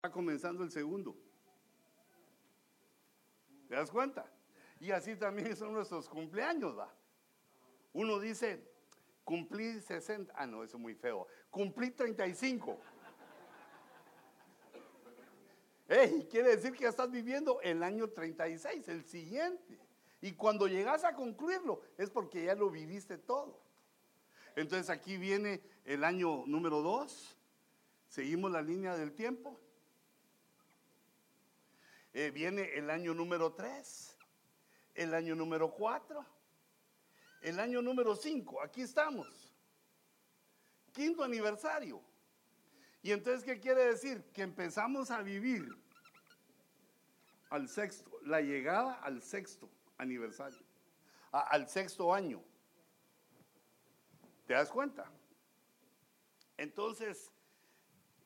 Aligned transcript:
está 0.00 0.10
comenzando 0.10 0.64
el 0.64 0.70
segundo. 0.70 1.14
¿Te 3.68 3.74
das 3.74 3.90
cuenta? 3.90 4.24
Y 4.80 4.92
así 4.92 5.14
también 5.14 5.54
son 5.54 5.74
nuestros 5.74 6.08
cumpleaños, 6.08 6.78
va. 6.78 6.90
Uno 7.92 8.18
dice, 8.18 8.66
cumplí 9.24 9.78
60, 9.78 10.32
ah, 10.34 10.46
no, 10.46 10.64
eso 10.64 10.78
es 10.78 10.82
muy 10.82 10.94
feo, 10.94 11.26
cumplí 11.50 11.90
35. 11.90 12.80
Ey, 15.88 16.26
quiere 16.30 16.56
decir 16.56 16.72
que 16.72 16.84
ya 16.84 16.88
estás 16.88 17.10
viviendo 17.10 17.60
el 17.60 17.82
año 17.82 18.08
36, 18.08 18.88
el 18.88 19.04
siguiente. 19.04 19.78
Y 20.22 20.32
cuando 20.32 20.66
llegas 20.66 21.04
a 21.04 21.14
concluirlo, 21.14 21.82
es 21.98 22.08
porque 22.08 22.46
ya 22.46 22.54
lo 22.54 22.70
viviste 22.70 23.18
todo. 23.18 23.60
Entonces 24.56 24.88
aquí 24.88 25.18
viene 25.18 25.60
el 25.84 26.04
año 26.04 26.46
número 26.46 26.80
2, 26.80 27.36
seguimos 28.08 28.50
la 28.50 28.62
línea 28.62 28.96
del 28.96 29.12
tiempo. 29.12 29.60
Eh, 32.12 32.30
viene 32.30 32.74
el 32.74 32.90
año 32.90 33.14
número 33.14 33.52
3, 33.52 34.18
el 34.94 35.14
año 35.14 35.34
número 35.36 35.70
4, 35.70 36.26
el 37.42 37.60
año 37.60 37.80
número 37.80 38.16
5, 38.16 38.62
aquí 38.62 38.82
estamos. 38.82 39.54
Quinto 40.92 41.22
aniversario. 41.22 42.02
Y 43.02 43.12
entonces, 43.12 43.44
¿qué 43.44 43.60
quiere 43.60 43.84
decir? 43.84 44.24
Que 44.32 44.42
empezamos 44.42 45.10
a 45.10 45.22
vivir 45.22 45.66
al 47.48 47.68
sexto, 47.68 48.10
la 48.22 48.40
llegada 48.40 48.94
al 48.94 49.22
sexto 49.22 49.70
aniversario, 49.96 50.64
al 51.30 51.68
sexto 51.68 52.12
año. 52.12 52.42
¿Te 54.46 54.54
das 54.54 54.70
cuenta? 54.70 55.10
Entonces, 56.56 57.32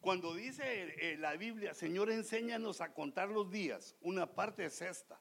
cuando 0.05 0.35
dice 0.35 0.63
eh, 0.99 1.17
la 1.17 1.35
Biblia, 1.35 1.73
Señor, 1.73 2.11
enséñanos 2.11 2.83
a 2.83 2.93
contar 2.93 3.31
los 3.31 3.51
días, 3.51 3.97
una 4.03 4.27
parte 4.35 4.67
es 4.67 4.83
esta. 4.83 5.19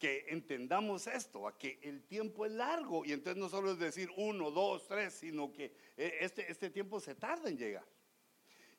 Que 0.00 0.26
entendamos 0.30 1.06
esto, 1.06 1.46
a 1.46 1.56
que 1.56 1.78
el 1.82 2.02
tiempo 2.02 2.44
es 2.44 2.50
largo 2.50 3.04
y 3.04 3.12
entonces 3.12 3.40
no 3.40 3.48
solo 3.48 3.70
es 3.70 3.78
decir 3.78 4.10
uno, 4.16 4.50
dos, 4.50 4.88
tres, 4.88 5.14
sino 5.14 5.52
que 5.52 5.66
eh, 5.96 6.18
este, 6.22 6.50
este 6.50 6.70
tiempo 6.70 6.98
se 6.98 7.14
tarda 7.14 7.48
en 7.48 7.56
llegar. 7.56 7.86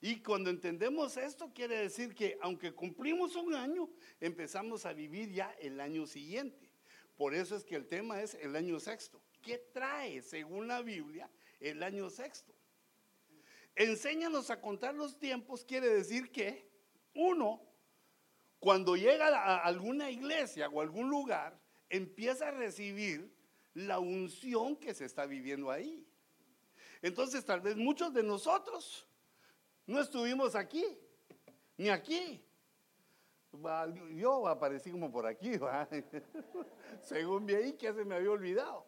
Y 0.02 0.22
cuando 0.22 0.49
entendemos 0.49 1.16
esto, 1.16 1.53
quiere 1.53 1.77
decir 1.77 2.14
que 2.14 2.38
aunque 2.42 2.73
cumplimos 2.73 3.38
un 3.38 3.55
año, 3.55 3.89
empezamos 4.20 4.86
a 4.86 4.92
vivir 4.92 5.31
ya 5.31 5.55
el 5.61 5.80
año 5.80 6.05
siguiente. 6.05 6.70
Por 7.16 7.33
eso 7.33 7.55
es 7.55 7.64
que 7.64 7.77
el 7.77 7.88
tema 7.88 8.22
es 8.22 8.33
el 8.33 8.53
año 8.58 8.81
sexto. 8.81 9.22
¿Qué 9.42 9.59
trae, 9.72 10.22
según 10.22 10.67
la 10.67 10.81
Biblia, 10.81 11.30
el 11.61 11.81
año 11.81 12.09
sexto? 12.09 12.55
Enséñanos 13.76 14.50
a 14.50 14.62
contar 14.62 14.95
los 14.95 15.18
tiempos 15.20 15.66
quiere 15.66 15.90
decir 15.90 16.31
que 16.31 16.70
uno, 17.14 17.62
cuando 18.59 18.95
llega 18.95 19.28
a 19.28 19.58
alguna 19.58 20.09
iglesia 20.09 20.70
o 20.70 20.82
algún 20.82 21.09
lugar, 21.09 21.59
empieza 21.90 22.48
a 22.48 22.52
recibir 22.52 23.34
la 23.73 24.00
unción 24.00 24.78
que 24.78 24.94
se 24.94 25.06
está 25.06 25.26
viviendo 25.26 25.70
ahí. 25.70 26.08
Entonces 27.02 27.44
tal 27.44 27.59
vez 27.62 27.76
muchos 27.76 28.14
de 28.14 28.23
nosotros 28.23 29.08
no 29.86 30.00
estuvimos 30.00 30.56
aquí, 30.56 30.86
ni 31.78 31.89
aquí. 31.89 32.42
Yo 34.14 34.48
aparecí 34.48 34.92
como 34.92 35.12
por 35.12 35.26
aquí, 35.26 35.52
según 37.02 37.45
vi 37.45 37.56
ahí 37.56 37.73
que 37.73 37.94
se 37.94 38.04
me 38.06 38.16
había 38.16 38.32
olvidado. 38.32 38.86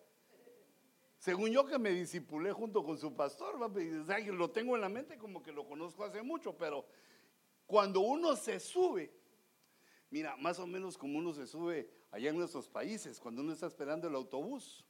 Según 1.17 1.49
yo 1.49 1.65
que 1.65 1.79
me 1.79 1.89
disipulé 1.89 2.51
junto 2.51 2.83
con 2.83 2.97
su 2.97 3.15
pastor, 3.15 3.57
lo 3.57 4.49
tengo 4.51 4.75
en 4.75 4.81
la 4.81 4.89
mente 4.89 5.17
como 5.17 5.41
que 5.41 5.51
lo 5.51 5.67
conozco 5.67 6.03
hace 6.03 6.21
mucho, 6.21 6.55
pero 6.55 6.85
cuando 7.65 8.01
uno 8.01 8.35
se 8.35 8.59
sube, 8.59 9.11
mira, 10.09 10.37
más 10.37 10.59
o 10.59 10.67
menos 10.67 10.97
como 10.97 11.17
uno 11.17 11.33
se 11.33 11.47
sube 11.47 11.89
allá 12.11 12.29
en 12.29 12.37
nuestros 12.37 12.69
países, 12.69 13.19
cuando 13.19 13.41
uno 13.41 13.51
está 13.53 13.65
esperando 13.65 14.07
el 14.07 14.15
autobús, 14.15 14.85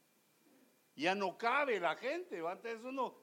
ya 0.96 1.16
no 1.16 1.38
cabe 1.38 1.80
la 1.80 1.96
gente, 1.96 2.46
antes 2.46 2.84
uno, 2.84 3.16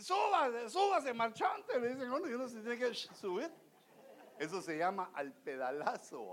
súbase, 0.00 0.68
súbase 0.68 1.14
marchante, 1.14 1.80
le 1.80 1.94
dicen, 1.94 2.10
bueno, 2.10 2.28
y 2.28 2.34
uno 2.34 2.48
se 2.48 2.60
tiene 2.60 2.78
que 2.78 2.94
subir. 2.94 3.50
Eso 4.38 4.60
se 4.60 4.76
llama 4.76 5.10
al 5.14 5.32
pedalazo. 5.32 6.32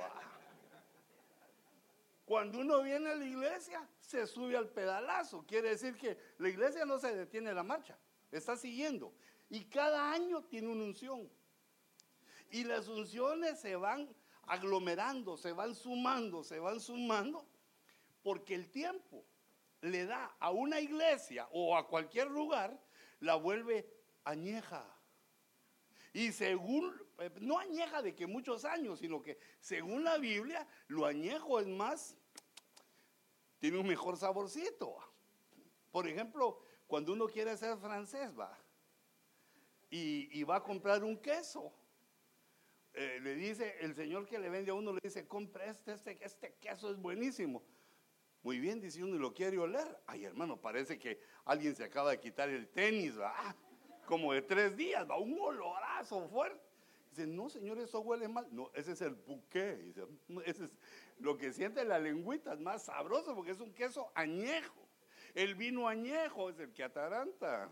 Cuando 2.31 2.59
uno 2.59 2.81
viene 2.81 3.09
a 3.09 3.15
la 3.15 3.25
iglesia, 3.25 3.85
se 3.99 4.25
sube 4.25 4.55
al 4.55 4.69
pedalazo. 4.69 5.45
Quiere 5.45 5.71
decir 5.71 5.97
que 5.97 6.17
la 6.37 6.47
iglesia 6.47 6.85
no 6.85 6.97
se 6.97 7.13
detiene 7.13 7.53
la 7.53 7.61
marcha, 7.61 7.99
está 8.31 8.55
siguiendo. 8.55 9.13
Y 9.49 9.65
cada 9.65 10.13
año 10.13 10.41
tiene 10.45 10.69
una 10.69 10.85
unción. 10.85 11.29
Y 12.49 12.63
las 12.63 12.87
unciones 12.87 13.59
se 13.59 13.75
van 13.75 14.07
aglomerando, 14.43 15.35
se 15.35 15.51
van 15.51 15.75
sumando, 15.75 16.41
se 16.41 16.57
van 16.57 16.79
sumando, 16.79 17.45
porque 18.23 18.55
el 18.55 18.71
tiempo 18.71 19.25
le 19.81 20.05
da 20.05 20.33
a 20.39 20.51
una 20.51 20.79
iglesia 20.79 21.49
o 21.51 21.75
a 21.75 21.85
cualquier 21.85 22.31
lugar, 22.31 22.81
la 23.19 23.35
vuelve 23.35 23.93
añeja. 24.23 24.87
Y 26.13 26.31
según, 26.31 26.95
eh, 27.17 27.29
no 27.41 27.59
añeja 27.59 28.01
de 28.01 28.15
que 28.15 28.25
muchos 28.25 28.63
años, 28.63 28.99
sino 28.99 29.21
que 29.21 29.37
según 29.59 30.05
la 30.05 30.17
Biblia, 30.17 30.65
lo 30.87 31.05
añejo 31.05 31.59
es 31.59 31.67
más 31.67 32.15
tiene 33.61 33.77
un 33.77 33.87
mejor 33.87 34.17
saborcito. 34.17 34.97
Por 35.91 36.07
ejemplo, 36.07 36.59
cuando 36.87 37.13
uno 37.13 37.27
quiere 37.27 37.55
ser 37.55 37.77
francés, 37.77 38.37
va, 38.37 38.57
y, 39.91 40.43
va 40.43 40.55
a 40.55 40.63
comprar 40.63 41.03
un 41.03 41.15
queso, 41.21 41.71
eh, 42.93 43.19
le 43.21 43.35
dice, 43.35 43.77
el 43.81 43.93
señor 43.93 44.25
que 44.25 44.39
le 44.39 44.49
vende 44.49 44.71
a 44.71 44.73
uno 44.73 44.93
le 44.93 44.99
dice, 45.03 45.27
compre 45.27 45.69
este, 45.69 45.93
este, 45.93 46.17
este 46.25 46.55
queso 46.55 46.89
es 46.89 46.97
buenísimo. 46.97 47.63
Muy 48.41 48.57
bien, 48.57 48.81
dice 48.81 49.03
uno 49.03 49.15
y 49.15 49.19
lo 49.19 49.31
quiere 49.31 49.59
oler. 49.59 50.01
Ay, 50.07 50.25
hermano, 50.25 50.59
parece 50.59 50.97
que 50.97 51.21
alguien 51.45 51.75
se 51.75 51.83
acaba 51.83 52.09
de 52.09 52.19
quitar 52.19 52.49
el 52.49 52.67
tenis, 52.67 53.19
va, 53.19 53.31
ah, 53.37 53.55
como 54.07 54.33
de 54.33 54.41
tres 54.41 54.75
días, 54.75 55.07
va, 55.07 55.19
un 55.19 55.39
olorazo 55.39 56.27
fuerte. 56.29 56.70
Dice, 57.11 57.27
no, 57.27 57.49
señor, 57.49 57.77
eso 57.77 57.99
huele 57.99 58.29
mal. 58.29 58.47
No, 58.51 58.71
ese 58.73 58.93
es 58.93 59.01
el 59.01 59.15
buque. 59.15 59.75
Dice, 59.75 60.07
ese 60.45 60.63
es, 60.63 60.79
lo 61.19 61.37
que 61.37 61.51
siente 61.51 61.83
la 61.83 61.99
lengüita 61.99 62.53
es 62.53 62.59
más 62.61 62.85
sabroso 62.85 63.35
porque 63.35 63.51
es 63.51 63.59
un 63.59 63.73
queso 63.73 64.11
añejo. 64.15 64.87
El 65.35 65.55
vino 65.55 65.89
añejo 65.89 66.49
es 66.49 66.59
el 66.59 66.71
que 66.73 66.83
ataranta. 66.83 67.69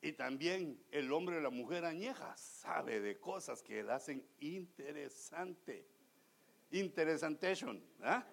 Y 0.00 0.12
también 0.12 0.80
el 0.92 1.12
hombre 1.12 1.38
y 1.38 1.42
la 1.42 1.50
mujer 1.50 1.84
añeja 1.84 2.36
sabe 2.36 3.00
de 3.00 3.18
cosas 3.18 3.60
que 3.60 3.82
le 3.82 3.92
hacen 3.92 4.24
interesante. 4.38 5.84
Interesantation. 6.70 7.82
¿ah? 8.02 8.24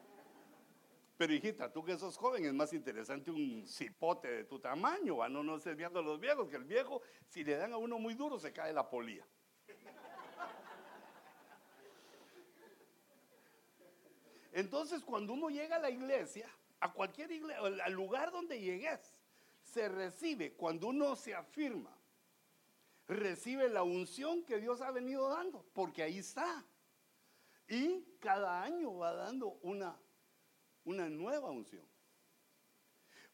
Pero 1.18 1.34
hijita, 1.34 1.72
tú 1.72 1.84
que 1.84 1.98
sos 1.98 2.18
joven, 2.18 2.46
es 2.46 2.53
más 2.53 2.74
interesante 2.74 3.31
un 3.31 3.66
cipote 3.68 4.28
de 4.28 4.44
tu 4.44 4.59
tamaño. 4.59 5.28
No, 5.30 5.44
no 5.44 5.56
estés 5.56 5.78
viendo 5.78 6.00
a 6.00 6.02
los 6.02 6.20
viejos, 6.20 6.50
que 6.50 6.58
el 6.58 6.66
viejo, 6.66 7.02
si 7.30 7.44
le 7.44 7.56
dan 7.56 7.72
a 7.72 7.78
uno 7.78 7.98
muy 8.00 8.16
duro, 8.16 8.38
se 8.38 8.52
cae 8.52 8.74
la 8.74 8.90
polía. 8.90 9.26
Entonces, 14.52 15.03
cuando 15.03 15.34
uno 15.34 15.50
llega 15.50 15.78
a 15.78 15.80
la 15.80 15.90
iglesia, 15.90 16.50
a 16.80 16.92
cualquier 16.92 17.32
iglesia, 17.32 17.62
al 17.62 17.94
lugar 17.94 18.32
donde 18.32 18.59
llegues, 18.59 19.14
se 19.64 19.90
recibe, 19.90 20.53
cuando 20.53 20.88
uno 20.88 21.16
se 21.16 21.34
afirma, 21.34 21.94
recibe 23.08 23.70
la 23.70 23.84
unción 23.84 24.44
que 24.44 24.59
Dios 24.59 24.82
ha 24.82 24.92
venido 24.92 25.30
dando, 25.30 25.66
porque 25.74 26.03
ahí 26.03 26.20
está. 26.20 26.66
Y 27.68 28.02
cada 28.20 28.62
año 28.62 28.96
va 28.96 29.14
dando 29.14 29.59
una, 29.62 30.00
una 30.85 31.09
nueva 31.09 31.51
unción. 31.51 31.85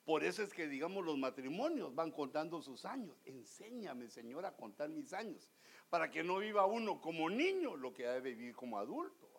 Por 0.04 0.24
eso 0.24 0.42
es 0.42 0.54
que, 0.54 0.68
digamos, 0.68 1.06
los 1.06 1.18
matrimonios 1.18 1.94
van 1.94 2.12
contando 2.12 2.62
sus 2.62 2.86
años. 2.86 3.22
Enséñame, 3.26 4.10
Señor, 4.10 4.46
a 4.46 4.56
contar 4.56 4.90
mis 4.90 5.14
años, 5.14 5.48
para 5.90 6.10
que 6.10 6.24
no 6.24 6.40
viva 6.40 6.66
uno 6.66 7.00
como 7.00 7.30
niño 7.30 7.76
lo 7.76 7.94
que 7.94 8.08
debe 8.08 8.34
vivir 8.34 8.56
como 8.56 8.80
adulto, 8.80 9.30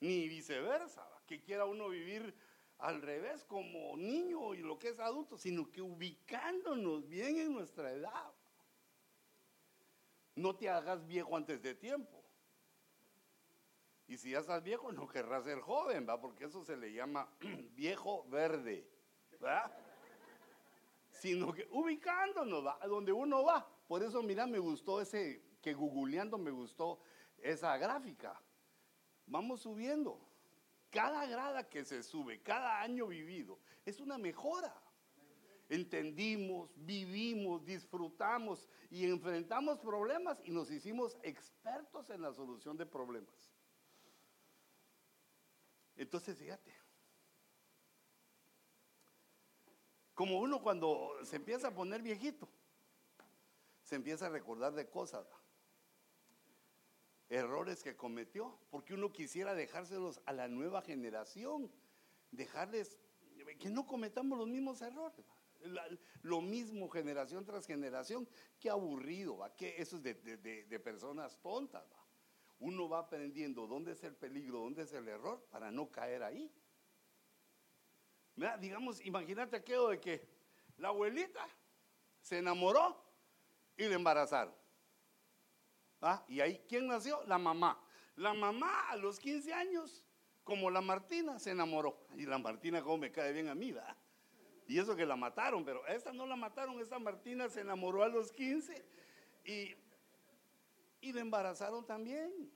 ni 0.00 0.28
viceversa 0.28 1.06
que 1.26 1.42
quiera 1.42 1.64
uno 1.64 1.88
vivir 1.88 2.34
al 2.78 3.02
revés 3.02 3.44
como 3.44 3.96
niño 3.96 4.54
y 4.54 4.58
lo 4.58 4.78
que 4.78 4.90
es 4.90 5.00
adulto, 5.00 5.36
sino 5.38 5.70
que 5.72 5.82
ubicándonos 5.82 7.08
bien 7.08 7.38
en 7.38 7.52
nuestra 7.52 7.90
edad. 7.90 8.32
No 10.34 10.54
te 10.54 10.68
hagas 10.68 11.04
viejo 11.06 11.36
antes 11.36 11.62
de 11.62 11.74
tiempo. 11.74 12.15
Y 14.08 14.16
si 14.18 14.30
ya 14.30 14.38
estás 14.38 14.62
viejo, 14.62 14.92
no 14.92 15.08
querrás 15.08 15.44
ser 15.44 15.60
joven, 15.60 16.06
¿va? 16.08 16.20
Porque 16.20 16.44
eso 16.44 16.64
se 16.64 16.76
le 16.76 16.92
llama 16.92 17.28
viejo 17.74 18.24
verde. 18.28 18.88
Sino 21.10 21.52
que 21.52 21.66
ubicándonos, 21.72 22.64
¿va? 22.64 22.78
A 22.80 22.86
donde 22.86 23.12
uno 23.12 23.42
va. 23.44 23.66
Por 23.88 24.02
eso, 24.02 24.22
mira, 24.22 24.46
me 24.46 24.58
gustó 24.58 25.00
ese, 25.00 25.42
que 25.60 25.74
googleando 25.74 26.38
me 26.38 26.50
gustó 26.50 27.00
esa 27.38 27.76
gráfica. 27.76 28.40
Vamos 29.26 29.62
subiendo. 29.62 30.20
Cada 30.90 31.26
grada 31.26 31.68
que 31.68 31.84
se 31.84 32.02
sube, 32.02 32.40
cada 32.42 32.80
año 32.80 33.08
vivido, 33.08 33.58
es 33.84 34.00
una 34.00 34.18
mejora. 34.18 34.74
entendimos, 35.68 36.70
vivimos, 36.76 37.64
disfrutamos 37.64 38.68
y 38.88 39.04
enfrentamos 39.04 39.80
problemas 39.80 40.40
y 40.44 40.52
nos 40.52 40.70
hicimos 40.70 41.18
expertos 41.22 42.08
en 42.10 42.22
la 42.22 42.32
solución 42.32 42.76
de 42.76 42.86
problemas. 42.86 43.55
Entonces, 45.96 46.38
fíjate, 46.38 46.72
como 50.14 50.40
uno 50.40 50.62
cuando 50.62 51.12
se 51.24 51.36
empieza 51.36 51.68
a 51.68 51.74
poner 51.74 52.02
viejito, 52.02 52.48
se 53.82 53.96
empieza 53.96 54.26
a 54.26 54.30
recordar 54.30 54.74
de 54.74 54.88
cosas, 54.88 55.26
errores 57.28 57.82
que 57.82 57.96
cometió, 57.96 58.58
porque 58.70 58.94
uno 58.94 59.12
quisiera 59.12 59.54
dejárselos 59.54 60.20
a 60.26 60.32
la 60.32 60.48
nueva 60.48 60.82
generación, 60.82 61.72
dejarles 62.30 62.98
que 63.58 63.70
no 63.70 63.86
cometamos 63.86 64.38
los 64.38 64.48
mismos 64.48 64.80
errores 64.82 65.24
lo 66.22 66.40
mismo 66.40 66.88
generación 66.88 67.44
tras 67.44 67.66
generación. 67.66 68.28
Qué 68.58 68.70
aburrido, 68.70 69.38
¿va? 69.38 69.54
Que 69.54 69.80
eso 69.80 69.96
es 69.96 70.02
de, 70.02 70.80
personas 70.80 71.40
tontas. 71.40 71.84
Uno 72.58 72.88
va 72.88 73.00
aprendiendo 73.00 73.66
dónde 73.66 73.92
es 73.92 74.02
el 74.04 74.14
peligro, 74.14 74.60
dónde 74.60 74.82
es 74.82 74.92
el 74.92 75.06
error 75.08 75.46
para 75.50 75.70
no 75.70 75.90
caer 75.90 76.22
ahí. 76.22 76.52
Digamos, 78.60 79.04
imagínate 79.04 79.56
aquello 79.56 79.88
de 79.88 80.00
que 80.00 80.28
la 80.76 80.88
abuelita 80.88 81.46
se 82.20 82.38
enamoró 82.38 83.02
y 83.76 83.84
le 83.84 83.94
embarazaron. 83.94 84.54
¿Ah? 86.00 86.24
Y 86.28 86.40
ahí, 86.40 86.62
¿quién 86.68 86.86
nació? 86.86 87.22
La 87.24 87.38
mamá. 87.38 87.80
La 88.16 88.34
mamá 88.34 88.90
a 88.90 88.96
los 88.96 89.18
15 89.18 89.52
años, 89.52 90.04
como 90.44 90.70
la 90.70 90.80
Martina, 90.80 91.38
se 91.38 91.50
enamoró. 91.50 92.06
Y 92.16 92.26
la 92.26 92.38
Martina, 92.38 92.82
como 92.82 92.98
me 92.98 93.12
cae 93.12 93.32
bien 93.32 93.48
a 93.48 93.54
mí, 93.54 93.72
¿verdad? 93.72 93.96
Y 94.68 94.78
eso 94.78 94.96
que 94.96 95.06
la 95.06 95.16
mataron, 95.16 95.64
pero 95.64 95.86
esta 95.86 96.12
no 96.12 96.26
la 96.26 96.36
mataron, 96.36 96.80
esta 96.80 96.98
Martina 96.98 97.48
se 97.48 97.60
enamoró 97.60 98.02
a 98.02 98.08
los 98.08 98.32
15 98.32 98.84
y, 99.44 99.74
y 101.00 101.12
le 101.12 101.20
embarazaron 101.20 101.84
también. 101.86 102.50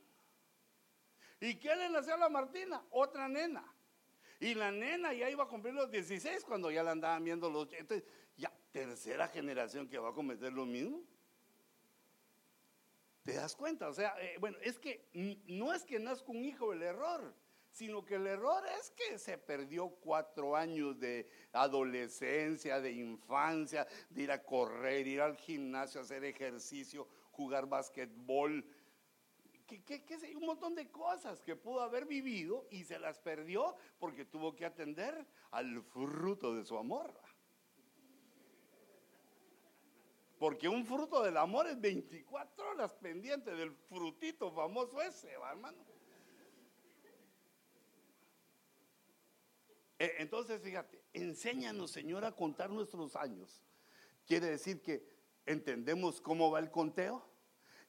¿Y 1.40 1.54
qué 1.56 1.74
le 1.74 1.88
nació 1.88 2.14
a 2.14 2.18
la 2.18 2.28
Martina? 2.28 2.82
Otra 2.90 3.28
nena. 3.28 3.64
Y 4.38 4.54
la 4.54 4.70
nena 4.70 5.12
ya 5.12 5.28
iba 5.30 5.44
a 5.44 5.48
cumplir 5.48 5.74
los 5.74 5.90
16 5.90 6.44
cuando 6.44 6.70
ya 6.70 6.82
la 6.82 6.92
andaban 6.92 7.24
viendo 7.24 7.50
los... 7.50 7.72
Entonces, 7.72 8.08
ya, 8.36 8.52
tercera 8.72 9.28
generación 9.28 9.88
que 9.88 9.98
va 9.98 10.10
a 10.10 10.14
cometer 10.14 10.52
lo 10.52 10.64
mismo. 10.64 11.02
¿Te 13.22 13.34
das 13.34 13.54
cuenta? 13.54 13.88
O 13.88 13.92
sea, 13.92 14.14
eh, 14.18 14.36
bueno, 14.40 14.56
es 14.62 14.78
que 14.78 15.08
no 15.46 15.74
es 15.74 15.84
que 15.84 15.98
nazca 15.98 16.32
un 16.32 16.44
hijo 16.44 16.72
el 16.72 16.82
error, 16.82 17.34
sino 17.70 18.04
que 18.04 18.16
el 18.16 18.26
error 18.26 18.64
es 18.78 18.90
que 18.90 19.18
se 19.18 19.38
perdió 19.38 19.88
cuatro 19.88 20.56
años 20.56 20.98
de 20.98 21.28
adolescencia, 21.52 22.80
de 22.80 22.92
infancia, 22.92 23.86
de 24.08 24.22
ir 24.22 24.32
a 24.32 24.42
correr, 24.42 25.06
ir 25.06 25.20
al 25.20 25.36
gimnasio, 25.36 26.00
hacer 26.00 26.24
ejercicio, 26.24 27.06
jugar 27.30 27.66
basquetbol, 27.66 28.64
que, 29.78 30.36
un 30.36 30.46
montón 30.46 30.74
de 30.74 30.90
cosas 30.90 31.40
que 31.42 31.54
pudo 31.54 31.80
haber 31.82 32.06
vivido 32.06 32.66
y 32.70 32.84
se 32.84 32.98
las 32.98 33.18
perdió 33.18 33.76
porque 33.98 34.24
tuvo 34.24 34.56
que 34.56 34.64
atender 34.64 35.26
al 35.50 35.82
fruto 35.82 36.54
de 36.54 36.64
su 36.64 36.76
amor. 36.76 37.14
Porque 40.38 40.68
un 40.68 40.86
fruto 40.86 41.22
del 41.22 41.36
amor 41.36 41.66
es 41.66 41.80
24 41.80 42.70
horas 42.70 42.94
pendiente 42.94 43.54
del 43.54 43.72
frutito 43.72 44.50
famoso 44.50 45.00
ese, 45.02 45.30
hermano. 45.30 45.84
E, 49.98 50.14
entonces, 50.18 50.62
fíjate, 50.62 51.04
enséñanos, 51.12 51.90
Señor, 51.90 52.24
a 52.24 52.32
contar 52.32 52.70
nuestros 52.70 53.16
años. 53.16 53.62
Quiere 54.24 54.46
decir 54.46 54.80
que 54.80 55.19
entendemos 55.46 56.20
cómo 56.20 56.50
va 56.50 56.58
el 56.58 56.70
conteo 56.70 57.26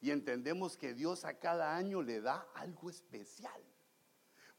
y 0.01 0.11
entendemos 0.11 0.77
que 0.77 0.93
Dios 0.93 1.25
a 1.25 1.37
cada 1.37 1.75
año 1.75 2.01
le 2.01 2.21
da 2.21 2.47
algo 2.55 2.89
especial. 2.89 3.61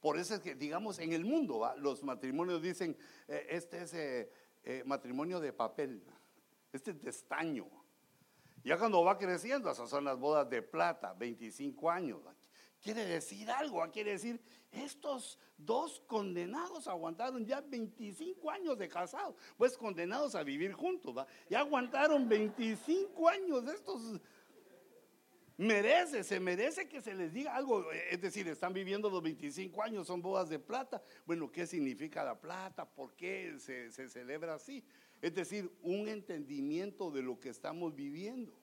Por 0.01 0.19
eso 0.19 0.35
es 0.35 0.41
que, 0.41 0.55
digamos, 0.55 0.99
en 0.99 1.13
el 1.13 1.25
mundo 1.25 1.73
los 1.79 2.03
matrimonios 2.03 2.63
dicen, 2.63 2.97
eh, 3.29 3.47
este 3.51 3.83
es 3.83 3.95
eh, 3.95 4.33
eh, 4.65 4.83
matrimonio 4.85 5.41
de 5.41 5.53
papel, 5.53 6.05
este 6.73 6.93
es 6.93 7.03
de 7.03 7.11
estaño. 7.11 7.69
Ya 8.65 8.79
cuando 8.79 9.03
va 9.05 9.19
creciendo, 9.19 9.71
esas 9.71 9.91
son 9.91 10.05
las 10.05 10.19
bodas 10.19 10.49
de 10.49 10.63
plata, 10.63 11.13
25 11.15 11.91
años. 11.91 12.21
Quiere 12.81 13.05
decir 13.05 13.51
algo, 13.51 13.81
quiere 13.93 14.13
decir, 14.13 14.41
estos 14.73 15.39
dos 15.59 16.01
condenados 16.07 16.89
aguantaron 16.89 17.45
ya 17.45 17.61
25 17.61 18.51
años 18.51 18.79
de 18.79 18.89
casados, 18.89 19.37
pues 19.57 19.77
condenados 19.77 20.35
a 20.35 20.43
vivir 20.43 20.73
juntos, 20.73 21.17
¿va? 21.17 21.27
Ya 21.49 21.61
aguantaron 21.61 22.29
25 22.29 23.29
años 23.29 23.65
estos. 23.69 24.21
Merece, 25.59 26.25
se 26.25 26.41
merece 26.41 26.89
que 26.89 27.03
se 27.03 27.15
les 27.15 27.33
diga 27.33 27.55
algo. 27.55 27.93
Es 27.93 28.21
decir, 28.21 28.49
están 28.49 28.73
viviendo 28.73 29.11
los 29.11 29.23
25 29.23 29.83
años, 29.83 30.07
son 30.07 30.23
bodas 30.23 30.49
de 30.49 30.59
plata. 30.59 31.03
Bueno, 31.27 31.53
¿qué 31.53 31.67
significa 31.67 32.25
la 32.25 32.41
plata? 32.41 32.89
¿Por 32.89 33.15
qué 33.15 33.59
se, 33.59 33.91
celebra 34.09 34.55
así? 34.55 34.83
Es 35.21 35.35
decir, 35.35 35.71
un 35.83 36.09
entendimiento 36.09 37.11
de 37.11 37.23
lo 37.23 37.39
que 37.39 37.51
estamos 37.51 37.95
viviendo. 37.95 38.59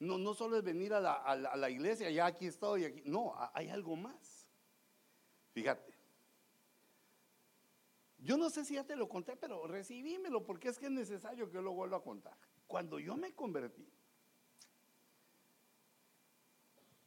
No, 0.00 0.18
no 0.18 0.34
solo 0.34 0.58
es 0.58 0.64
venir 0.64 0.92
a 0.92 1.00
la, 1.00 1.12
a 1.12 1.56
la 1.56 1.70
iglesia, 1.70 2.10
ya 2.10 2.26
aquí 2.26 2.46
estoy, 2.46 2.84
aquí. 2.84 3.02
No, 3.06 3.32
hay 3.54 3.68
algo 3.68 3.94
más. 3.94 4.33
Fíjate. 5.54 5.94
Yo 8.18 8.36
no 8.36 8.50
sé 8.50 8.64
si 8.64 8.74
ya 8.74 8.84
te 8.84 8.96
lo 8.96 9.08
conté, 9.08 9.36
pero 9.36 9.66
recibímelo 9.68 10.44
porque 10.44 10.68
es 10.68 10.78
que 10.78 10.86
es 10.86 10.92
necesario 10.92 11.46
que 11.46 11.54
yo 11.54 11.62
lo 11.62 11.72
vuelva 11.72 11.98
a 11.98 12.02
contar. 12.02 12.36
Cuando 12.66 12.98
yo 12.98 13.16
me 13.16 13.32
convertí, 13.34 13.86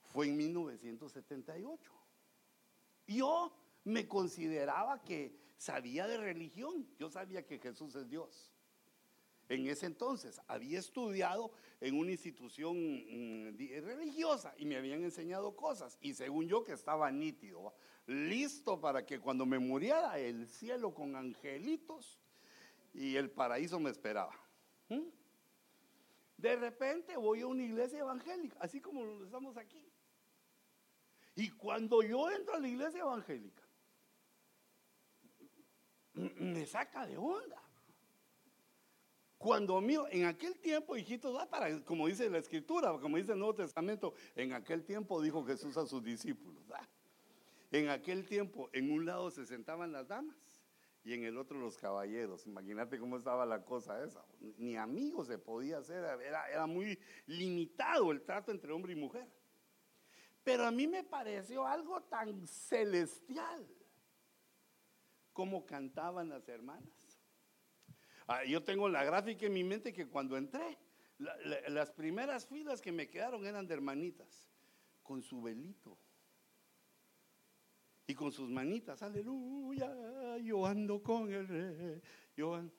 fue 0.04 0.28
en 0.28 0.38
1978. 0.38 1.92
Yo 3.08 3.52
me 3.84 4.08
consideraba 4.08 5.04
que 5.04 5.36
sabía 5.58 6.08
de 6.08 6.18
religión, 6.18 6.88
yo 6.98 7.10
sabía 7.10 7.46
que 7.46 7.60
Jesús 7.60 7.96
es 7.96 8.08
Dios. 8.08 8.54
En 9.50 9.68
ese 9.68 9.86
entonces 9.86 10.40
había 10.48 10.80
estudiado 10.80 11.52
en 11.80 11.98
una 11.98 12.12
institución 12.12 12.78
mm, 12.78 13.58
religiosa 13.84 14.54
y 14.58 14.66
me 14.66 14.78
habían 14.78 15.04
enseñado 15.04 15.56
cosas 15.56 15.98
y 16.02 16.14
según 16.14 16.48
yo 16.48 16.64
que 16.64 16.74
estaba 16.74 17.10
nítido 17.12 17.74
listo 18.08 18.80
para 18.80 19.06
que 19.06 19.20
cuando 19.20 19.46
me 19.46 19.60
muriera 19.60 20.18
el 20.18 20.48
cielo 20.48 20.94
con 20.94 21.16
angelitos 21.16 22.18
y 22.94 23.16
el 23.16 23.30
paraíso 23.30 23.80
me 23.80 23.92
esperaba. 23.92 24.34
¿Mm? 24.90 25.04
De 26.38 26.56
repente 26.56 27.18
voy 27.18 27.42
a 27.42 27.48
una 27.48 27.64
iglesia 27.64 28.00
evangélica, 28.00 28.58
así 28.60 28.80
como 28.80 29.24
estamos 29.24 29.58
aquí. 29.58 29.84
Y 31.36 31.50
cuando 31.50 32.02
yo 32.02 32.30
entro 32.32 32.56
a 32.56 32.60
la 32.60 32.68
iglesia 32.68 33.02
evangélica, 33.02 33.64
me 36.14 36.66
saca 36.66 37.06
de 37.06 37.18
onda. 37.18 37.62
Cuando 39.38 39.80
mío, 39.82 40.08
en 40.10 40.26
aquel 40.26 40.60
tiempo, 40.60 40.98
hijitos, 40.98 41.46
para, 41.48 41.84
como 41.84 42.08
dice 42.08 42.28
la 42.30 42.40
escritura, 42.40 42.98
como 43.00 43.18
dice 43.18 43.34
el 43.34 43.40
Nuevo 43.40 43.54
Testamento, 43.54 44.16
en 44.36 44.54
aquel 44.54 44.84
tiempo 44.84 45.22
dijo 45.22 45.46
Jesús 45.46 45.78
a 45.78 45.86
sus 45.86 46.04
discípulos. 46.04 46.64
En 47.72 47.90
aquel 47.90 48.26
tiempo, 48.26 48.70
en 48.74 48.92
un 48.92 49.06
lado 49.06 49.30
se 49.30 49.46
sentaban 49.46 49.92
las 49.92 50.08
damas 50.08 50.38
y 51.04 51.14
en 51.14 51.24
el 51.24 51.38
otro 51.38 51.60
los 51.60 51.78
caballeros. 51.78 52.48
Imagínate 52.48 53.00
cómo 53.00 53.18
estaba 53.18 53.46
la 53.46 53.64
cosa 53.64 54.04
esa. 54.04 54.26
Ni 54.58 54.78
amigos 54.78 55.28
se 55.28 55.38
podía 55.38 55.80
hacer, 55.80 56.04
era, 56.22 56.50
era 56.50 56.66
muy 56.66 56.98
limitado 57.26 58.12
el 58.12 58.22
trato 58.22 58.52
entre 58.52 58.72
hombre 58.72 58.94
y 58.94 58.96
mujer. 58.96 59.28
Pero 60.44 60.66
a 60.66 60.72
mí 60.72 60.88
me 60.88 61.04
pareció 61.04 61.66
algo 61.66 62.02
tan 62.04 62.48
celestial 62.48 63.68
como 65.34 65.66
cantaban 65.66 66.30
las 66.30 66.48
hermanas. 66.48 67.20
Ah, 68.28 68.44
yo 68.46 68.64
tengo 68.64 68.88
la 68.90 69.04
gráfica 69.04 69.46
en 69.46 69.54
mi 69.54 69.64
mente 69.64 69.94
que 69.94 70.08
cuando 70.08 70.38
entré, 70.38 70.78
las 71.68 71.92
primeras 71.92 72.46
filas 72.48 72.82
que 72.82 72.92
me 72.92 73.10
quedaron 73.10 73.46
eran 73.46 73.68
de 73.68 73.74
hermanitas, 73.74 74.50
con 75.04 75.22
su 75.22 75.42
velito 75.42 75.98
y 78.08 78.16
con 78.16 78.32
sus 78.32 78.50
manitas, 78.50 79.04
aleluya, 79.04 80.38
yo 80.38 80.66
ando 80.66 81.04
con 81.04 81.32
el 81.32 81.46
rey, 81.46 82.02
yo 82.36 82.56
ando. 82.56 82.74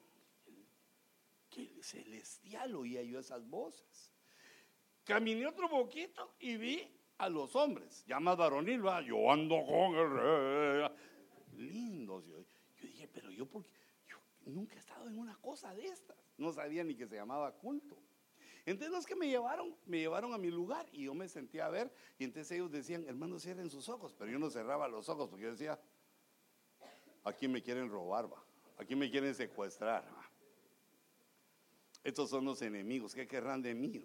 Qué 1.51 1.83
celestial 1.83 2.75
oía 2.75 3.03
yo 3.03 3.21
esas 3.21 3.47
voces. 3.47 4.13
Caminé 5.05 5.47
otro 5.47 5.69
poquito 5.69 6.35
y 6.41 6.57
vi 6.57 6.83
a 7.19 7.29
los 7.29 7.55
hombres, 7.57 8.05
llamados 8.07 8.39
varonil, 8.39 8.83
yo 9.07 9.31
ando 9.31 9.65
con 9.67 9.95
el 9.95 10.11
rey. 10.11 10.89
Lindos. 11.57 12.25
Yo, 12.27 12.39
yo 12.41 12.89
dije, 12.89 13.07
pero 13.09 13.31
yo 13.31 13.45
porque 13.45 13.71
yo 14.09 14.17
nunca 14.47 14.77
he 14.77 14.79
estado 14.79 15.09
en 15.09 15.19
una 15.19 15.37
cosa 15.37 15.75
de 15.75 15.87
estas. 15.89 16.17
No 16.39 16.53
sabía 16.53 16.85
ni 16.85 16.95
que 16.95 17.07
se 17.07 17.17
llamaba 17.17 17.53
culto. 17.53 17.99
Entonces 18.71 18.93
los 18.93 19.07
que 19.07 19.17
me 19.17 19.27
llevaron, 19.27 19.75
me 19.87 19.99
llevaron 19.99 20.35
a 20.35 20.39
mi 20.39 20.51
lugar 20.51 20.87
y 20.93 21.05
yo 21.05 21.15
me 21.15 21.27
sentía 21.27 21.65
a 21.65 21.71
ver 21.71 21.91
y 22.19 22.25
entonces 22.25 22.53
ellos 22.53 22.71
decían, 22.71 23.03
hermano, 23.09 23.39
cierren 23.39 23.71
sus 23.71 23.89
ojos, 23.89 24.15
pero 24.19 24.31
yo 24.31 24.39
no 24.39 24.51
cerraba 24.51 24.87
los 24.89 25.09
ojos 25.09 25.29
porque 25.31 25.45
yo 25.45 25.53
decía, 25.53 25.81
aquí 27.25 27.49
me 27.49 27.63
quieren 27.63 27.89
robar, 27.89 28.31
va, 28.31 28.45
aquí 28.77 28.95
me 28.95 29.11
quieren 29.11 29.35
secuestrar. 29.35 30.05
Estos 32.05 32.29
son 32.29 32.45
los 32.45 32.61
enemigos, 32.61 33.15
¿qué 33.15 33.27
querrán 33.27 33.63
de 33.63 33.75
mí? 33.75 34.05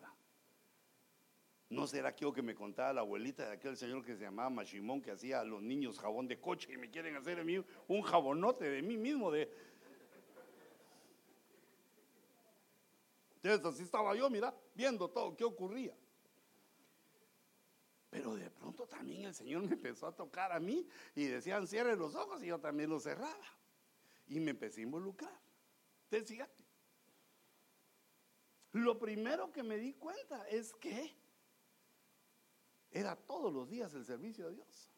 ¿No 1.70 1.86
será 1.86 2.10
aquello 2.10 2.32
que 2.32 2.42
me 2.42 2.56
contaba 2.56 2.94
la 2.94 3.02
abuelita 3.02 3.46
de 3.46 3.54
aquel 3.54 3.76
señor 3.76 4.06
que 4.06 4.16
se 4.16 4.24
llamaba 4.24 4.50
Machimón, 4.50 5.02
que 5.02 5.12
hacía 5.12 5.42
a 5.42 5.44
los 5.44 5.62
niños 5.62 6.00
jabón 6.00 6.26
de 6.28 6.40
coche 6.40 6.72
y 6.72 6.78
me 6.78 6.90
quieren 6.90 7.18
hacer 7.18 7.38
a 7.38 7.44
mí 7.44 7.62
un 7.90 8.02
jabonote 8.02 8.70
de 8.70 8.82
mí 8.82 8.96
mismo? 8.96 9.30
De... 9.30 9.73
Entonces 13.44 13.74
así 13.74 13.84
estaba 13.84 14.16
yo, 14.16 14.30
mira, 14.30 14.56
viendo 14.74 15.10
todo, 15.10 15.36
qué 15.36 15.44
ocurría. 15.44 15.96
Pero 18.10 18.36
de 18.36 18.50
pronto 18.50 18.88
también 18.88 19.26
el 19.26 19.34
Señor 19.34 19.64
me 19.64 19.74
empezó 19.74 20.08
a 20.08 20.16
tocar 20.16 20.52
a 20.52 20.60
mí 20.60 20.88
y 21.16 21.26
decían, 21.26 21.68
cierre 21.68 21.98
los 21.98 22.16
ojos 22.16 22.42
y 22.44 22.48
yo 22.48 22.60
también 22.60 22.90
los 22.90 23.04
cerraba. 23.04 23.46
Y 24.28 24.40
me 24.40 24.52
empecé 24.52 24.82
a 24.82 24.84
involucrar. 24.84 25.38
Entonces, 26.06 26.30
fíjate. 26.30 26.64
Lo 28.72 28.98
primero 28.98 29.52
que 29.52 29.62
me 29.62 29.78
di 29.78 29.94
cuenta 29.94 30.48
es 30.48 30.74
que 30.74 31.14
era 32.92 33.16
todos 33.16 33.52
los 33.52 33.70
días 33.70 33.94
el 33.94 34.06
servicio 34.06 34.48
de 34.48 34.56
Dios. 34.56 34.94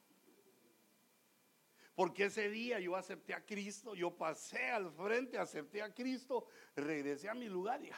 Porque 1.95 2.25
ese 2.25 2.49
día 2.49 2.79
yo 2.81 2.97
acepté 2.97 3.33
a 3.33 3.45
Cristo, 3.45 3.95
yo 3.95 4.15
pasé 4.15 4.69
al 4.69 4.91
frente, 4.91 5.37
acepté 5.37 5.81
a 5.81 5.93
Cristo, 5.93 6.45
regresé 6.75 7.29
a 7.29 7.33
mi 7.33 7.47
lugar 7.47 7.81
y, 7.81 7.89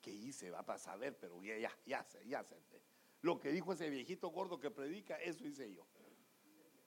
¿qué 0.00 0.10
hice? 0.10 0.50
Va 0.50 0.60
a 0.60 0.78
saber, 0.78 1.16
pero 1.18 1.42
ya, 1.42 1.58
ya, 1.58 1.72
ya, 1.86 2.06
ya 2.24 2.40
acepté. 2.40 2.82
Lo 3.20 3.38
que 3.38 3.50
dijo 3.50 3.72
ese 3.72 3.88
viejito 3.88 4.28
gordo 4.28 4.58
que 4.58 4.70
predica, 4.70 5.16
eso 5.16 5.46
hice 5.46 5.72
yo. 5.72 5.86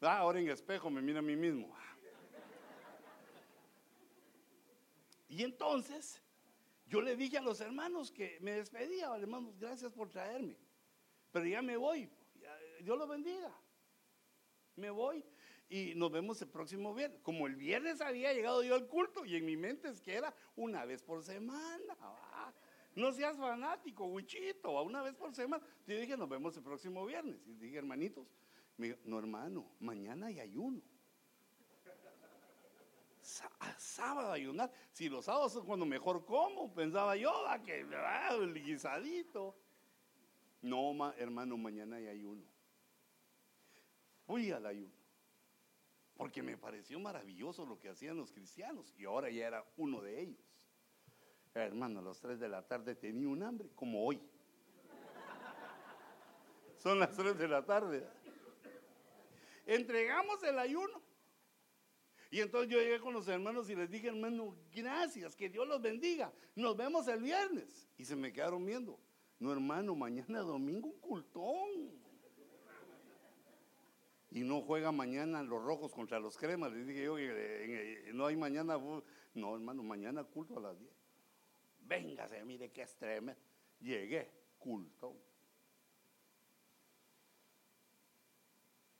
Ah, 0.01 0.17
ahora 0.17 0.39
en 0.39 0.49
espejo 0.49 0.89
me 0.89 1.01
mira 1.01 1.19
a 1.19 1.21
mí 1.21 1.35
mismo. 1.35 1.75
Y 5.27 5.43
entonces 5.43 6.21
yo 6.85 7.01
le 7.01 7.15
dije 7.15 7.37
a 7.37 7.41
los 7.41 7.59
hermanos 7.61 8.11
que 8.11 8.37
me 8.41 8.51
despedía, 8.51 9.15
hermanos, 9.15 9.57
gracias 9.57 9.91
por 9.91 10.09
traerme 10.09 10.57
pero 11.35 11.47
ya 11.47 11.61
me 11.61 11.75
voy. 11.75 12.09
Dios 12.79 12.97
lo 12.97 13.05
bendiga. 13.05 13.53
Me 14.77 14.89
voy 14.89 15.21
y 15.69 15.95
nos 15.95 16.11
vemos 16.11 16.41
el 16.41 16.49
próximo 16.49 16.93
viernes. 16.93 17.19
Como 17.21 17.47
el 17.47 17.55
viernes 17.55 18.01
había 18.01 18.33
llegado 18.33 18.63
yo 18.63 18.75
al 18.75 18.87
culto 18.87 19.25
y 19.25 19.35
en 19.35 19.45
mi 19.45 19.57
mente 19.57 19.89
es 19.89 20.01
que 20.01 20.13
era 20.13 20.33
una 20.55 20.85
vez 20.85 21.03
por 21.03 21.23
semana. 21.23 21.97
No 22.95 23.11
seas 23.11 23.35
fanático, 23.35 24.05
huichito, 24.05 24.81
una 24.81 25.01
vez 25.01 25.13
por 25.15 25.35
semana. 25.35 25.61
Yo 25.85 25.99
dije, 25.99 26.15
nos 26.15 26.29
vemos 26.29 26.55
el 26.55 26.63
próximo 26.63 27.05
viernes. 27.05 27.45
Y 27.45 27.51
dije, 27.55 27.77
hermanitos, 27.77 28.25
no 29.03 29.19
hermano, 29.19 29.69
mañana 29.81 30.27
hay 30.27 30.39
ayuno. 30.39 30.81
sábado 33.77 34.31
ayunar. 34.31 34.71
Si 34.93 35.09
los 35.09 35.25
sábados 35.25 35.51
son 35.51 35.65
cuando 35.65 35.85
mejor 35.85 36.25
como, 36.25 36.73
pensaba 36.73 37.17
yo, 37.17 37.33
que 37.65 37.81
el 37.81 38.63
guisadito. 38.63 39.57
No, 40.61 41.13
hermano, 41.17 41.57
mañana 41.57 41.97
hay 41.97 42.07
ayuno. 42.07 42.43
Fui 44.25 44.51
al 44.51 44.65
ayuno. 44.65 45.04
Porque 46.15 46.41
me 46.41 46.57
pareció 46.57 46.99
maravilloso 46.99 47.65
lo 47.65 47.77
que 47.77 47.89
hacían 47.89 48.17
los 48.17 48.31
cristianos. 48.31 48.93
Y 48.97 49.05
ahora 49.05 49.29
ya 49.29 49.47
era 49.47 49.65
uno 49.77 50.01
de 50.01 50.21
ellos. 50.21 50.45
Hermano, 51.53 51.99
a 51.99 52.03
las 52.03 52.19
3 52.19 52.39
de 52.39 52.49
la 52.49 52.67
tarde 52.67 52.95
tenía 52.95 53.29
un 53.29 53.41
hambre, 53.43 53.69
como 53.75 54.05
hoy. 54.05 54.21
Son 56.77 56.99
las 56.99 57.15
3 57.15 57.37
de 57.37 57.47
la 57.47 57.65
tarde. 57.65 58.07
Entregamos 59.65 60.43
el 60.43 60.59
ayuno. 60.59 61.01
Y 62.29 62.41
entonces 62.41 62.69
yo 62.69 62.79
llegué 62.79 62.99
con 62.99 63.13
los 63.13 63.27
hermanos 63.27 63.69
y 63.69 63.75
les 63.75 63.89
dije, 63.89 64.07
hermano, 64.07 64.57
gracias, 64.73 65.35
que 65.35 65.49
Dios 65.49 65.67
los 65.67 65.81
bendiga. 65.81 66.33
Nos 66.55 66.75
vemos 66.75 67.07
el 67.07 67.21
viernes. 67.21 67.87
Y 67.97 68.05
se 68.05 68.15
me 68.15 68.33
quedaron 68.33 68.65
viendo. 68.65 68.99
No, 69.39 69.51
hermano, 69.51 69.95
mañana 69.95 70.39
domingo 70.39 70.87
un 70.87 70.99
cultón. 70.99 72.05
Y 74.31 74.43
no 74.43 74.61
juega 74.61 74.91
mañana 74.91 75.43
los 75.43 75.63
rojos 75.63 75.93
contra 75.93 76.19
los 76.19 76.37
cremas. 76.37 76.71
Les 76.71 76.87
dije 76.87 77.03
yo, 77.03 77.15
no 78.13 78.25
hay 78.25 78.35
mañana. 78.35 78.77
No, 79.33 79.55
hermano, 79.55 79.83
mañana 79.83 80.23
culto 80.23 80.57
a 80.57 80.61
las 80.61 80.79
10. 80.79 80.91
Véngase, 81.81 82.43
mire 82.43 82.71
qué 82.71 82.81
extrema. 82.81 83.35
Llegué, 83.79 84.31
culto. 84.57 85.15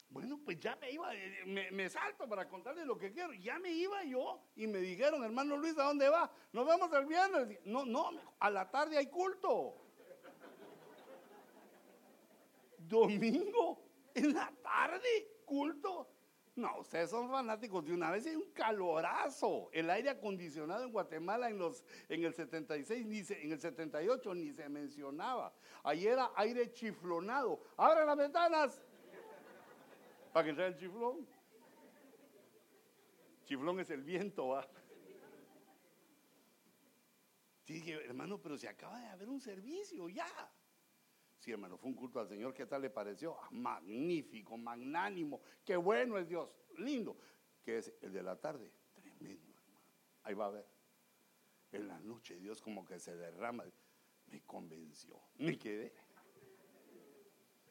Bueno, 0.10 0.40
pues 0.46 0.58
ya 0.62 0.78
me 0.78 0.92
iba, 0.92 1.12
me, 1.46 1.72
me, 1.72 1.90
salto 1.90 2.30
para 2.30 2.48
contarles 2.48 2.86
lo 2.86 2.98
que 2.98 3.12
quiero. 3.12 3.34
Ya 3.34 3.60
me 3.60 3.72
iba 3.72 4.02
yo 4.06 4.40
y 4.56 4.66
me 4.66 4.80
dijeron, 4.80 5.22
hermano 5.26 5.58
Luis, 5.58 5.78
¿a 5.78 5.84
dónde 5.84 6.08
va? 6.08 6.32
Nos 6.54 6.66
vemos 6.66 6.90
el 6.94 7.06
viernes. 7.06 7.60
No, 7.66 7.86
no, 7.86 8.12
a 8.40 8.50
la 8.50 8.72
tarde 8.72 8.98
hay 8.98 9.08
culto 9.08 9.76
domingo 12.78 13.85
en 14.16 14.34
la 14.34 14.52
tarde, 14.64 15.42
culto. 15.46 16.10
No, 16.56 16.80
ustedes 16.80 17.10
son 17.10 17.30
fanáticos 17.30 17.86
de 17.86 17.94
una 17.94 18.10
vez 18.10 18.26
hay 18.26 18.36
un 18.36 18.50
calorazo. 18.54 19.70
El 19.74 19.90
aire 19.90 20.10
acondicionado 20.10 20.86
en 20.86 20.92
Guatemala 20.92 21.50
en 21.50 21.58
los 21.58 21.84
en 22.08 22.24
el 22.24 22.34
76 22.34 23.06
ni 23.06 23.20
en 23.20 23.52
el 23.52 23.60
78 23.60 24.34
ni 24.34 24.54
se 24.54 24.70
mencionaba. 24.70 25.54
Ahí 25.84 26.08
era 26.08 26.32
aire 26.36 26.72
chiflonado. 26.72 27.62
Abran 27.76 28.08
las 28.08 28.18
ventanas 28.18 28.82
para 30.32 30.46
que 30.46 30.50
entre 30.52 30.68
el 30.68 30.78
chiflón. 30.78 31.28
Chiflón 33.46 33.80
es 33.82 33.90
el 33.90 34.04
viento, 34.04 34.48
va. 34.48 34.68
Dije, 37.66 37.94
hermano, 38.06 38.42
pero 38.42 38.58
se 38.58 38.68
acaba 38.68 39.00
de 39.00 39.08
haber 39.08 39.28
un 39.28 39.42
servicio 39.42 40.08
ya. 40.08 40.28
Sí, 41.46 41.54
fue 41.54 41.78
un 41.84 41.94
culto 41.94 42.20
al 42.20 42.28
Señor. 42.28 42.56
¿Qué 42.56 42.66
tal 42.66 42.82
le 42.82 42.90
pareció? 42.90 43.38
Magnífico, 43.52 44.58
magnánimo. 44.58 45.42
Qué 45.64 45.78
bueno 45.78 46.18
es 46.18 46.28
Dios. 46.28 46.50
Lindo. 46.80 47.16
Que 47.64 47.78
es 47.78 47.94
el 48.02 48.14
de 48.14 48.24
la 48.24 48.36
tarde. 48.36 48.72
Tremendo, 48.96 49.54
hermano. 49.54 49.80
Ahí 50.24 50.34
va 50.34 50.48
a 50.48 50.50
ver. 50.50 50.66
En 51.72 51.88
la 51.88 52.00
noche 52.00 52.40
Dios 52.40 52.64
como 52.64 52.84
que 52.84 52.98
se 52.98 53.16
derrama. 53.16 53.64
Me 54.26 54.42
convenció. 54.42 55.22
Me 55.38 55.56
quedé. 55.60 55.94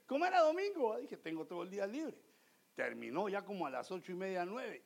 Como 0.07 0.25
era 0.25 0.41
domingo, 0.43 0.97
dije, 0.99 1.17
tengo 1.17 1.45
todo 1.45 1.65
el 1.65 1.71
día 1.71 1.85
libre. 1.85 2.17
Terminó 2.77 3.29
ya 3.29 3.45
como 3.45 3.67
a 3.67 3.71
las 3.71 3.91
ocho 3.91 4.13
y 4.13 4.15
media, 4.15 4.45
nueve. 4.45 4.85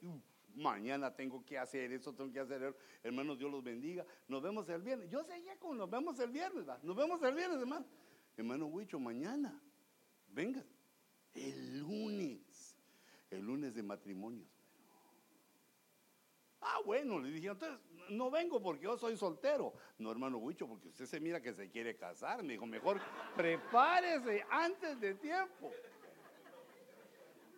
mañana 0.54 1.14
tengo 1.14 1.44
que 1.44 1.58
hacer 1.58 1.92
eso, 1.92 2.14
tengo 2.14 2.32
que 2.32 2.40
hacer 2.40 2.62
eso. 2.62 2.76
Hermanos, 3.02 3.38
Dios 3.38 3.50
los 3.50 3.62
bendiga. 3.62 4.06
Nos 4.28 4.40
vemos 4.40 4.66
el 4.70 4.80
viernes. 4.80 5.10
Yo 5.10 5.22
seguía 5.24 5.58
con 5.58 5.76
nos 5.76 5.90
vemos 5.90 6.18
el 6.20 6.30
viernes, 6.30 6.64
Nos 6.82 6.96
vemos 6.96 7.22
el 7.22 7.34
viernes, 7.34 7.60
hermano. 7.60 7.84
Hermano 8.38 8.66
Huicho, 8.66 9.00
mañana, 9.00 9.60
venga, 10.28 10.64
el 11.34 11.80
lunes, 11.80 12.78
el 13.30 13.40
lunes 13.40 13.74
de 13.74 13.82
matrimonios. 13.82 14.48
Ah, 16.60 16.78
bueno, 16.84 17.18
le 17.18 17.32
dije, 17.32 17.48
entonces 17.48 17.80
no 18.10 18.30
vengo 18.30 18.62
porque 18.62 18.84
yo 18.84 18.96
soy 18.96 19.16
soltero. 19.16 19.74
No, 19.98 20.12
hermano 20.12 20.38
Huicho, 20.38 20.68
porque 20.68 20.86
usted 20.86 21.06
se 21.06 21.18
mira 21.18 21.42
que 21.42 21.52
se 21.52 21.68
quiere 21.68 21.96
casar. 21.96 22.44
Me 22.44 22.52
dijo, 22.52 22.64
mejor 22.64 23.00
prepárese 23.34 24.44
antes 24.48 25.00
de 25.00 25.14
tiempo. 25.16 25.72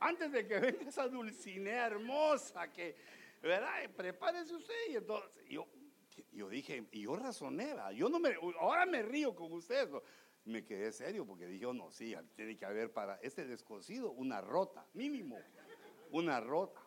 Antes 0.01 0.33
de 0.33 0.47
que 0.49 0.61
venga 0.61 0.89
esa 0.89 1.07
dulcinea 1.09 1.89
hermosa 1.89 2.73
que, 2.73 2.97
¿verdad? 3.43 3.91
Prepárese 3.95 4.55
usted. 4.55 4.75
Y 4.89 4.97
entonces 4.97 5.45
yo, 5.47 5.67
yo 6.33 6.49
dije, 6.49 6.87
y 6.91 7.03
yo 7.03 7.17
razoné, 7.17 7.77
yo 7.95 8.09
no 8.09 8.19
me, 8.19 8.35
ahora 8.59 8.87
me 8.87 9.03
río 9.03 9.35
con 9.35 9.53
ustedes 9.53 9.91
me 10.45 10.65
quedé 10.65 10.93
serio 10.93 11.27
porque 11.27 11.47
dije, 11.47 11.67
oh, 11.67 11.75
no, 11.75 11.91
sí, 11.91 12.15
tiene 12.35 12.57
que 12.57 12.65
haber 12.65 12.93
para 12.93 13.17
este 13.17 13.45
descosido 13.45 14.11
una 14.13 14.41
rota, 14.41 14.87
mínimo, 14.95 15.39
una 16.11 16.41
rota. 16.41 16.81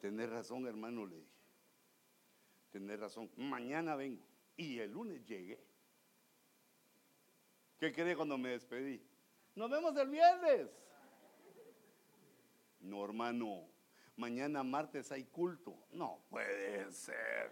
Tener 0.00 0.30
razón, 0.30 0.66
hermano, 0.66 1.06
le 1.06 1.16
dije. 1.16 1.36
Tener 2.70 3.00
razón. 3.00 3.30
Mañana 3.36 3.96
vengo. 3.96 4.26
Y 4.56 4.78
el 4.78 4.92
lunes 4.92 5.24
llegué. 5.24 5.58
¿Qué 7.78 7.92
cree 7.92 8.16
cuando 8.16 8.38
me 8.38 8.50
despedí? 8.50 9.02
Nos 9.54 9.70
vemos 9.70 9.96
el 9.96 10.08
viernes. 10.08 10.68
No, 12.80 13.04
hermano. 13.04 13.68
Mañana 14.16 14.62
martes 14.62 15.10
hay 15.12 15.24
culto. 15.24 15.76
No 15.92 16.20
puede 16.30 16.90
ser. 16.92 17.50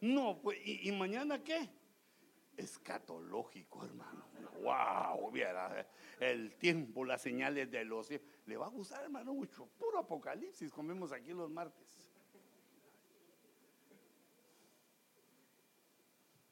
No, 0.00 0.40
pues, 0.40 0.58
¿y, 0.64 0.88
y 0.88 0.92
mañana 0.92 1.42
qué? 1.42 1.68
Escatológico, 2.58 3.84
hermano. 3.84 4.24
Wow, 4.62 5.30
viera 5.30 5.86
el 6.20 6.54
tiempo, 6.56 7.04
las 7.04 7.22
señales 7.22 7.70
de 7.70 7.84
los 7.84 8.10
Le 8.46 8.56
va 8.56 8.66
a 8.66 8.70
gustar, 8.70 9.04
hermano, 9.04 9.32
mucho. 9.32 9.66
Puro 9.78 9.98
apocalipsis 9.98 10.72
comemos 10.72 11.12
aquí 11.12 11.32
los 11.32 11.50
martes. 11.50 12.10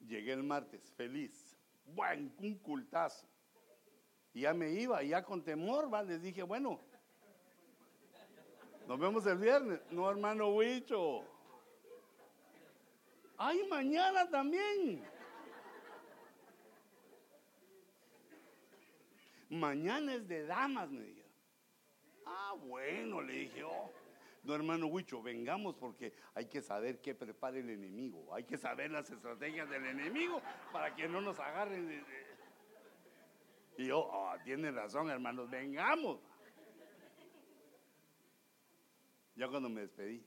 Llegué 0.01 0.33
el 0.33 0.45
martes, 0.45 0.93
feliz. 0.93 1.59
Buen, 1.87 2.33
un 2.39 2.55
cultazo. 2.59 3.27
Y 4.33 4.43
ya 4.43 4.55
me 4.55 4.71
iba, 4.71 5.03
ya 5.03 5.25
con 5.25 5.43
temor, 5.43 5.91
les 6.07 6.23
dije, 6.23 6.43
bueno, 6.43 6.81
nos 8.87 8.99
vemos 9.01 9.27
el 9.27 9.39
viernes. 9.39 9.81
No, 9.91 10.09
hermano 10.09 10.55
Huicho. 10.55 11.25
Ay, 13.37 13.67
mañana 13.69 14.31
también. 14.31 15.16
Mañana 19.49 20.15
es 20.15 20.27
de 20.27 20.47
damas, 20.47 20.91
me 20.91 21.03
dijeron. 21.03 21.31
Ah, 22.27 22.55
bueno, 22.59 23.21
le 23.23 23.33
dije, 23.33 23.63
oh. 23.65 23.93
No, 24.43 24.55
hermano 24.55 24.87
Huicho, 24.87 25.21
vengamos 25.23 25.75
porque 25.75 26.13
hay 26.35 26.47
que 26.47 26.63
saber 26.63 27.01
qué 27.01 27.15
prepara 27.15 27.59
el 27.59 27.69
enemigo. 27.69 28.33
Hay 28.33 28.45
que 28.45 28.57
saber 28.57 28.93
las 28.93 29.11
estrategias 29.11 29.69
del 29.69 29.85
enemigo 29.87 30.41
para 30.73 30.95
que 30.95 31.09
no 31.09 31.21
nos 31.21 31.39
agarren. 31.41 32.05
Y 33.77 33.87
yo, 33.87 33.99
oh, 33.99 34.33
tiene 34.45 34.71
razón, 34.71 35.11
hermanos, 35.11 35.51
vengamos. 35.51 36.21
Ya 39.35 39.49
cuando 39.49 39.69
me 39.69 39.83
despedí. 39.83 40.25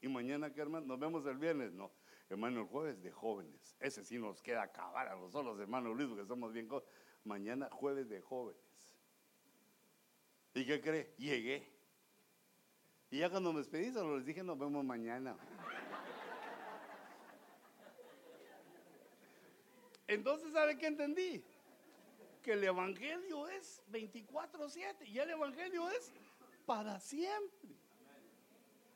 ¿Y 0.00 0.08
mañana 0.08 0.52
qué, 0.52 0.60
hermano? 0.60 0.86
¿Nos 0.86 0.98
vemos 0.98 1.24
el 1.26 1.38
viernes? 1.38 1.72
No. 1.72 1.92
Hermano, 2.28 2.60
el 2.60 2.66
jueves 2.66 3.02
de 3.02 3.10
jóvenes. 3.10 3.76
Ese 3.80 4.04
sí 4.04 4.18
nos 4.18 4.42
queda 4.42 4.62
acabar 4.62 5.08
a 5.08 5.16
nosotros, 5.16 5.58
hermano 5.58 5.94
Luis, 5.94 6.08
que 6.14 6.26
somos 6.26 6.52
bien. 6.52 6.68
Mañana 7.24 7.68
jueves 7.70 8.08
de 8.08 8.20
jóvenes. 8.20 8.60
¿Y 10.54 10.66
qué 10.66 10.80
cree? 10.80 11.14
Llegué. 11.18 11.68
Y 13.10 13.18
ya 13.18 13.30
cuando 13.30 13.52
me 13.52 13.58
despedí, 13.58 13.92
solo 13.92 14.16
les 14.16 14.26
dije, 14.26 14.42
nos 14.42 14.58
vemos 14.58 14.84
mañana. 14.84 15.36
Entonces, 20.06 20.52
¿sabe 20.52 20.76
qué 20.76 20.86
entendí? 20.86 21.44
Que 22.42 22.52
el 22.52 22.64
Evangelio 22.64 23.48
es 23.48 23.82
24-7 23.92 25.06
y 25.06 25.18
el 25.18 25.30
Evangelio 25.30 25.88
es 25.90 26.12
para 26.66 26.98
siempre. 26.98 27.70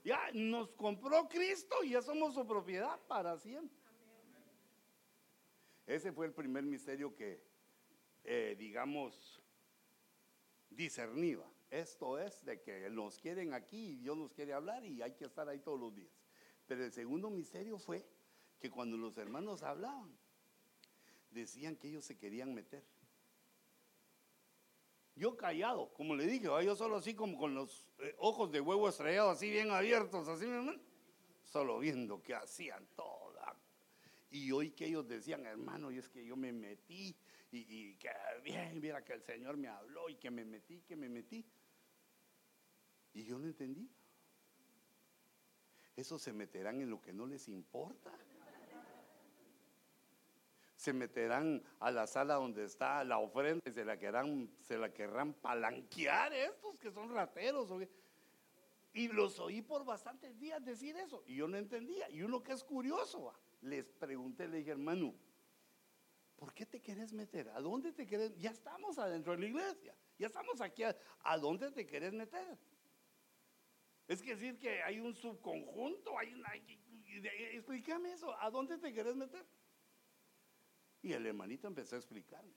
Ya 0.04 0.30
nos 0.32 0.70
compró 0.72 1.28
Cristo 1.28 1.76
y 1.82 1.90
ya 1.90 2.02
somos 2.02 2.34
su 2.34 2.46
propiedad 2.46 3.00
para 3.06 3.38
siempre. 3.38 3.78
Ese 5.86 6.12
fue 6.12 6.26
el 6.26 6.32
primer 6.32 6.64
misterio 6.64 7.14
que, 7.14 7.42
eh, 8.24 8.56
digamos, 8.58 9.40
discernía. 10.70 11.44
Esto 11.70 12.18
es 12.18 12.44
de 12.44 12.60
que 12.60 12.88
nos 12.90 13.18
quieren 13.18 13.52
aquí 13.52 13.92
y 13.92 13.96
Dios 13.96 14.16
nos 14.16 14.32
quiere 14.32 14.52
hablar 14.52 14.84
y 14.84 15.02
hay 15.02 15.14
que 15.14 15.24
estar 15.24 15.48
ahí 15.48 15.58
todos 15.58 15.78
los 15.78 15.94
días. 15.94 16.12
Pero 16.66 16.84
el 16.84 16.92
segundo 16.92 17.30
misterio 17.30 17.78
fue 17.78 18.06
que 18.58 18.70
cuando 18.70 18.96
los 18.96 19.18
hermanos 19.18 19.62
hablaban, 19.62 20.16
decían 21.30 21.76
que 21.76 21.88
ellos 21.88 22.04
se 22.04 22.16
querían 22.16 22.54
meter. 22.54 22.84
Yo 25.16 25.36
callado, 25.36 25.92
como 25.92 26.16
le 26.16 26.26
dije, 26.26 26.44
yo 26.64 26.74
solo 26.74 26.96
así 26.96 27.14
como 27.14 27.38
con 27.38 27.54
los 27.54 27.88
eh, 27.98 28.14
ojos 28.18 28.50
de 28.50 28.60
huevo 28.60 28.88
estrellado 28.88 29.30
así 29.30 29.48
bien 29.48 29.70
abiertos, 29.70 30.26
así, 30.26 30.44
hermano, 30.44 30.80
solo 31.44 31.78
viendo 31.78 32.20
que 32.20 32.34
hacían 32.34 32.86
toda. 32.96 33.56
Y 34.30 34.50
hoy 34.50 34.72
que 34.72 34.86
ellos 34.86 35.06
decían, 35.06 35.46
hermano, 35.46 35.92
y 35.92 35.98
es 35.98 36.08
que 36.08 36.24
yo 36.24 36.36
me 36.36 36.52
metí 36.52 37.16
y, 37.54 37.96
que 37.96 38.10
bien, 38.42 38.80
mira 38.80 39.04
que 39.04 39.12
el 39.12 39.22
Señor 39.22 39.56
me 39.56 39.68
habló 39.68 40.08
y 40.08 40.16
que 40.16 40.30
me 40.30 40.44
metí, 40.44 40.80
que 40.82 40.96
me 40.96 41.08
metí. 41.08 41.44
Y 43.12 43.24
yo 43.24 43.38
no 43.38 43.46
entendí. 43.46 43.88
Eso 45.96 46.18
se 46.18 46.32
meterán 46.32 46.80
en 46.80 46.90
lo 46.90 47.00
que 47.00 47.12
no 47.12 47.26
les 47.26 47.48
importa 47.48 48.12
se 50.84 50.92
meterán 50.92 51.62
a 51.80 51.90
la 51.90 52.06
sala 52.06 52.34
donde 52.34 52.64
está 52.64 53.02
la 53.04 53.18
ofrenda 53.18 53.62
y 53.64 53.72
se 53.72 53.86
la 53.86 53.98
querrán, 53.98 54.50
se 54.60 54.76
la 54.76 54.92
querrán 54.92 55.32
palanquear 55.32 56.34
estos 56.34 56.76
que 56.76 56.90
son 56.90 57.08
rateros. 57.08 57.70
Y 58.92 59.08
los 59.08 59.38
oí 59.38 59.62
por 59.62 59.86
bastantes 59.86 60.38
días 60.38 60.62
decir 60.62 60.94
eso 60.96 61.24
y 61.26 61.36
yo 61.36 61.48
no 61.48 61.56
entendía. 61.56 62.10
Y 62.10 62.20
uno 62.20 62.42
que 62.42 62.52
es 62.52 62.62
curioso, 62.62 63.32
les 63.62 63.86
pregunté, 63.86 64.46
le 64.46 64.58
dije, 64.58 64.72
hermano, 64.72 65.14
¿por 66.44 66.52
qué 66.52 66.66
te 66.66 66.78
quieres 66.78 67.10
meter? 67.14 67.48
¿A 67.48 67.60
dónde 67.60 67.90
te 67.90 68.06
quieres? 68.06 68.36
Ya 68.36 68.50
estamos 68.50 68.98
adentro 68.98 69.32
de 69.32 69.38
la 69.38 69.46
iglesia, 69.46 69.96
ya 70.18 70.26
estamos 70.26 70.60
aquí. 70.60 70.82
¿A, 70.82 71.38
dónde 71.38 71.70
te 71.70 71.86
quieres 71.86 72.12
meter? 72.12 72.58
Es 74.06 74.22
decir 74.22 74.58
que 74.58 74.82
hay 74.82 75.00
un 75.00 75.14
subconjunto, 75.14 76.18
hay 76.18 76.34
una... 76.34 76.52
Explícame 77.54 78.12
eso, 78.12 78.38
¿a 78.38 78.50
dónde 78.50 78.76
te 78.76 78.92
quieres 78.92 79.16
meter? 79.16 79.42
Y 81.00 81.14
el 81.14 81.24
hermanito 81.24 81.66
empezó 81.66 81.94
a 81.94 81.98
explicarme. 81.98 82.52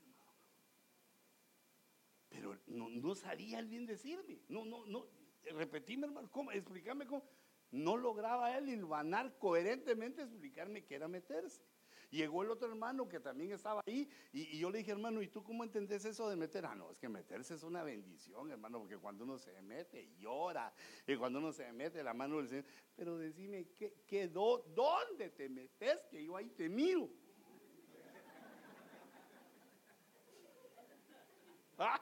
Pero 2.28 2.60
no, 2.68 2.90
no 2.90 3.16
sabía 3.16 3.60
él 3.60 3.68
bien 3.68 3.86
decirme. 3.86 4.42
No, 4.50 4.66
no, 4.66 4.86
no. 4.86 5.08
Repetíme, 5.46 6.08
hermano. 6.08 6.30
¿Cómo? 6.30 6.52
Explícame 6.52 7.06
cómo. 7.06 7.24
No 7.72 7.96
lograba 7.96 8.58
él 8.58 8.68
hilvanar 8.68 9.38
coherentemente 9.38 10.24
explicarme 10.24 10.84
qué 10.84 10.96
era 10.96 11.08
meterse. 11.08 11.64
Llegó 12.10 12.42
el 12.42 12.50
otro 12.52 12.70
hermano 12.70 13.10
que 13.10 13.20
también 13.20 13.52
estaba 13.52 13.82
ahí 13.86 14.10
y, 14.32 14.58
yo 14.58 14.72
le 14.72 14.78
dije, 14.78 14.92
hermano, 14.92 15.22
¿y 15.22 15.28
tú 15.28 15.44
cómo 15.44 15.66
entendés 15.66 16.06
eso 16.06 16.30
de 16.30 16.38
meter? 16.38 16.66
Ah, 16.66 16.74
no, 16.74 16.90
es 16.90 17.00
que 17.00 17.10
meterse 17.10 17.56
es 17.56 17.64
una 17.64 17.84
bendición, 17.84 18.50
hermano, 18.50 18.80
porque 18.80 18.98
cuando 18.98 19.26
uno 19.26 19.38
se 19.38 19.62
mete, 19.62 20.10
llora. 20.18 20.74
Y 21.06 21.18
cuando 21.18 21.40
uno 21.40 21.52
se 21.52 21.70
mete, 21.74 22.02
la 22.04 22.14
mano 22.14 22.38
del 22.38 22.48
Señor. 22.48 22.64
Pero 22.96 23.18
decime, 23.18 23.68
¿qué, 23.78 24.06
quedó? 24.08 24.60
¿Dónde 24.74 25.32
te 25.32 25.50
metes? 25.50 26.00
Que 26.10 26.24
yo 26.24 26.38
ahí 26.38 26.48
te 26.50 26.70
miro. 26.70 27.10
¿Ah? 31.78 32.02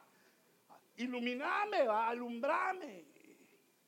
Iluminame, 0.98 1.80
alumbrame. 1.80 3.08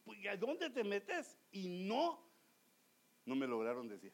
Pues, 0.03 0.17
¿A 0.27 0.35
dónde 0.35 0.71
te 0.71 0.83
metes? 0.83 1.37
Y 1.51 1.85
no, 1.87 2.27
no 3.25 3.35
me 3.35 3.45
lograron 3.45 3.87
decir. 3.87 4.11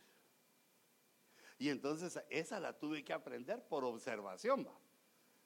Y 1.63 1.69
entonces 1.69 2.21
esa 2.29 2.59
la 2.59 2.77
tuve 2.77 3.05
que 3.05 3.13
aprender 3.13 3.65
por 3.69 3.85
observación. 3.85 4.65
¿va? 4.67 4.77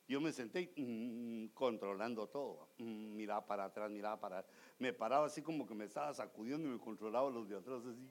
Yo 0.08 0.20
me 0.20 0.34
senté 0.34 0.74
mm, 0.76 1.50
controlando 1.54 2.28
todo. 2.28 2.70
Mm, 2.80 3.16
miraba 3.16 3.46
para 3.46 3.66
atrás, 3.66 3.92
miraba 3.92 4.20
para 4.20 4.44
Me 4.80 4.94
paraba 4.94 5.28
así 5.28 5.44
como 5.44 5.68
que 5.68 5.76
me 5.76 5.86
estaba 5.86 6.12
sacudiendo 6.16 6.68
y 6.68 6.72
me 6.72 6.80
controlaba 6.80 7.30
los 7.30 7.48
de 7.48 7.58
atrás. 7.58 7.86
Así, 7.86 8.10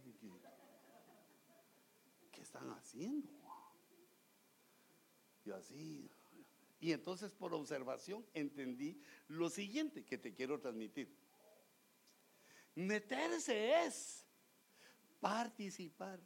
¿qué, 2.20 2.28
¿qué 2.30 2.42
están 2.42 2.70
haciendo? 2.70 3.28
Y 5.44 5.50
así, 5.50 6.08
y 6.78 6.92
entonces 6.92 7.32
por 7.32 7.52
observación 7.54 8.24
entendí 8.34 9.02
lo 9.26 9.50
siguiente 9.50 10.04
que 10.04 10.16
te 10.16 10.32
quiero 10.32 10.60
transmitir. 10.60 11.12
Meterse 12.76 13.84
es 13.84 14.24
participar. 15.18 16.20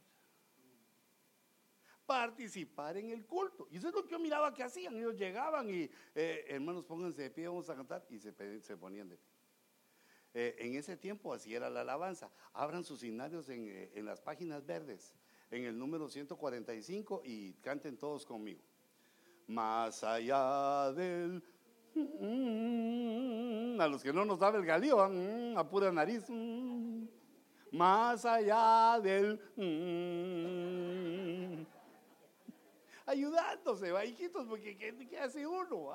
Participar 2.11 2.97
en 2.97 3.09
el 3.09 3.25
culto. 3.25 3.67
Y 3.71 3.77
eso 3.77 3.87
es 3.89 3.93
lo 3.93 4.03
que 4.03 4.11
yo 4.11 4.19
miraba 4.19 4.53
que 4.53 4.63
hacían. 4.63 4.95
Ellos 4.95 5.15
llegaban 5.15 5.69
y, 5.69 5.89
eh, 6.15 6.45
hermanos, 6.49 6.85
pónganse 6.85 7.21
de 7.21 7.29
pie, 7.29 7.47
vamos 7.47 7.69
a 7.69 7.75
cantar. 7.75 8.05
Y 8.09 8.19
se, 8.19 8.31
ponían 8.77 9.07
de 9.07 9.17
pie. 9.17 9.31
Eh, 10.33 10.55
en 10.59 10.75
ese 10.75 10.97
tiempo 10.97 11.33
así 11.33 11.55
era 11.55 11.69
la 11.69 11.81
alabanza. 11.81 12.29
Abran 12.53 12.83
sus 12.83 12.99
signarios 12.99 13.49
en, 13.49 13.67
eh, 13.67 13.91
en 13.95 14.05
las 14.05 14.21
páginas 14.21 14.65
verdes, 14.65 15.15
en 15.49 15.63
el 15.65 15.77
número 15.77 16.09
145 16.09 17.21
y 17.25 17.53
canten 17.55 17.97
todos 17.97 18.25
conmigo 18.25 18.61
más 19.51 20.03
allá 20.03 20.91
del... 20.93 21.43
a 23.79 23.87
los 23.87 24.01
que 24.01 24.13
no 24.13 24.25
nos 24.25 24.39
sabe 24.39 24.59
el 24.59 24.65
galío, 24.65 25.01
a 25.01 25.69
pura 25.69 25.91
nariz. 25.91 26.25
más 27.71 28.25
allá 28.25 28.99
del... 29.01 29.39
ayudándose, 33.05 33.91
va, 33.91 34.01
porque 34.47 34.77
¿qué, 34.77 35.19
hace 35.19 35.45
uno? 35.45 35.91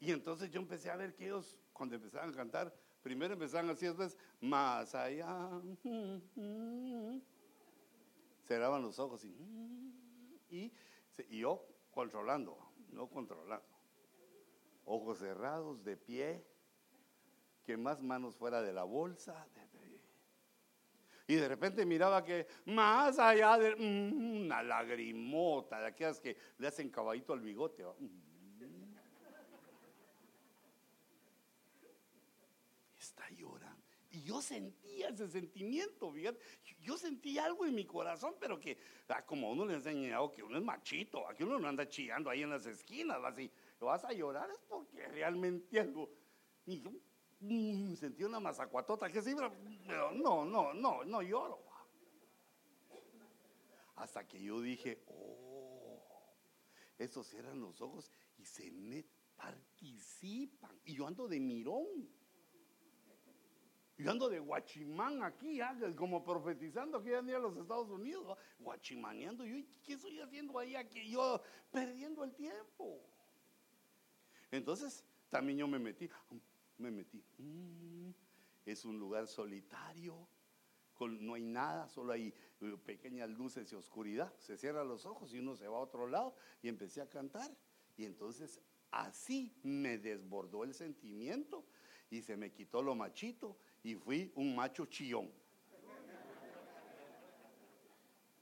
Y 0.00 0.10
entonces 0.10 0.50
yo 0.50 0.60
empecé 0.60 0.90
a 0.90 0.96
ver 0.96 1.14
que 1.14 1.26
ellos, 1.26 1.56
cuando 1.72 1.94
empezaban 1.94 2.30
a 2.30 2.36
cantar, 2.36 2.74
primero 3.02 3.34
empezaban 3.34 3.70
así, 3.70 3.86
después, 3.86 4.18
más 4.40 4.94
allá. 4.94 5.50
Cerraban 8.44 8.82
los 8.82 8.98
ojos 8.98 9.24
y, 9.24 10.72
y 11.28 11.38
yo 11.38 11.64
controlando, 11.90 12.58
no 12.90 13.08
controlando. 13.08 13.64
Ojos 14.84 15.18
cerrados, 15.18 15.84
de 15.84 15.96
pie, 15.96 16.44
que 17.64 17.76
más 17.76 18.02
manos 18.02 18.34
fuera 18.34 18.60
de 18.60 18.72
la 18.72 18.82
bolsa. 18.82 19.46
Y 21.26 21.36
de 21.36 21.48
repente 21.48 21.86
miraba 21.86 22.24
que 22.24 22.46
más 22.66 23.18
allá 23.18 23.56
de 23.58 23.76
mm, 23.76 24.42
una 24.44 24.62
lagrimota, 24.62 25.80
de 25.80 25.86
aquellas 25.86 26.20
que 26.20 26.36
le 26.58 26.66
hacen 26.66 26.90
caballito 26.90 27.32
al 27.32 27.40
bigote. 27.40 27.84
Está 32.98 33.28
llorando. 33.30 33.82
Y 34.10 34.22
yo 34.24 34.42
sentía 34.42 35.08
ese 35.08 35.28
sentimiento, 35.28 36.12
fíjate. 36.12 36.38
Yo 36.80 36.98
sentí 36.98 37.38
algo 37.38 37.64
en 37.64 37.74
mi 37.74 37.86
corazón, 37.86 38.34
pero 38.38 38.58
que, 38.58 38.76
ah, 39.08 39.24
como 39.24 39.50
uno 39.50 39.64
le 39.64 39.74
ha 39.74 39.76
enseñado 39.76 40.30
que 40.32 40.42
uno 40.42 40.58
es 40.58 40.64
machito, 40.64 41.26
aquí 41.28 41.44
uno 41.44 41.58
no 41.58 41.68
anda 41.68 41.88
chillando 41.88 42.28
ahí 42.28 42.42
en 42.42 42.50
las 42.50 42.66
esquinas, 42.66 43.18
así, 43.24 43.50
vas 43.80 44.04
a 44.04 44.12
llorar 44.12 44.50
es 44.50 44.60
porque 44.68 45.06
realmente 45.08 45.80
algo. 45.80 46.10
Y 46.66 46.82
mm, 47.42 47.94
sentí 47.94 48.24
una 48.24 48.40
mazacuatota 48.40 49.10
que 49.10 49.20
sí, 49.20 49.34
pero 49.86 50.12
no, 50.12 50.44
no, 50.44 50.72
no, 50.72 51.04
no 51.04 51.22
lloro. 51.22 51.62
Hasta 53.96 54.26
que 54.26 54.42
yo 54.42 54.60
dije, 54.60 55.02
oh, 55.06 56.02
estos 56.98 57.26
cierran 57.28 57.60
los 57.60 57.80
ojos 57.80 58.10
y 58.38 58.44
se 58.44 58.70
me 58.70 59.04
participan. 59.36 60.80
Y 60.84 60.94
yo 60.94 61.06
ando 61.06 61.28
de 61.28 61.40
mirón. 61.40 62.08
Yo 63.98 64.10
ando 64.10 64.28
de 64.28 64.40
guachimán 64.40 65.22
aquí, 65.22 65.60
como 65.96 66.24
profetizando 66.24 66.98
aquí 66.98 67.12
en 67.12 67.30
los 67.40 67.56
Estados 67.56 67.88
Unidos, 67.88 68.36
guachimaneando. 68.58 69.44
Yo, 69.44 69.64
¿qué 69.84 69.92
estoy 69.92 70.18
haciendo 70.18 70.58
ahí? 70.58 70.74
Aquí? 70.74 71.10
Yo 71.10 71.40
perdiendo 71.70 72.24
el 72.24 72.34
tiempo. 72.34 73.00
Entonces, 74.50 75.04
también 75.28 75.58
yo 75.58 75.68
me 75.68 75.78
metí, 75.78 76.10
me 76.82 76.90
metí. 76.90 77.24
Es 78.66 78.84
un 78.84 78.98
lugar 78.98 79.26
solitario, 79.26 80.28
no 81.08 81.34
hay 81.34 81.44
nada, 81.44 81.88
solo 81.88 82.12
hay 82.12 82.32
eh, 82.60 82.76
pequeñas 82.84 83.30
luces 83.30 83.72
y 83.72 83.74
oscuridad. 83.74 84.32
Se 84.38 84.56
cierran 84.56 84.88
los 84.88 85.06
ojos 85.06 85.32
y 85.32 85.38
uno 85.38 85.56
se 85.56 85.66
va 85.66 85.78
a 85.78 85.80
otro 85.80 86.06
lado 86.06 86.34
y 86.62 86.68
empecé 86.68 87.00
a 87.00 87.08
cantar. 87.08 87.50
Y 87.96 88.04
entonces 88.04 88.60
así 88.90 89.52
me 89.62 89.98
desbordó 89.98 90.64
el 90.64 90.74
sentimiento 90.74 91.64
y 92.10 92.22
se 92.22 92.36
me 92.36 92.52
quitó 92.52 92.82
lo 92.82 92.94
machito 92.94 93.56
y 93.82 93.94
fui 93.94 94.32
un 94.36 94.54
macho 94.54 94.86
chillón. 94.86 95.30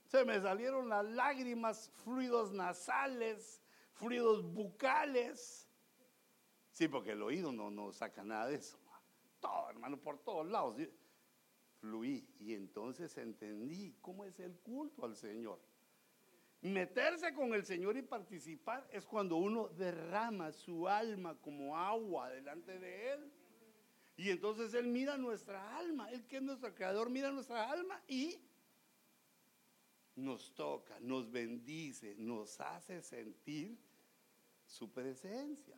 Se 0.07 0.25
me 0.25 0.41
salieron 0.41 0.89
las 0.89 1.05
lágrimas, 1.05 1.89
fluidos 2.03 2.53
nasales, 2.53 3.63
fluidos 3.93 4.43
bucales. 4.43 5.70
Sí, 6.81 6.89
porque 6.89 7.13
el 7.13 7.21
oído 7.21 7.53
no, 7.53 7.71
no 7.71 7.93
saca 7.93 8.25
nada 8.25 8.47
de 8.47 8.55
eso. 8.55 8.79
Todo, 9.39 9.69
hermano, 9.69 9.99
por 9.99 10.19
todos 10.21 10.47
lados 10.47 10.77
fluí 11.79 12.27
y 12.39 12.55
entonces 12.55 13.19
entendí 13.19 13.95
cómo 14.01 14.25
es 14.25 14.41
el 14.41 14.57
culto 14.61 15.05
al 15.05 15.15
Señor. 15.15 15.61
Meterse 16.63 17.35
con 17.35 17.53
el 17.53 17.67
Señor 17.67 17.99
y 17.99 18.03
participar 18.03 18.89
es 18.91 19.05
cuando 19.05 19.37
uno 19.37 19.69
derrama 19.69 20.53
su 20.53 20.89
alma 20.89 21.37
como 21.43 21.77
agua 21.77 22.31
delante 22.31 22.79
de 22.79 23.13
Él. 23.13 23.31
Y 24.17 24.31
entonces 24.31 24.73
Él 24.73 24.87
mira 24.87 25.19
nuestra 25.19 25.77
alma, 25.77 26.11
Él 26.11 26.27
que 26.27 26.39
es 26.39 26.43
nuestro 26.43 26.75
creador, 26.75 27.11
mira 27.11 27.31
nuestra 27.31 27.71
alma 27.71 28.03
y 28.09 28.39
nos 30.17 30.55
toca, 30.55 30.99
nos 31.01 31.31
bendice, 31.31 32.15
nos 32.17 32.59
hace 32.59 33.03
sentir 33.03 33.77
su 34.65 34.91
presencia. 34.91 35.77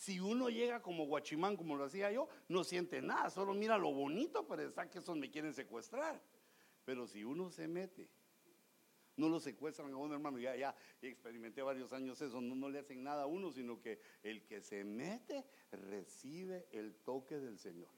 Si 0.00 0.18
uno 0.18 0.48
llega 0.48 0.80
como 0.80 1.04
guachimán, 1.04 1.58
como 1.58 1.76
lo 1.76 1.84
hacía 1.84 2.10
yo, 2.10 2.26
no 2.48 2.64
siente 2.64 3.02
nada, 3.02 3.28
solo 3.28 3.52
mira 3.52 3.76
lo 3.76 3.92
bonito, 3.92 4.46
pero 4.46 4.62
está 4.62 4.88
que 4.88 4.98
esos 4.98 5.14
me 5.14 5.30
quieren 5.30 5.52
secuestrar. 5.52 6.18
Pero 6.86 7.06
si 7.06 7.22
uno 7.22 7.50
se 7.50 7.68
mete, 7.68 8.08
no 9.16 9.28
lo 9.28 9.38
secuestran 9.38 9.92
a 9.92 9.98
uno, 9.98 10.14
hermano. 10.14 10.38
Ya, 10.38 10.56
ya 10.56 10.74
experimenté 11.02 11.60
varios 11.60 11.92
años 11.92 12.18
eso. 12.22 12.40
No, 12.40 12.54
no, 12.54 12.70
le 12.70 12.78
hacen 12.78 13.02
nada 13.02 13.24
a 13.24 13.26
uno, 13.26 13.52
sino 13.52 13.78
que 13.78 14.00
el 14.22 14.42
que 14.46 14.62
se 14.62 14.84
mete 14.84 15.44
recibe 15.70 16.66
el 16.72 16.94
toque 16.94 17.38
del 17.38 17.58
Señor. 17.58 17.90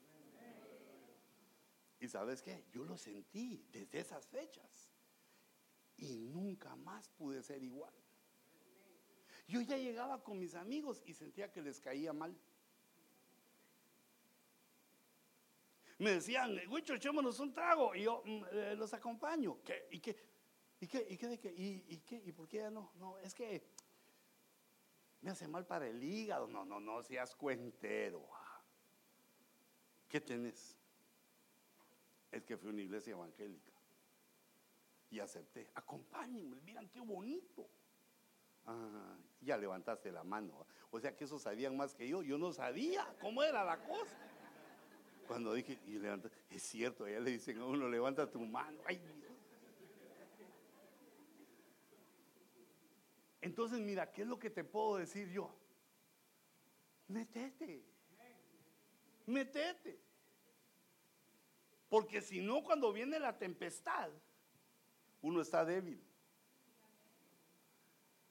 Y 2.00 2.08
sabes 2.08 2.42
qué? 2.42 2.64
Yo 2.72 2.84
lo 2.84 2.98
sentí 2.98 3.64
desde 3.70 4.00
esas 4.00 4.26
fechas. 4.26 4.90
Y 5.98 6.16
nunca 6.16 6.74
más 6.74 7.08
pude 7.10 7.44
ser 7.44 7.62
igual. 7.62 7.94
Yo 9.52 9.60
ya 9.60 9.76
llegaba 9.76 10.24
con 10.24 10.38
mis 10.38 10.54
amigos 10.54 11.02
y 11.04 11.12
sentía 11.12 11.52
que 11.52 11.60
les 11.60 11.78
caía 11.78 12.14
mal. 12.14 12.34
Me 15.98 16.12
decían, 16.12 16.58
Huicho, 16.70 16.94
echémonos 16.94 17.38
un 17.38 17.52
trago. 17.52 17.94
Y 17.94 18.04
yo 18.04 18.22
mm, 18.24 18.44
eh, 18.50 18.74
los 18.76 18.94
acompaño. 18.94 19.58
¿Y 19.58 19.62
qué? 19.62 19.88
¿Y 19.90 20.00
qué? 20.00 20.16
¿Y 20.80 20.86
qué? 20.86 21.06
¿Y 21.10 21.18
qué? 21.18 21.54
¿Y, 21.54 21.98
qué? 21.98 22.22
¿Y 22.24 22.32
por 22.32 22.48
qué 22.48 22.70
no? 22.70 22.92
No, 22.94 23.18
es 23.18 23.34
que 23.34 23.62
me 25.20 25.30
hace 25.30 25.46
mal 25.46 25.66
para 25.66 25.86
el 25.86 26.02
hígado. 26.02 26.46
No, 26.46 26.64
no, 26.64 26.80
no 26.80 27.02
seas 27.02 27.36
cuentero. 27.36 28.26
¿Qué 30.08 30.22
tenés? 30.22 30.78
Es 32.30 32.42
que 32.42 32.56
fui 32.56 32.70
a 32.70 32.72
una 32.72 32.80
iglesia 32.80 33.10
evangélica 33.10 33.72
y 35.10 35.20
acepté. 35.20 35.70
Acompáñenme, 35.74 36.58
miren 36.62 36.88
qué 36.88 37.00
bonito. 37.00 37.68
Ah, 38.66 39.16
ya 39.40 39.56
levantaste 39.56 40.12
la 40.12 40.22
mano. 40.22 40.66
O 40.90 41.00
sea 41.00 41.16
que 41.16 41.24
eso 41.24 41.38
sabían 41.38 41.76
más 41.76 41.94
que 41.94 42.08
yo. 42.08 42.22
Yo 42.22 42.38
no 42.38 42.52
sabía 42.52 43.16
cómo 43.20 43.42
era 43.42 43.64
la 43.64 43.82
cosa. 43.82 44.16
Cuando 45.26 45.54
dije, 45.54 45.78
y 45.86 45.98
levanta, 45.98 46.30
es 46.50 46.62
cierto, 46.62 47.08
ya 47.08 47.18
le 47.20 47.30
dicen 47.30 47.58
a 47.58 47.64
uno, 47.64 47.88
levanta 47.88 48.30
tu 48.30 48.40
mano. 48.40 48.78
Entonces, 53.40 53.80
mira, 53.80 54.10
¿qué 54.12 54.22
es 54.22 54.28
lo 54.28 54.38
que 54.38 54.50
te 54.50 54.62
puedo 54.62 54.96
decir 54.98 55.28
yo? 55.30 55.50
Metete. 57.08 57.82
Metete. 59.26 60.00
Porque 61.88 62.20
si 62.20 62.40
no, 62.40 62.62
cuando 62.62 62.92
viene 62.92 63.18
la 63.18 63.36
tempestad, 63.36 64.10
uno 65.20 65.40
está 65.40 65.64
débil. 65.64 66.02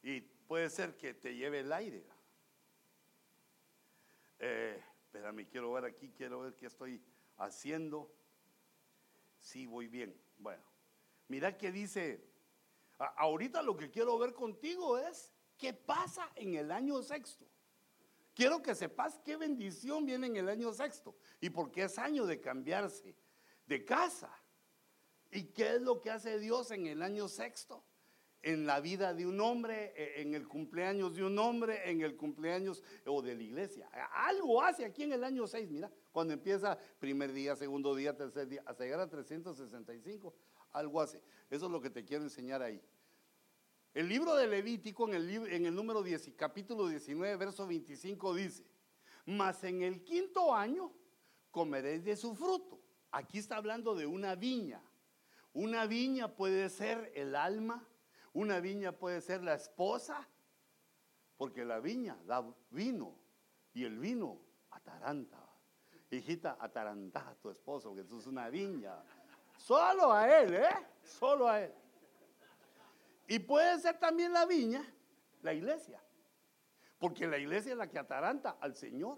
Y 0.04 0.22
puede 0.22 0.70
ser 0.70 0.98
que 0.98 1.14
te 1.14 1.36
lleve 1.36 1.60
el 1.60 1.72
aire. 1.72 2.06
Eh, 4.40 4.84
espérame, 5.04 5.48
quiero 5.48 5.72
ver 5.74 5.86
aquí, 5.86 6.12
quiero 6.12 6.42
ver 6.42 6.56
qué 6.56 6.66
estoy 6.66 7.02
haciendo. 7.38 8.12
Sí, 9.38 9.66
voy 9.66 9.88
bien. 9.88 10.20
Bueno, 10.38 10.64
mira 11.28 11.58
que 11.58 11.72
dice, 11.72 12.24
ahorita 12.98 13.62
lo 13.62 13.78
que 13.78 13.90
quiero 13.90 14.18
ver 14.18 14.34
contigo 14.34 14.98
es 14.98 15.32
qué 15.58 15.74
pasa 15.74 16.32
en 16.36 16.56
el 16.56 16.72
año 16.72 17.02
sexto. 17.04 17.48
Quiero 18.34 18.62
que 18.62 18.74
sepas 18.74 19.20
qué 19.20 19.36
bendición 19.36 20.06
viene 20.06 20.28
en 20.28 20.38
el 20.38 20.50
año 20.50 20.74
sexto 20.74 21.16
y 21.40 21.50
porque 21.50 21.84
es 21.84 21.98
año 21.98 22.26
de 22.26 22.40
cambiarse 22.40 23.16
de 23.68 23.86
casa. 23.86 24.32
¿Y 25.32 25.46
qué 25.46 25.76
es 25.76 25.82
lo 25.82 26.02
que 26.02 26.12
hace 26.12 26.40
Dios 26.40 26.72
en 26.72 26.88
el 26.88 27.02
año 27.02 27.28
sexto? 27.28 27.84
En 28.44 28.66
la 28.66 28.80
vida 28.80 29.14
de 29.14 29.26
un 29.26 29.40
hombre, 29.40 29.94
e, 29.96 30.22
en 30.22 30.34
el 30.34 30.48
cumpleaños 30.48 31.16
de 31.16 31.24
un 31.24 31.38
hombre, 31.38 31.90
en 31.90 32.02
el 32.02 32.16
cumpleaños 32.16 32.84
o 33.06 33.22
de 33.22 33.36
la 33.36 33.44
iglesia. 33.44 33.90
Algo 34.14 34.62
hace 34.62 34.86
aquí 34.86 35.04
en 35.04 35.14
el 35.14 35.24
año 35.24 35.48
6, 35.48 35.70
mira, 35.70 35.92
cuando 36.12 36.34
empieza 36.34 36.78
primer 37.00 37.32
día, 37.34 37.56
segundo 37.56 37.96
día, 37.96 38.16
tercer 38.16 38.48
día, 38.48 38.64
hasta 38.66 38.84
llegar 38.84 39.00
a 39.00 39.10
365, 39.10 40.34
algo 40.72 41.02
hace. 41.02 41.22
Eso 41.50 41.66
es 41.66 41.72
lo 41.72 41.82
que 41.82 41.90
te 41.90 42.04
quiero 42.04 42.24
enseñar 42.24 42.62
ahí. 42.62 42.82
El 43.94 44.08
libro 44.08 44.36
de 44.36 44.48
Levítico, 44.48 45.08
en 45.08 45.16
el, 45.16 45.30
en 45.48 45.66
el 45.66 45.76
número 45.76 46.02
10, 46.02 46.32
capítulo 46.38 46.88
19, 46.88 47.36
verso 47.36 47.68
25, 47.68 48.36
dice, 48.36 48.66
mas 49.26 49.64
en 49.64 49.82
el 49.82 50.04
quinto 50.04 50.56
año 50.56 50.94
comeréis 51.52 52.04
de 52.04 52.16
su 52.16 52.34
fruto. 52.34 52.80
Aquí 53.12 53.38
está 53.38 53.58
hablando 53.58 53.94
de 53.94 54.06
una 54.06 54.36
viña. 54.36 54.82
Una 55.54 55.86
viña 55.86 56.34
puede 56.34 56.70
ser 56.70 57.12
el 57.14 57.36
alma, 57.36 57.86
una 58.34 58.60
viña 58.60 58.92
puede 58.92 59.22
ser 59.22 59.44
la 59.44 59.56
esposa, 59.56 60.28
porque 61.38 61.66
la 61.66 61.80
viña 61.80 62.18
da 62.26 62.46
vino 62.70 63.18
y 63.74 63.84
el 63.84 63.98
vino 64.00 64.42
ataranta. 64.70 65.38
Hijita, 66.10 66.58
ataranta 66.60 67.30
a 67.30 67.36
tu 67.36 67.50
esposo, 67.50 67.90
porque 67.90 68.02
eso 68.02 68.18
es 68.18 68.28
una 68.28 68.50
viña. 68.50 69.02
Solo 69.58 70.12
a 70.12 70.40
él, 70.40 70.54
¿eh? 70.56 70.70
Solo 71.04 71.48
a 71.48 71.62
él. 71.62 71.74
Y 73.28 73.40
puede 73.40 73.80
ser 73.80 73.98
también 73.98 74.34
la 74.34 74.46
viña, 74.46 74.84
la 75.42 75.54
iglesia. 75.54 76.04
Porque 77.00 77.28
la 77.28 77.38
iglesia 77.38 77.72
es 77.72 77.78
la 77.78 77.88
que 77.88 77.98
ataranta 77.98 78.58
al 78.60 78.76
Señor. 78.76 79.18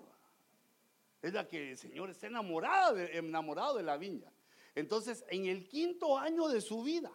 Es 1.21 1.33
la 1.33 1.47
que 1.47 1.71
el 1.71 1.77
Señor 1.77 2.09
está 2.09 2.27
enamorado 2.27 2.93
de, 2.93 3.17
enamorado 3.17 3.77
de 3.77 3.83
la 3.83 3.97
viña. 3.97 4.31
Entonces, 4.75 5.25
en 5.29 5.45
el 5.45 5.67
quinto 5.67 6.17
año 6.17 6.47
de 6.47 6.61
su 6.61 6.83
vida, 6.83 7.11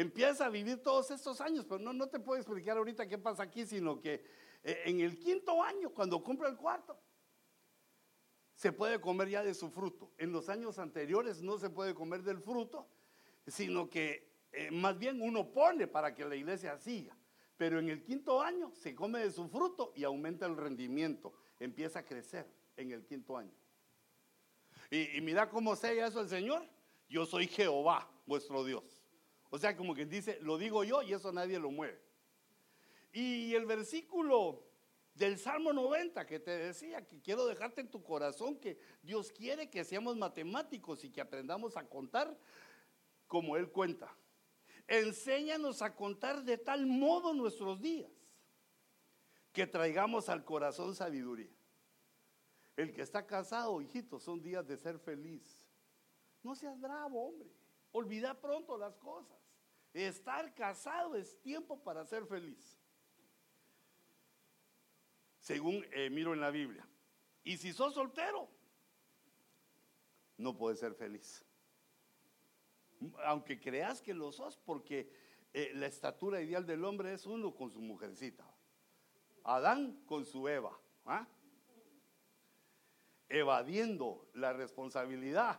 empieza 0.00 0.46
a 0.46 0.48
vivir 0.48 0.82
todos 0.82 1.10
estos 1.10 1.40
años, 1.40 1.64
pero 1.68 1.80
no, 1.80 1.92
no 1.92 2.08
te 2.08 2.20
puedo 2.20 2.40
explicar 2.40 2.76
ahorita 2.76 3.08
qué 3.08 3.18
pasa 3.18 3.42
aquí, 3.42 3.66
sino 3.66 4.00
que 4.00 4.24
eh, 4.62 4.82
en 4.86 5.00
el 5.00 5.18
quinto 5.18 5.62
año, 5.62 5.90
cuando 5.90 6.22
cumple 6.22 6.48
el 6.48 6.56
cuarto, 6.56 6.98
se 8.54 8.72
puede 8.72 9.00
comer 9.00 9.28
ya 9.28 9.42
de 9.42 9.54
su 9.54 9.70
fruto. 9.70 10.12
En 10.18 10.32
los 10.32 10.48
años 10.48 10.78
anteriores 10.78 11.42
no 11.42 11.58
se 11.58 11.70
puede 11.70 11.94
comer 11.94 12.22
del 12.22 12.40
fruto, 12.40 12.88
sino 13.46 13.88
que 13.88 14.28
eh, 14.52 14.70
más 14.70 14.98
bien 14.98 15.22
uno 15.22 15.52
pone 15.52 15.86
para 15.86 16.14
que 16.14 16.24
la 16.24 16.34
iglesia 16.34 16.76
siga. 16.78 17.16
Pero 17.56 17.78
en 17.78 17.88
el 17.88 18.02
quinto 18.02 18.40
año 18.40 18.72
se 18.74 18.94
come 18.94 19.20
de 19.20 19.30
su 19.30 19.48
fruto 19.48 19.92
y 19.96 20.04
aumenta 20.04 20.46
el 20.46 20.56
rendimiento, 20.56 21.34
empieza 21.58 22.00
a 22.00 22.04
crecer 22.04 22.46
en 22.76 22.92
el 22.92 23.04
quinto 23.04 23.36
año. 23.36 23.54
Y, 24.90 25.20
mira 25.20 25.50
cómo 25.50 25.76
sella 25.76 26.06
eso 26.06 26.20
el 26.20 26.28
Señor. 26.28 26.64
Yo 27.08 27.26
soy 27.26 27.46
Jehová, 27.46 28.08
vuestro 28.26 28.64
Dios. 28.64 28.97
O 29.50 29.58
sea, 29.58 29.76
como 29.76 29.94
que 29.94 30.04
dice, 30.04 30.38
lo 30.42 30.58
digo 30.58 30.84
yo 30.84 31.02
y 31.02 31.12
eso 31.12 31.32
nadie 31.32 31.58
lo 31.58 31.70
mueve. 31.70 32.00
Y 33.12 33.54
el 33.54 33.66
versículo 33.66 34.64
del 35.14 35.38
Salmo 35.38 35.72
90 35.72 36.26
que 36.26 36.38
te 36.38 36.50
decía, 36.50 37.06
que 37.06 37.20
quiero 37.20 37.46
dejarte 37.46 37.80
en 37.80 37.90
tu 37.90 38.02
corazón, 38.02 38.58
que 38.58 38.78
Dios 39.02 39.32
quiere 39.32 39.68
que 39.68 39.84
seamos 39.84 40.16
matemáticos 40.16 41.02
y 41.04 41.10
que 41.10 41.20
aprendamos 41.20 41.76
a 41.76 41.88
contar. 41.88 42.36
como 43.26 43.56
Él 43.56 43.70
cuenta. 43.70 44.14
Enséñanos 44.86 45.82
a 45.82 45.94
contar 45.94 46.44
de 46.44 46.56
tal 46.56 46.86
modo 46.86 47.34
nuestros 47.34 47.80
días 47.80 48.10
que 49.52 49.66
traigamos 49.66 50.30
al 50.30 50.44
corazón 50.44 50.94
sabiduría. 50.94 51.50
El 52.74 52.92
que 52.94 53.02
está 53.02 53.26
casado, 53.26 53.82
hijito, 53.82 54.18
son 54.18 54.40
días 54.40 54.66
de 54.66 54.76
ser 54.76 54.98
feliz. 54.98 55.68
No 56.42 56.54
seas 56.54 56.80
bravo, 56.80 57.28
hombre. 57.28 57.50
Olvida 57.92 58.40
pronto 58.40 58.76
las 58.76 58.96
cosas. 58.96 59.38
Estar 59.92 60.54
casado 60.54 61.14
es 61.16 61.40
tiempo 61.40 61.82
para 61.82 62.04
ser 62.04 62.26
feliz. 62.26 62.78
Según 65.40 65.84
eh, 65.92 66.10
miro 66.10 66.34
en 66.34 66.40
la 66.40 66.50
Biblia. 66.50 66.86
Y 67.42 67.56
si 67.56 67.72
sos 67.72 67.94
soltero, 67.94 68.48
no 70.36 70.56
puedes 70.56 70.78
ser 70.78 70.94
feliz. 70.94 71.44
Aunque 73.24 73.60
creas 73.60 74.02
que 74.02 74.12
lo 74.12 74.32
sos, 74.32 74.58
porque 74.58 75.10
eh, 75.52 75.72
la 75.74 75.86
estatura 75.86 76.42
ideal 76.42 76.66
del 76.66 76.84
hombre 76.84 77.12
es 77.12 77.26
uno 77.26 77.54
con 77.54 77.70
su 77.70 77.80
mujercita. 77.80 78.44
Adán 79.44 80.02
con 80.06 80.26
su 80.26 80.46
Eva. 80.46 80.78
¿ah? 81.06 81.26
Evadiendo 83.28 84.28
la 84.34 84.52
responsabilidad. 84.52 85.58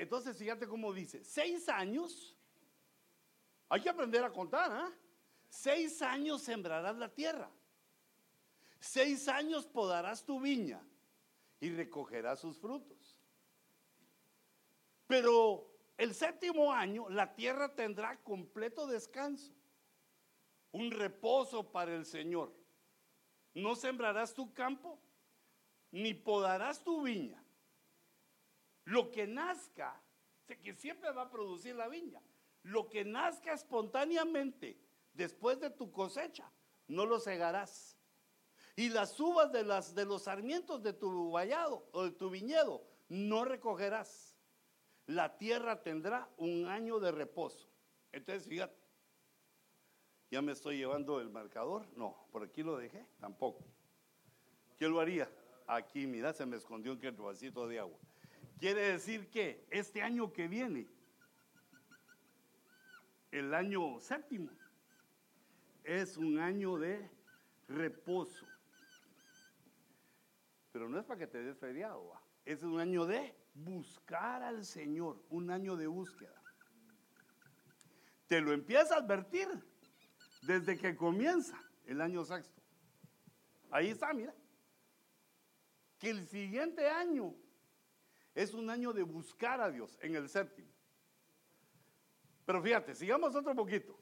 Entonces, 0.00 0.36
fíjate 0.36 0.66
cómo 0.66 0.92
dice, 0.92 1.24
seis 1.24 1.68
años, 1.68 2.36
hay 3.68 3.80
que 3.80 3.88
aprender 3.88 4.24
a 4.24 4.32
contar, 4.32 4.70
¿ah? 4.72 4.92
Seis 5.48 6.02
años 6.02 6.42
sembrarás 6.42 6.96
la 6.96 7.08
tierra. 7.08 7.50
Seis 8.80 9.28
años 9.28 9.66
podarás 9.66 10.24
tu 10.24 10.40
viña 10.40 10.80
y 11.60 11.70
recogerás 11.70 12.40
sus 12.40 12.58
frutos. 12.58 13.18
Pero 15.06 15.74
el 15.96 16.14
séptimo 16.14 16.72
año 16.72 17.08
la 17.08 17.34
tierra 17.34 17.74
tendrá 17.74 18.22
completo 18.22 18.86
descanso, 18.86 19.52
un 20.70 20.90
reposo 20.90 21.72
para 21.72 21.94
el 21.94 22.04
Señor. 22.04 22.54
No 23.54 23.74
sembrarás 23.74 24.34
tu 24.34 24.52
campo, 24.52 25.00
ni 25.90 26.14
podarás 26.14 26.84
tu 26.84 27.02
viña. 27.02 27.42
Lo 28.88 29.10
que 29.10 29.26
nazca, 29.26 30.00
que 30.46 30.72
siempre 30.72 31.12
va 31.12 31.22
a 31.22 31.30
producir 31.30 31.74
la 31.74 31.88
viña, 31.88 32.22
lo 32.62 32.88
que 32.88 33.04
nazca 33.04 33.52
espontáneamente 33.52 34.80
después 35.12 35.60
de 35.60 35.68
tu 35.68 35.92
cosecha, 35.92 36.50
no 36.86 37.04
lo 37.04 37.20
cegarás. 37.20 37.98
Y 38.76 38.88
las 38.88 39.20
uvas 39.20 39.52
de, 39.52 39.62
los 40.06 40.22
sarmientos 40.22 40.82
de 40.82 40.94
tu 40.94 41.30
vallado 41.30 41.86
o 41.92 42.04
de 42.04 42.12
tu 42.12 42.30
viñedo 42.30 42.82
no 43.10 43.44
recogerás. 43.44 44.34
La 45.04 45.36
tierra 45.36 45.82
tendrá 45.82 46.26
un 46.38 46.66
año 46.66 46.98
de 46.98 47.12
reposo. 47.12 47.68
Entonces, 48.10 48.48
fíjate, 48.48 48.80
ya 50.30 50.40
me 50.40 50.52
estoy 50.52 50.78
llevando 50.78 51.20
el 51.20 51.28
marcador. 51.28 51.86
No, 51.94 52.26
por 52.32 52.42
aquí 52.42 52.62
lo 52.62 52.78
dejé, 52.78 53.06
tampoco. 53.20 53.66
¿Quién 54.78 54.92
lo 54.92 55.00
haría? 55.00 55.30
Aquí, 55.66 56.06
mira, 56.06 56.32
se 56.32 56.46
me 56.46 56.56
escondió 56.56 56.92
un 56.92 57.16
vasito 57.18 57.68
de 57.68 57.80
agua. 57.80 57.98
Quiere 58.58 58.92
decir 58.92 59.30
que 59.30 59.66
este 59.70 60.02
año 60.02 60.32
que 60.32 60.48
viene, 60.48 60.88
el 63.30 63.54
año 63.54 64.00
séptimo, 64.00 64.50
es 65.84 66.16
un 66.16 66.38
año 66.40 66.76
de 66.76 67.08
reposo. 67.68 68.46
Pero 70.72 70.88
no 70.88 70.98
es 70.98 71.04
para 71.04 71.20
que 71.20 71.26
te 71.28 71.42
des 71.42 71.56
feriado, 71.56 72.12
es 72.44 72.62
un 72.64 72.80
año 72.80 73.06
de 73.06 73.34
buscar 73.54 74.42
al 74.42 74.64
Señor, 74.64 75.24
un 75.30 75.50
año 75.50 75.76
de 75.76 75.86
búsqueda. 75.86 76.42
Te 78.26 78.40
lo 78.40 78.52
empieza 78.52 78.96
a 78.96 78.98
advertir 78.98 79.48
desde 80.42 80.76
que 80.76 80.96
comienza 80.96 81.56
el 81.86 82.00
año 82.00 82.24
sexto. 82.24 82.60
Ahí 83.70 83.90
está, 83.90 84.12
mira. 84.12 84.34
Que 85.98 86.10
el 86.10 86.26
siguiente 86.26 86.88
año 86.88 87.34
es 88.38 88.54
un 88.54 88.70
año 88.70 88.92
de 88.92 89.02
buscar 89.02 89.60
a 89.60 89.68
Dios 89.68 89.98
en 90.00 90.14
el 90.14 90.28
séptimo. 90.28 90.68
Pero 92.46 92.62
fíjate, 92.62 92.94
sigamos 92.94 93.34
otro 93.34 93.52
poquito. 93.52 93.98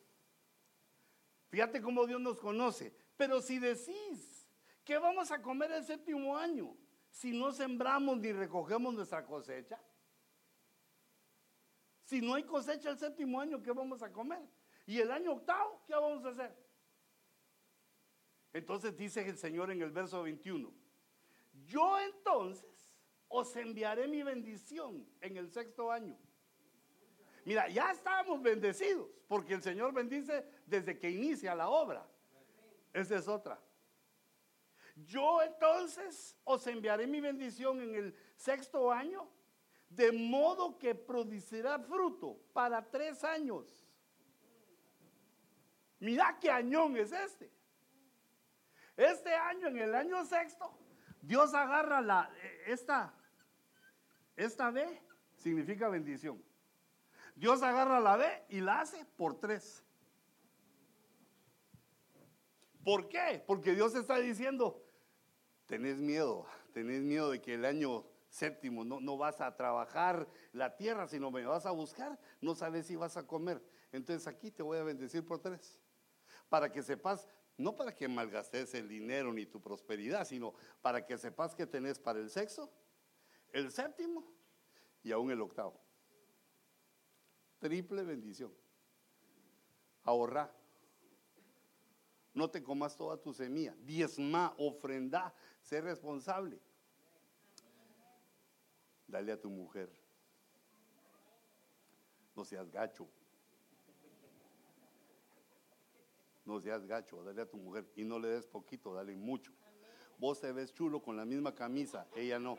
Fíjate 1.49 1.81
cómo 1.81 2.07
Dios 2.07 2.20
nos 2.20 2.38
conoce. 2.38 2.94
Pero 3.16 3.40
si 3.40 3.59
decís 3.59 4.46
que 4.85 4.99
vamos 4.99 5.31
a 5.31 5.40
comer 5.40 5.72
el 5.72 5.85
séptimo 5.85 6.37
año, 6.37 6.77
si 7.09 7.33
no 7.33 7.51
sembramos 7.51 8.18
ni 8.18 8.31
recogemos 8.31 8.92
nuestra 8.92 9.25
cosecha, 9.25 9.81
si 12.05 12.20
no 12.20 12.35
hay 12.35 12.44
cosecha 12.44 12.90
el 12.90 12.99
séptimo 12.99 13.40
año, 13.40 13.62
¿qué 13.62 13.72
vamos 13.72 14.03
a 14.03 14.12
comer? 14.12 14.42
Y 14.85 15.01
el 15.01 15.11
año 15.11 15.33
octavo, 15.33 15.83
¿qué 15.87 15.94
vamos 15.94 16.22
a 16.27 16.29
hacer? 16.29 16.55
Entonces 18.53 18.94
dice 18.94 19.27
el 19.27 19.38
Señor 19.38 19.70
en 19.70 19.81
el 19.81 19.90
verso 19.90 20.22
21, 20.22 20.70
yo 21.64 21.99
entonces 22.01 22.76
os 23.29 23.55
enviaré 23.57 24.07
mi 24.07 24.23
bendición 24.23 25.07
en 25.21 25.37
el 25.37 25.51
sexto 25.51 25.91
año. 25.91 26.17
Mira, 27.45 27.69
ya 27.69 27.93
estábamos 27.93 28.43
bendecidos, 28.43 29.09
porque 29.29 29.55
el 29.55 29.62
Señor 29.62 29.93
bendice 29.93 30.45
desde 30.67 30.99
que 30.99 31.11
inicia 31.11 31.55
la 31.55 31.69
obra. 31.69 32.07
Esa 32.93 33.17
es 33.17 33.29
otra. 33.29 33.61
Yo 34.97 35.43
entonces 35.43 36.37
os 36.45 36.67
enviaré 36.67 37.07
mi 37.07 37.21
bendición 37.21 37.81
en 37.81 37.95
el 37.95 38.17
sexto 38.35 38.91
año, 38.91 39.29
de 39.89 40.11
modo 40.11 40.79
que 40.79 40.95
producirá 40.95 41.79
fruto 41.79 42.41
para 42.53 42.91
tres 42.91 43.23
años. 43.23 43.87
Mira 46.01 46.39
qué 46.41 46.51
añón 46.51 46.97
es 46.97 47.12
este. 47.12 47.53
Este 48.97 49.35
año, 49.35 49.69
en 49.69 49.79
el 49.79 49.95
año 49.95 50.25
sexto, 50.25 50.79
Dios 51.21 51.53
agarra 51.55 52.01
la, 52.01 52.31
esta, 52.67 53.15
esta 54.37 54.70
B, 54.70 54.85
significa 55.37 55.88
bendición. 55.88 56.42
Dios 57.35 57.62
agarra 57.62 58.01
la 58.01 58.16
B 58.16 58.27
y 58.49 58.61
la 58.61 58.81
hace 58.81 59.05
por 59.16 59.38
tres. 59.38 59.83
¿Por 62.85 63.09
qué? 63.09 63.42
Porque 63.46 63.75
Dios 63.75 63.94
está 63.94 64.18
diciendo, 64.18 64.83
tenés 65.66 65.99
miedo, 65.99 66.46
tenés 66.72 67.03
miedo 67.03 67.31
de 67.31 67.42
que 67.42 67.55
el 67.55 67.64
año 67.64 68.07
séptimo 68.29 68.85
no, 68.85 69.01
no 69.01 69.16
vas 69.16 69.40
a 69.40 69.57
trabajar 69.57 70.29
la 70.53 70.77
tierra, 70.77 71.09
sino 71.09 71.31
me 71.31 71.44
vas 71.44 71.66
a 71.66 71.72
buscar, 71.72 72.18
no 72.40 72.55
sabes 72.55 72.87
si 72.87 72.96
vas 72.96 73.16
a 73.16 73.27
comer. 73.27 73.62
Entonces 73.92 74.27
aquí 74.27 74.51
te 74.51 74.62
voy 74.62 74.79
a 74.79 74.85
bendecir 74.85 75.25
por 75.27 75.40
tres. 75.40 75.83
Para 76.49 76.70
que 76.70 76.83
sepas 76.83 77.29
no 77.59 77.75
para 77.75 77.94
que 77.94 78.07
malgastes 78.09 78.75
el 78.75 78.88
dinero 78.88 79.33
ni 79.33 79.46
tu 79.46 79.61
prosperidad, 79.61 80.27
sino 80.27 80.55
para 80.83 81.07
que 81.07 81.16
sepas 81.16 81.55
que 81.55 81.66
tenés 81.66 81.99
para 81.99 82.18
el 82.18 82.31
sexo, 82.31 82.70
el 83.57 83.71
séptimo 83.71 84.25
y 85.03 85.12
aún 85.12 85.31
el 85.31 85.40
octavo. 85.40 85.81
Triple 87.59 88.05
bendición. 88.05 88.53
Ahorra. 90.03 90.53
No 92.35 92.51
te 92.51 92.62
comas 92.62 92.97
toda 92.97 93.16
tu 93.16 93.33
semilla. 93.33 93.75
Diezma, 93.79 94.55
ofrenda, 94.59 95.35
sé 95.62 95.81
responsable. 95.81 96.61
Dale 99.07 99.33
a 99.33 99.40
tu 99.40 99.49
mujer. 99.49 99.90
No 102.35 102.45
seas 102.45 102.71
gacho. 102.71 103.09
no 106.45 106.61
seas 106.61 106.87
gacho, 106.87 107.25
dale 107.25 107.42
a 107.42 107.51
tu 107.51 107.57
mujer 107.57 107.85
y 107.97 108.05
no 108.05 108.21
le 108.21 108.29
des 108.29 108.47
poquito, 108.47 108.95
dale 108.95 109.16
mucho. 109.16 109.53
Vos 110.16 110.40
te 110.40 110.53
ves 110.53 110.73
chulo 110.73 111.03
con 111.03 111.16
la 111.16 111.25
misma 111.25 111.53
camisa, 111.53 112.07
ella 112.14 112.38
no. 112.38 112.57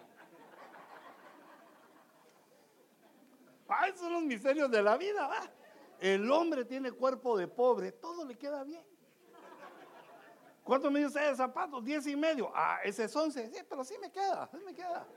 Ah, 3.69 3.87
esos 3.87 4.01
son 4.01 4.13
los 4.13 4.23
misterios 4.23 4.69
de 4.71 4.81
la 4.81 4.97
vida, 4.97 5.27
¿va? 5.27 5.51
El 5.99 6.29
hombre 6.31 6.65
tiene 6.65 6.91
cuerpo 6.91 7.37
de 7.37 7.47
pobre, 7.47 7.91
todo 7.91 8.25
le 8.25 8.37
queda 8.37 8.63
bien. 8.63 8.85
¿Cuántos 10.63 10.91
medios 10.91 11.15
hay 11.15 11.29
de 11.29 11.35
zapatos? 11.35 11.83
Diez 11.83 12.05
y 12.07 12.15
medio. 12.15 12.51
Ah, 12.53 12.79
ese 12.83 13.05
es 13.05 13.15
once. 13.15 13.49
Sí, 13.53 13.61
pero 13.69 13.83
sí 13.83 13.95
me 14.01 14.11
queda, 14.11 14.49
sí 14.51 14.57
me 14.65 14.73
queda. 14.73 15.07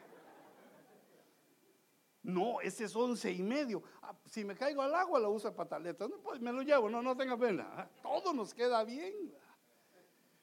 No, 2.22 2.60
ese 2.60 2.84
es 2.84 2.94
once 2.94 3.32
y 3.32 3.42
medio. 3.42 3.82
Ah, 4.02 4.14
si 4.26 4.44
me 4.44 4.54
caigo 4.54 4.82
al 4.82 4.94
agua, 4.94 5.18
lo 5.18 5.30
uso 5.30 5.54
pataleta. 5.54 6.06
No, 6.06 6.18
pues 6.18 6.40
me 6.40 6.52
lo 6.52 6.62
llevo, 6.62 6.88
no, 6.88 7.02
no 7.02 7.16
tenga 7.16 7.36
pena. 7.36 7.68
Ah, 7.76 7.88
todo 8.02 8.32
nos 8.32 8.54
queda 8.54 8.84
bien. 8.84 9.34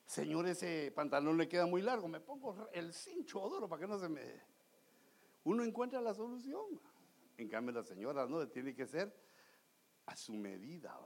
Señor, 0.05 0.47
ese 0.47 0.91
pantalón 0.95 1.37
le 1.37 1.47
queda 1.47 1.65
muy 1.65 1.81
largo. 1.81 2.07
Me 2.07 2.19
pongo 2.19 2.67
el 2.73 2.93
cincho 2.93 3.39
duro 3.47 3.69
para 3.69 3.81
que 3.81 3.87
no 3.87 3.97
se 3.99 4.09
me. 4.09 4.21
Uno 5.43 5.63
encuentra 5.63 6.01
la 6.01 6.13
solución. 6.13 6.81
En 7.37 7.47
cambio, 7.47 7.73
la 7.73 7.83
señora 7.83 8.25
no 8.25 8.47
tiene 8.47 8.73
que 8.73 8.85
ser 8.87 9.13
a 10.07 10.15
su 10.15 10.33
medida, 10.33 10.97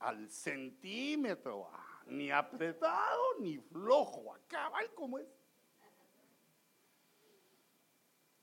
al 0.00 0.28
centímetro, 0.28 1.70
ni 2.06 2.30
apretado 2.30 3.38
ni 3.38 3.58
flojo, 3.58 4.34
acá, 4.34 4.70
como 4.94 5.18
es. 5.18 5.28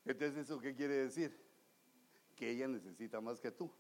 Entonces, 0.05 0.37
¿eso 0.37 0.59
qué 0.59 0.73
quiere 0.73 0.95
decir? 0.95 1.37
Que 2.35 2.49
ella 2.49 2.67
necesita 2.67 3.21
más 3.21 3.39
que 3.39 3.51
tú. 3.51 3.71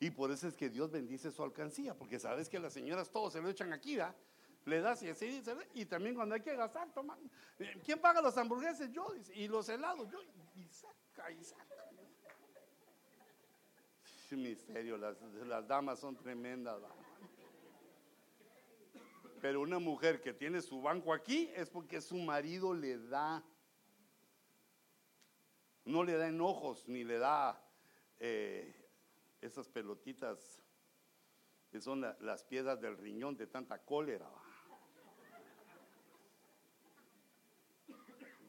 Y 0.00 0.10
por 0.10 0.30
eso 0.30 0.48
es 0.48 0.56
que 0.56 0.68
Dios 0.70 0.90
bendice 0.90 1.30
su 1.30 1.42
alcancía, 1.42 1.94
porque 1.94 2.18
sabes 2.18 2.48
que 2.48 2.58
las 2.58 2.72
señoras 2.72 3.10
todos 3.10 3.34
se 3.34 3.42
lo 3.42 3.48
echan 3.48 3.72
aquí, 3.72 3.96
¿verdad? 3.96 4.16
Le 4.64 4.80
das 4.80 5.02
y 5.02 5.10
así, 5.10 5.42
y 5.74 5.84
también 5.86 6.14
cuando 6.14 6.34
hay 6.34 6.40
que 6.40 6.56
gastar, 6.56 6.92
toman. 6.92 7.18
¿Quién 7.84 8.00
paga 8.00 8.20
los 8.20 8.36
hamburgueses? 8.36 8.90
Yo, 8.90 9.14
y 9.34 9.46
los 9.46 9.68
helados, 9.68 10.08
yo, 10.10 10.18
y 10.54 10.66
saca, 10.68 11.30
y 11.30 11.44
saca. 11.44 11.67
Misterio, 14.36 14.96
las, 14.96 15.20
las 15.46 15.66
damas 15.66 16.00
son 16.00 16.16
tremendas. 16.16 16.80
Pero 19.40 19.60
una 19.60 19.78
mujer 19.78 20.20
que 20.20 20.32
tiene 20.32 20.60
su 20.60 20.82
banco 20.82 21.12
aquí 21.12 21.50
es 21.54 21.70
porque 21.70 22.00
su 22.00 22.16
marido 22.16 22.74
le 22.74 22.98
da. 22.98 23.44
No 25.84 26.04
le 26.04 26.16
da 26.16 26.28
enojos, 26.28 26.86
ni 26.88 27.04
le 27.04 27.18
da 27.18 27.64
eh, 28.18 28.74
esas 29.40 29.68
pelotitas 29.68 30.62
que 31.70 31.80
son 31.80 32.00
las 32.20 32.44
piedras 32.44 32.80
del 32.80 32.96
riñón 32.96 33.36
de 33.36 33.46
tanta 33.46 33.78
cólera. 33.84 34.28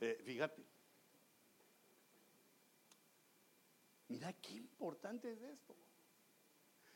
Eh, 0.01 0.21
fíjate. 0.23 0.68
Mira 4.09 4.33
qué 4.33 4.55
importante 4.55 5.31
es 5.31 5.41
esto. 5.41 5.75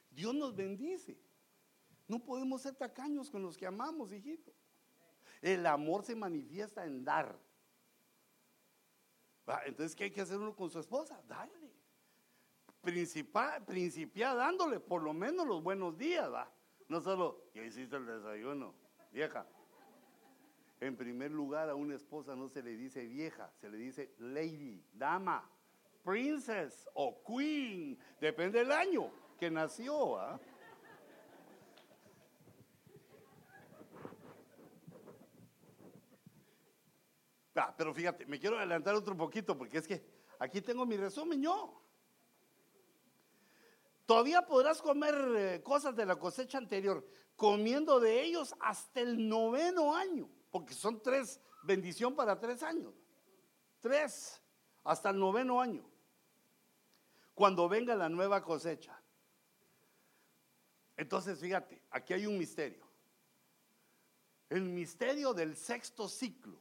Dios 0.10 0.36
nos 0.36 0.56
bendice. 0.56 1.18
No 2.08 2.20
podemos 2.20 2.62
ser 2.62 2.76
tacaños 2.76 3.30
con 3.30 3.42
los 3.42 3.56
que 3.56 3.66
amamos, 3.66 4.12
hijito. 4.12 4.52
El 5.42 5.66
amor 5.66 6.04
se 6.04 6.16
manifiesta 6.16 6.86
en 6.86 7.06
dar. 7.06 7.40
Entonces, 9.66 9.96
¿qué 9.96 10.06
hay 10.06 10.12
que 10.12 10.22
hacer 10.22 10.38
uno 10.38 10.56
con 10.56 10.70
su 10.70 10.80
esposa? 10.80 11.22
Dale. 11.28 11.72
Principia, 12.82 13.64
principia 13.66 14.34
dándole 14.34 14.80
por 14.80 15.02
lo 15.02 15.14
menos 15.14 15.48
los 15.48 15.64
buenos 15.64 15.98
días, 15.98 16.32
¿va? 16.32 16.52
No 16.90 17.00
solo, 17.00 17.50
ya 17.54 17.64
hiciste 17.64 17.96
el 17.96 18.06
desayuno, 18.06 18.74
vieja. 19.12 19.48
En 20.80 20.98
primer 20.98 21.32
lugar, 21.32 21.70
a 21.70 21.76
una 21.76 21.96
esposa 21.96 22.36
no 22.36 22.50
se 22.50 22.62
le 22.62 22.76
dice 22.76 23.06
vieja, 23.06 23.54
se 23.62 23.70
le 23.70 23.78
dice 23.78 24.14
lady, 24.18 24.84
dama, 24.92 25.50
princess 26.04 26.88
o 26.94 27.24
queen, 27.24 27.98
depende 28.20 28.60
del 28.60 28.72
año 28.72 29.12
que 29.40 29.50
nació. 29.50 30.18
¿ah? 30.18 30.40
Ah, 37.56 37.74
pero 37.78 37.94
fíjate, 37.94 38.26
me 38.26 38.40
quiero 38.40 38.58
adelantar 38.58 38.96
otro 38.96 39.16
poquito 39.16 39.58
porque 39.58 39.78
es 39.78 39.88
que 39.88 40.04
aquí 40.40 40.62
tengo 40.62 40.86
mi 40.86 40.98
resumen 40.98 41.42
yo. 41.42 41.82
Todavía 44.06 44.42
podrás 44.46 44.82
comer 44.82 45.16
eh, 45.36 45.64
cosas 45.64 45.96
de 45.96 46.06
la 46.06 46.18
cosecha 46.18 46.58
anterior, 46.58 47.08
comiendo 47.36 48.00
de 48.00 48.22
ellos 48.22 48.54
hasta 48.60 49.00
el 49.00 49.30
noveno 49.30 49.96
año 49.96 50.30
porque 50.54 50.76
son 50.76 51.02
tres, 51.02 51.42
bendición 51.64 52.16
para 52.16 52.40
tres 52.40 52.62
años. 52.62 52.94
Tres, 53.80 54.40
hasta 54.84 55.10
el 55.10 55.18
noveno 55.18 55.60
año. 55.60 55.84
Cuando 57.34 57.68
venga 57.68 57.96
la 57.96 58.10
nueva 58.10 58.44
cosecha. 58.44 59.00
Entonces, 60.96 61.40
fíjate, 61.40 61.82
aquí 61.90 62.14
hay 62.14 62.26
un 62.26 62.38
misterio. 62.38 62.86
El 64.50 64.64
misterio 64.64 65.34
del 65.34 65.56
sexto 65.56 66.08
ciclo. 66.08 66.60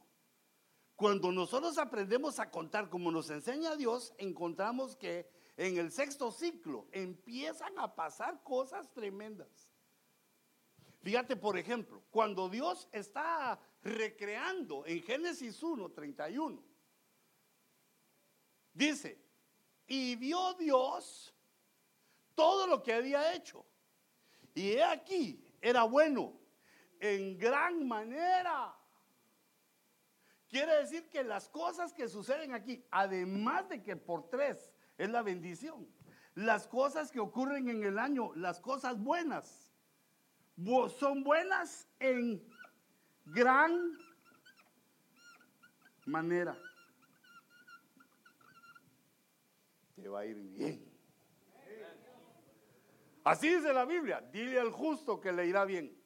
Cuando 0.95 1.31
nosotros 1.31 1.77
aprendemos 1.77 2.39
a 2.39 2.49
contar 2.49 2.89
como 2.89 3.11
nos 3.11 3.29
enseña 3.29 3.75
Dios, 3.75 4.13
encontramos 4.17 4.95
que 4.95 5.29
en 5.57 5.77
el 5.77 5.91
sexto 5.91 6.31
ciclo 6.31 6.87
empiezan 6.91 7.77
a 7.77 7.93
pasar 7.93 8.41
cosas 8.43 8.91
tremendas. 8.93 9.69
Fíjate, 11.01 11.35
por 11.35 11.57
ejemplo, 11.57 12.01
cuando 12.09 12.47
Dios 12.49 12.87
está 12.91 13.59
recreando 13.83 14.85
en 14.85 15.03
Génesis 15.03 15.61
1, 15.61 15.91
31. 15.91 16.63
Dice, 18.73 19.22
y 19.87 20.15
vio 20.15 20.53
Dios 20.55 21.33
todo 22.35 22.67
lo 22.67 22.81
que 22.81 22.93
había 22.93 23.33
hecho. 23.33 23.65
Y 24.53 24.71
he 24.73 24.83
aquí, 24.83 25.43
era 25.61 25.83
bueno 25.83 26.39
en 26.99 27.37
gran 27.37 27.87
manera. 27.87 28.75
Quiere 30.47 30.75
decir 30.77 31.09
que 31.09 31.23
las 31.23 31.49
cosas 31.49 31.93
que 31.93 32.07
suceden 32.07 32.53
aquí, 32.53 32.85
además 32.91 33.67
de 33.69 33.81
que 33.81 33.95
por 33.95 34.29
tres 34.29 34.71
es 34.97 35.09
la 35.09 35.23
bendición, 35.23 35.87
las 36.35 36.67
cosas 36.67 37.11
que 37.11 37.19
ocurren 37.19 37.69
en 37.69 37.83
el 37.83 37.97
año, 37.97 38.31
las 38.35 38.59
cosas 38.59 38.99
buenas, 38.99 39.69
son 40.99 41.23
buenas 41.23 41.87
en 41.99 42.47
gran 43.25 43.97
manera. 46.05 46.57
Te 50.03 50.09
va 50.09 50.19
a 50.19 50.25
ir 50.25 50.35
bien. 50.35 50.85
Así 53.23 53.55
dice 53.55 53.71
la 53.71 53.85
Biblia, 53.85 54.19
dile 54.33 54.59
al 54.59 54.69
justo 54.69 55.21
que 55.21 55.31
le 55.31 55.47
irá 55.47 55.63
bien. 55.63 55.97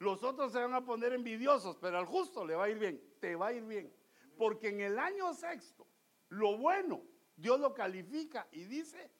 Los 0.00 0.24
otros 0.24 0.50
se 0.50 0.58
van 0.58 0.74
a 0.74 0.84
poner 0.84 1.12
envidiosos, 1.12 1.76
pero 1.76 1.96
al 1.96 2.06
justo 2.06 2.44
le 2.44 2.56
va 2.56 2.64
a 2.64 2.68
ir 2.68 2.80
bien, 2.80 3.00
te 3.20 3.36
va 3.36 3.46
a 3.46 3.52
ir 3.52 3.62
bien. 3.62 3.94
Porque 4.36 4.70
en 4.70 4.80
el 4.80 4.98
año 4.98 5.32
sexto, 5.32 5.86
lo 6.28 6.58
bueno, 6.58 7.04
Dios 7.36 7.60
lo 7.60 7.72
califica 7.72 8.48
y 8.50 8.64
dice, 8.64 9.12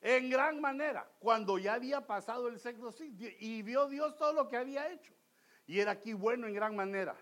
en 0.00 0.28
gran 0.28 0.60
manera, 0.60 1.08
cuando 1.20 1.58
ya 1.58 1.74
había 1.74 2.08
pasado 2.08 2.48
el 2.48 2.58
sexto 2.58 2.92
y 3.38 3.62
vio 3.62 3.86
Dios 3.86 4.18
todo 4.18 4.32
lo 4.32 4.48
que 4.48 4.56
había 4.56 4.90
hecho. 4.90 5.14
Y 5.64 5.78
era 5.78 5.92
aquí 5.92 6.12
bueno 6.12 6.48
en 6.48 6.54
gran 6.54 6.74
manera. 6.74 7.16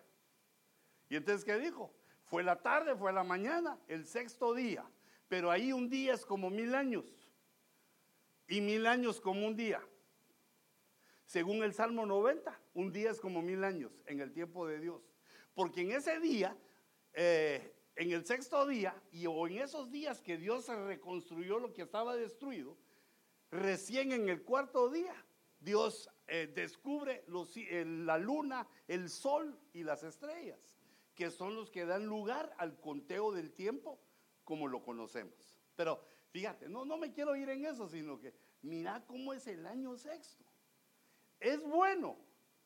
Y 1.10 1.16
entonces, 1.16 1.44
¿qué 1.44 1.58
dijo? 1.58 1.94
Fue 2.24 2.42
la 2.42 2.56
tarde, 2.56 2.96
fue 2.96 3.12
la 3.12 3.22
mañana, 3.22 3.78
el 3.86 4.06
sexto 4.06 4.54
día. 4.54 4.90
Pero 5.28 5.50
ahí 5.50 5.72
un 5.72 5.88
día 5.88 6.14
es 6.14 6.24
como 6.24 6.50
mil 6.50 6.74
años. 6.74 7.04
Y 8.48 8.60
mil 8.60 8.86
años 8.86 9.20
como 9.20 9.46
un 9.46 9.54
día. 9.54 9.80
Según 11.26 11.62
el 11.62 11.74
Salmo 11.74 12.06
90, 12.06 12.58
un 12.72 12.90
día 12.90 13.10
es 13.10 13.20
como 13.20 13.42
mil 13.42 13.62
años 13.62 13.92
en 14.06 14.20
el 14.20 14.32
tiempo 14.32 14.66
de 14.66 14.80
Dios. 14.80 15.02
Porque 15.54 15.82
en 15.82 15.92
ese 15.92 16.18
día, 16.20 16.56
eh, 17.12 17.74
en 17.96 18.10
el 18.12 18.24
sexto 18.24 18.66
día, 18.66 18.94
y 19.12 19.26
o 19.26 19.46
en 19.46 19.58
esos 19.58 19.90
días 19.90 20.22
que 20.22 20.38
Dios 20.38 20.68
reconstruyó 20.68 21.58
lo 21.58 21.74
que 21.74 21.82
estaba 21.82 22.16
destruido, 22.16 22.78
recién 23.50 24.12
en 24.12 24.30
el 24.30 24.42
cuarto 24.42 24.88
día, 24.88 25.14
Dios 25.60 26.08
eh, 26.28 26.50
descubre 26.54 27.24
la 27.26 28.16
luna, 28.16 28.66
el 28.86 29.10
sol 29.10 29.60
y 29.74 29.82
las 29.82 30.02
estrellas, 30.04 30.78
que 31.14 31.30
son 31.30 31.54
los 31.54 31.70
que 31.70 31.84
dan 31.84 32.06
lugar 32.06 32.54
al 32.56 32.80
conteo 32.80 33.32
del 33.32 33.52
tiempo 33.52 34.00
como 34.48 34.66
lo 34.66 34.82
conocemos. 34.82 35.34
Pero 35.76 36.02
fíjate, 36.30 36.70
no, 36.70 36.86
no 36.86 36.96
me 36.96 37.12
quiero 37.12 37.36
ir 37.36 37.50
en 37.50 37.66
eso, 37.66 37.86
sino 37.86 38.18
que 38.18 38.32
mira 38.62 39.04
cómo 39.06 39.34
es 39.34 39.46
el 39.46 39.66
año 39.66 39.94
sexto. 39.94 40.42
Es 41.38 41.62
bueno. 41.62 42.16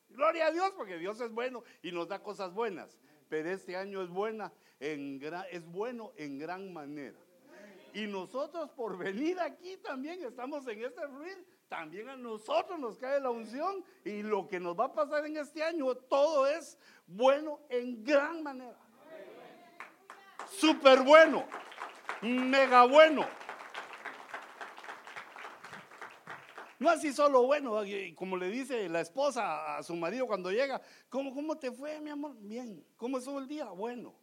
Gloria 0.07 0.47
a 0.47 0.51
Dios, 0.51 0.71
porque 0.77 0.97
Dios 0.97 1.19
es 1.19 1.29
bueno 1.33 1.61
y 1.81 1.91
nos 1.91 2.07
da 2.07 2.23
cosas 2.23 2.53
buenas. 2.53 2.97
Pero 3.27 3.49
este 3.49 3.75
año 3.75 4.01
es 4.01 4.07
buena, 4.07 4.53
en 4.79 5.19
es 5.51 5.65
bueno 5.65 6.13
en 6.15 6.39
gran 6.39 6.71
manera. 6.71 7.19
Y 7.93 8.07
nosotros 8.07 8.69
por 8.71 8.97
venir 8.97 9.37
aquí 9.41 9.75
también 9.75 10.23
estamos 10.23 10.65
en 10.67 10.85
este 10.85 11.05
ruido 11.05 11.43
también 11.67 12.07
a 12.07 12.15
nosotros 12.15 12.77
nos 12.77 12.99
cae 12.99 13.19
la 13.19 13.31
unción 13.31 13.83
y 14.05 14.21
lo 14.21 14.47
que 14.47 14.59
nos 14.59 14.79
va 14.79 14.85
a 14.85 14.93
pasar 14.93 15.25
en 15.25 15.37
este 15.37 15.63
año, 15.63 15.95
todo 15.95 16.45
es 16.45 16.77
bueno 17.07 17.59
en 17.67 18.03
gran 18.03 18.43
manera. 18.43 18.77
Súper 20.51 21.01
bueno, 21.01 21.47
mega 22.23 22.85
bueno. 22.85 23.27
No 26.79 26.89
así 26.89 27.13
solo 27.13 27.43
bueno, 27.43 27.81
como 28.15 28.35
le 28.35 28.49
dice 28.49 28.89
la 28.89 29.01
esposa 29.01 29.77
a 29.77 29.83
su 29.83 29.95
marido 29.95 30.27
cuando 30.27 30.51
llega, 30.51 30.81
¿cómo, 31.09 31.33
cómo 31.33 31.57
te 31.57 31.71
fue, 31.71 32.01
mi 32.01 32.09
amor? 32.09 32.35
Bien. 32.39 32.85
¿Cómo 32.97 33.19
estuvo 33.19 33.39
el 33.39 33.47
día? 33.47 33.65
Bueno. 33.69 34.13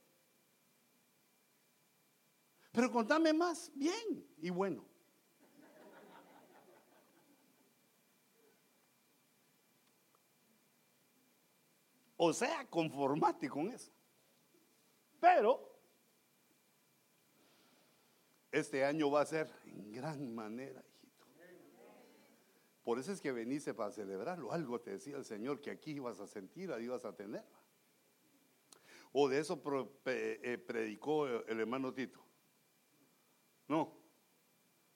Pero 2.73 2.91
contame 2.91 3.33
más, 3.33 3.71
bien 3.75 4.27
y 4.39 4.51
bueno. 4.51 4.85
O 12.17 12.35
sea, 12.35 12.67
conformate 12.69 13.49
con 13.49 13.71
eso. 13.71 13.91
Pero 15.19 15.70
este 18.53 18.85
año 18.85 19.11
va 19.11 19.23
a 19.23 19.27
ser 19.27 19.51
en 19.65 19.93
gran 19.93 20.35
manera, 20.35 20.83
hijito. 20.87 21.27
Por 22.83 22.99
eso 22.99 23.13
es 23.13 23.21
que 23.21 23.31
veniste 23.31 23.75
para 23.75 23.91
celebrarlo. 23.91 24.53
Algo 24.53 24.81
te 24.81 24.93
decía 24.93 25.17
el 25.17 25.25
Señor 25.25 25.61
que 25.61 25.71
aquí 25.71 25.93
ibas 25.93 26.21
a 26.21 26.27
sentir, 26.27 26.73
ahí 26.73 26.85
ibas 26.85 27.05
a 27.05 27.15
tener. 27.15 27.45
¿O 29.13 29.29
de 29.29 29.39
eso 29.39 29.61
eh, 30.07 30.65
predicó 30.67 31.27
el 31.27 31.61
hermano 31.61 31.93
Tito? 31.93 32.25
No. 33.69 33.97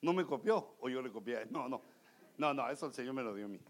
¿No 0.00 0.12
me 0.12 0.24
copió? 0.24 0.76
¿O 0.80 0.88
yo 0.88 1.00
le 1.02 1.10
copié? 1.10 1.46
No, 1.46 1.68
no. 1.68 1.82
No, 2.36 2.52
no, 2.52 2.68
eso 2.68 2.86
el 2.86 2.92
Señor 2.92 3.14
me 3.14 3.22
lo 3.22 3.34
dio 3.34 3.46
a 3.46 3.48
mí. 3.48 3.60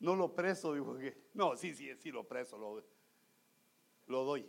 No 0.00 0.14
lo 0.14 0.34
preso, 0.34 0.74
dijo 0.74 0.96
que. 0.98 1.30
No, 1.32 1.56
sí, 1.56 1.74
sí, 1.74 1.88
sí 1.96 2.10
lo 2.10 2.28
preso, 2.28 2.58
lo, 2.58 2.84
lo 4.06 4.24
doy. 4.24 4.48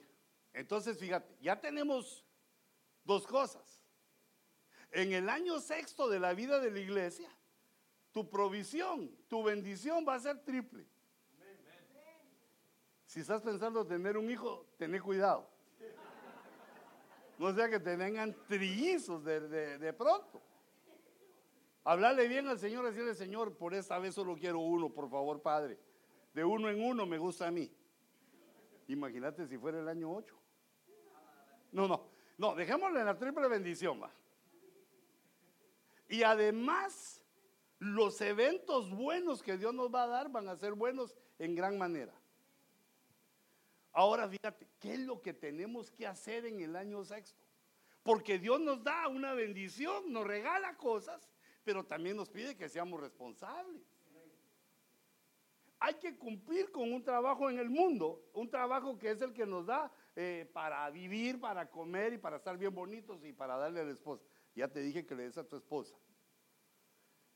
Entonces, 0.51 0.97
fíjate, 0.97 1.37
ya 1.41 1.59
tenemos 1.59 2.25
dos 3.05 3.25
cosas. 3.25 3.81
En 4.91 5.13
el 5.13 5.29
año 5.29 5.59
sexto 5.59 6.09
de 6.09 6.19
la 6.19 6.33
vida 6.33 6.59
de 6.59 6.71
la 6.71 6.79
iglesia, 6.79 7.29
tu 8.11 8.29
provisión, 8.29 9.11
tu 9.27 9.43
bendición 9.43 10.05
va 10.07 10.15
a 10.15 10.19
ser 10.19 10.43
triple. 10.43 10.85
Si 13.05 13.19
estás 13.21 13.41
pensando 13.41 13.85
tener 13.85 14.17
un 14.17 14.29
hijo, 14.29 14.65
ten 14.77 14.97
cuidado. 14.99 15.49
No 17.37 17.53
sea 17.53 17.69
que 17.69 17.79
te 17.79 17.95
vengan 17.95 18.35
trillizos 18.47 19.23
de, 19.23 19.77
de, 19.77 19.93
pronto. 19.93 20.41
Hablarle 21.83 22.27
bien 22.27 22.47
al 22.47 22.57
Señor, 22.57 22.85
decirle, 22.85 23.13
Señor, 23.13 23.55
por 23.57 23.73
esta 23.73 23.99
vez 23.99 24.15
solo 24.15 24.35
quiero 24.35 24.59
uno, 24.59 24.89
por 24.89 25.09
favor, 25.09 25.41
Padre. 25.41 25.77
De 26.33 26.43
uno 26.43 26.69
en 26.69 26.81
uno 26.81 27.05
me 27.05 27.17
gusta 27.17 27.47
a 27.47 27.51
mí. 27.51 27.69
Imagínate 28.87 29.45
si 29.47 29.57
fuera 29.57 29.79
el 29.79 29.87
año 29.87 30.11
8. 30.13 30.35
No, 31.73 31.87
no, 31.87 32.14
no, 32.37 32.55
dejémosle 32.55 33.03
la 33.03 33.17
triple 33.17 33.47
bendición, 33.47 34.01
va. 34.01 34.11
Y 36.07 36.23
además, 36.23 37.23
los 37.79 38.19
eventos 38.21 38.89
buenos 38.89 39.41
que 39.41 39.57
Dios 39.57 39.73
nos 39.73 39.93
va 39.93 40.03
a 40.03 40.07
dar 40.07 40.29
van 40.29 40.49
a 40.49 40.55
ser 40.55 40.73
buenos 40.73 41.15
en 41.39 41.55
gran 41.55 41.77
manera. 41.77 42.13
Ahora 43.91 44.27
fíjate, 44.27 44.67
¿qué 44.79 44.95
es 44.95 44.99
lo 44.99 45.21
que 45.21 45.33
tenemos 45.33 45.89
que 45.89 46.05
hacer 46.05 46.45
en 46.45 46.59
el 46.59 46.75
año 46.75 47.03
sexto? 47.05 47.41
Porque 48.03 48.37
Dios 48.37 48.59
nos 48.59 48.83
da 48.83 49.07
una 49.07 49.33
bendición, 49.33 50.11
nos 50.11 50.27
regala 50.27 50.75
cosas, 50.75 51.29
pero 51.63 51.85
también 51.85 52.17
nos 52.17 52.29
pide 52.29 52.55
que 52.55 52.69
seamos 52.69 52.99
responsables. 52.99 53.94
Hay 55.85 55.93
que 55.93 56.17
cumplir 56.17 56.71
con 56.71 56.91
un 56.91 57.03
trabajo 57.03 57.47
en 57.47 57.59
el 57.59 57.69
mundo, 57.69 58.19
un 58.33 58.49
trabajo 58.49 58.97
que 58.97 59.11
es 59.11 59.21
el 59.21 59.31
que 59.33 59.45
nos 59.45 59.67
da 59.67 59.91
eh, 60.15 60.49
para 60.51 60.89
vivir, 60.89 61.39
para 61.39 61.69
comer 61.69 62.13
y 62.13 62.17
para 62.17 62.37
estar 62.37 62.57
bien 62.57 62.73
bonitos 62.73 63.23
y 63.23 63.31
para 63.31 63.55
darle 63.55 63.81
a 63.81 63.83
la 63.83 63.91
esposa. 63.91 64.25
Ya 64.55 64.67
te 64.67 64.79
dije 64.79 65.05
que 65.05 65.13
le 65.13 65.25
des 65.25 65.37
a 65.37 65.47
tu 65.47 65.55
esposa 65.57 65.95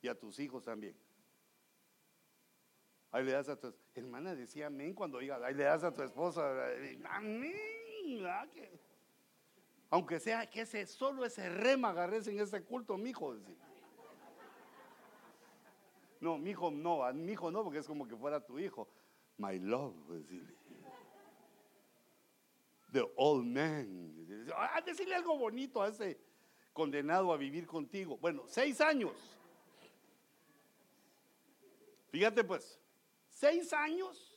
y 0.02 0.08
a 0.08 0.16
tus 0.20 0.40
hijos 0.40 0.64
también. 0.64 0.98
Ahí 3.12 3.24
le 3.24 3.34
das 3.34 3.50
a 3.50 3.60
tu 3.60 3.72
hermana 3.94 4.34
decía 4.34 4.66
amén 4.66 4.96
cuando 4.96 5.20
diga, 5.20 5.40
ahí 5.46 5.54
le 5.54 5.66
das 5.66 5.84
a 5.84 5.94
tu 5.94 6.02
esposa, 6.02 6.52
amén. 7.12 7.54
Aunque 9.92 10.20
sea 10.20 10.50
que 10.50 10.62
ese 10.62 10.88
solo 10.88 11.24
ese 11.24 11.48
rema 11.50 11.90
agarres 11.90 12.28
en 12.28 12.40
ese 12.40 12.64
culto, 12.64 12.98
mijo. 12.98 13.36
hijo 13.36 13.69
No, 16.20 16.38
mi 16.38 16.52
hijo 16.52 16.70
no, 16.70 17.14
mi 17.14 17.32
hijo 17.32 17.50
no, 17.52 17.64
porque 17.64 17.80
es 17.80 17.88
como 17.88 18.08
que 18.08 18.16
fuera 18.16 18.46
tu 18.46 18.60
hijo. 18.60 18.88
My 19.38 19.58
love, 19.60 19.96
decirle. 20.10 20.54
The 22.92 23.06
old 23.16 23.46
man. 23.46 24.28
Ah, 24.56 24.82
decirle 24.82 25.16
algo 25.16 25.38
bonito 25.38 25.82
a 25.82 25.90
ese 25.90 26.20
condenado 26.74 27.32
a 27.32 27.38
vivir 27.38 27.66
contigo. 27.68 28.18
Bueno, 28.18 28.44
seis 28.48 28.82
años. 28.82 29.14
Fíjate 32.10 32.44
pues, 32.44 32.80
seis 33.30 33.72
años, 33.72 34.36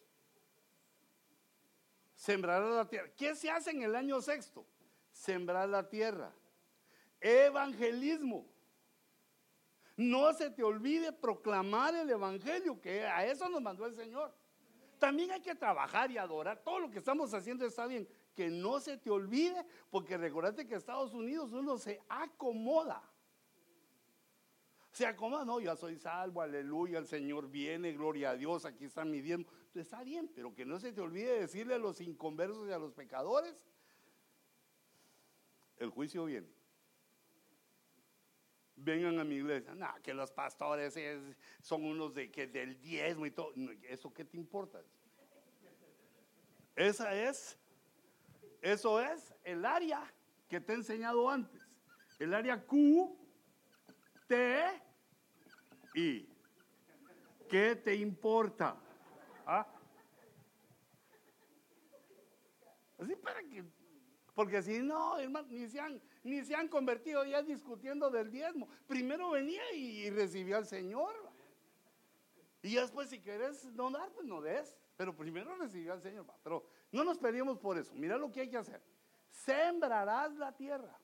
sembrará 2.14 2.68
la 2.68 2.88
tierra. 2.88 3.10
¿Qué 3.16 3.34
se 3.34 3.50
hace 3.50 3.70
en 3.70 3.82
el 3.82 3.94
año 3.94 4.20
sexto? 4.20 4.66
Sembrar 5.10 5.68
la 5.68 5.88
tierra. 5.88 6.32
Evangelismo. 7.20 8.51
No 9.96 10.32
se 10.32 10.50
te 10.50 10.62
olvide 10.62 11.12
proclamar 11.12 11.94
el 11.94 12.08
Evangelio, 12.08 12.80
que 12.80 13.04
a 13.04 13.26
eso 13.26 13.48
nos 13.48 13.60
mandó 13.60 13.86
el 13.86 13.94
Señor. 13.94 14.34
También 14.98 15.32
hay 15.32 15.40
que 15.40 15.54
trabajar 15.54 16.10
y 16.10 16.18
adorar. 16.18 16.62
Todo 16.62 16.78
lo 16.78 16.90
que 16.90 16.98
estamos 16.98 17.34
haciendo 17.34 17.66
está 17.66 17.86
bien. 17.86 18.08
Que 18.34 18.48
no 18.48 18.80
se 18.80 18.96
te 18.96 19.10
olvide, 19.10 19.66
porque 19.90 20.16
recordate 20.16 20.66
que 20.66 20.76
Estados 20.76 21.12
Unidos 21.12 21.52
uno 21.52 21.76
se 21.76 22.00
acomoda. 22.08 23.02
Se 24.92 25.06
acomoda, 25.06 25.44
no, 25.44 25.58
ya 25.58 25.74
soy 25.74 25.96
salvo, 25.96 26.42
aleluya, 26.42 26.98
el 26.98 27.06
Señor 27.06 27.48
viene, 27.48 27.92
gloria 27.92 28.30
a 28.30 28.36
Dios, 28.36 28.66
aquí 28.66 28.84
está 28.84 29.04
mi 29.04 29.22
diezmo. 29.22 29.46
Está 29.74 30.04
bien, 30.04 30.30
pero 30.34 30.54
que 30.54 30.66
no 30.66 30.78
se 30.78 30.92
te 30.92 31.00
olvide 31.00 31.40
decirle 31.40 31.74
a 31.74 31.78
los 31.78 32.00
inconversos 32.00 32.68
y 32.68 32.72
a 32.72 32.78
los 32.78 32.92
pecadores, 32.92 33.56
el 35.78 35.88
juicio 35.88 36.26
viene. 36.26 36.61
Vengan 38.84 39.18
a 39.20 39.24
mi 39.24 39.36
iglesia, 39.36 39.74
no, 39.74 39.88
que 40.02 40.12
los 40.12 40.32
pastores 40.32 40.98
son 41.60 41.84
unos 41.84 42.14
de 42.14 42.30
que 42.30 42.46
del 42.46 42.80
diezmo 42.80 43.26
y 43.26 43.30
todo. 43.30 43.52
¿Eso 43.82 44.12
qué 44.12 44.24
te 44.24 44.36
importa? 44.36 44.80
Esa 46.74 47.14
es, 47.14 47.58
eso 48.60 49.00
es 49.00 49.32
el 49.44 49.64
área 49.64 50.02
que 50.48 50.60
te 50.60 50.72
he 50.72 50.76
enseñado 50.76 51.30
antes. 51.30 51.62
El 52.18 52.34
área 52.34 52.64
Q 52.64 53.18
y 55.94 56.26
¿Qué 57.48 57.76
te 57.76 57.94
importa? 57.94 58.76
¿Ah? 59.44 59.66
Así 62.98 63.14
para 63.16 63.42
que, 63.42 63.62
porque 64.34 64.62
si 64.62 64.78
no, 64.78 65.18
hermano, 65.18 65.48
ni 65.50 65.68
se 65.68 65.78
han, 65.78 66.00
ni 66.22 66.44
se 66.44 66.54
han 66.54 66.68
convertido 66.68 67.24
ya 67.24 67.42
discutiendo 67.42 68.10
del 68.10 68.30
diezmo. 68.30 68.68
Primero 68.86 69.30
venía 69.30 69.62
y, 69.74 70.10
recibía 70.10 70.56
al 70.58 70.66
Señor. 70.66 71.14
Y 72.62 72.74
después 72.74 73.10
si 73.10 73.20
querés 73.20 73.64
no 73.72 73.90
dar, 73.90 74.10
pues 74.12 74.26
no 74.26 74.40
des. 74.40 74.76
Pero 74.96 75.16
primero 75.16 75.56
recibía 75.56 75.92
al 75.92 76.02
Señor. 76.02 76.26
Pero 76.42 76.64
no 76.92 77.02
nos 77.04 77.18
pedimos 77.18 77.58
por 77.58 77.78
eso. 77.78 77.92
Mira 77.94 78.16
lo 78.16 78.30
que 78.30 78.42
hay 78.42 78.48
que 78.48 78.56
hacer. 78.56 78.80
Sembrarás 79.30 80.32
la 80.34 80.52
tierra. 80.52 80.98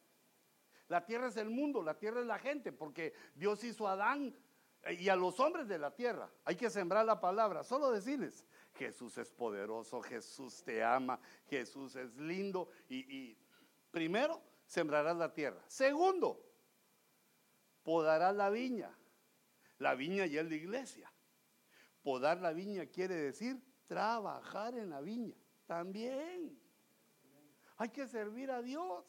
La 0.89 1.05
tierra 1.05 1.29
es 1.29 1.37
el 1.37 1.51
mundo, 1.51 1.83
la 1.83 1.99
tierra 1.99 2.21
es 2.21 2.27
la 2.27 2.39
gente, 2.39 2.73
porque 2.73 3.13
Dios 3.35 3.63
hizo 3.63 3.87
a 3.87 3.93
Adán 3.93 4.35
y 4.99 5.09
a 5.11 5.17
los 5.17 5.39
hombres 5.39 5.69
de 5.69 5.79
la 5.79 5.95
tierra. 5.95 6.31
Hay 6.45 6.57
que 6.57 6.71
sembrar 6.71 7.05
la 7.05 7.21
palabra, 7.21 7.63
solo 7.63 7.91
decirles, 7.91 8.47
Jesús 8.75 9.19
es 9.19 9.31
poderoso, 9.31 10.01
Jesús 10.01 10.63
te 10.63 10.83
ama, 10.83 11.21
Jesús 11.49 11.95
es 11.97 12.17
lindo. 12.17 12.69
Y, 12.89 13.37
primero, 13.91 14.41
sembrarás 14.69 15.17
la 15.17 15.33
tierra. 15.33 15.65
Segundo, 15.67 16.45
podarás 17.83 18.37
la 18.37 18.51
viña. 18.51 18.97
La 19.79 19.95
viña 19.95 20.27
ya 20.27 20.43
es 20.43 20.49
la 20.49 20.55
iglesia. 20.55 21.11
Podar 22.03 22.41
la 22.41 22.53
viña 22.53 22.87
quiere 22.87 23.17
decir 23.17 23.61
trabajar 23.87 24.77
en 24.77 24.91
la 24.91 25.01
viña. 25.01 25.35
También. 25.67 26.59
Hay 27.79 27.89
que 27.89 28.07
servir 28.07 28.51
a 28.51 28.61
Dios. 28.63 29.05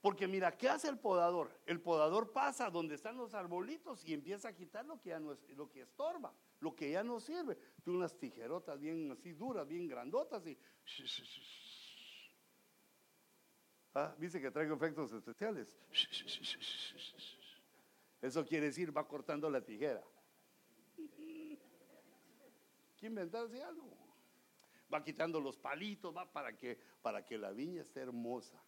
Porque 0.00 0.26
mira, 0.26 0.56
¿qué 0.56 0.68
hace 0.68 0.88
el 0.88 0.98
podador? 0.98 1.60
El 1.66 1.80
podador 1.80 2.32
pasa 2.32 2.70
donde 2.70 2.94
están 2.94 3.18
los 3.18 3.34
arbolitos 3.34 4.02
y 4.04 4.14
empieza 4.14 4.48
a 4.48 4.54
quitar 4.54 4.86
lo 4.86 4.98
que 4.98 5.18
no 5.20 5.32
es, 5.32 5.46
lo 5.50 5.70
que 5.70 5.82
estorba, 5.82 6.34
lo 6.60 6.74
que 6.74 6.90
ya 6.90 7.04
no 7.04 7.20
sirve. 7.20 7.58
Tú 7.84 7.92
unas 7.92 8.18
tijerotas 8.18 8.80
bien 8.80 9.12
así 9.12 9.32
duras, 9.32 9.68
bien 9.68 9.86
grandotas 9.86 10.46
y 10.46 10.58
ah, 13.94 14.14
dice 14.18 14.40
que 14.40 14.50
traigo 14.50 14.74
efectos 14.74 15.12
especiales. 15.12 15.68
Eso 18.20 18.44
quiere 18.44 18.66
decir 18.66 18.96
va 18.96 19.06
cortando 19.06 19.48
la 19.50 19.60
tijera. 19.60 20.02
¿Quién 22.98 23.12
inventarse 23.12 23.62
algo? 23.62 23.96
Va 24.92 25.02
quitando 25.02 25.40
los 25.40 25.56
palitos, 25.56 26.14
va 26.14 26.30
para 26.30 26.56
que 26.56 26.78
para 27.00 27.24
que 27.24 27.38
la 27.38 27.50
viña 27.52 27.80
esté 27.80 28.00
hermosa 28.00 28.60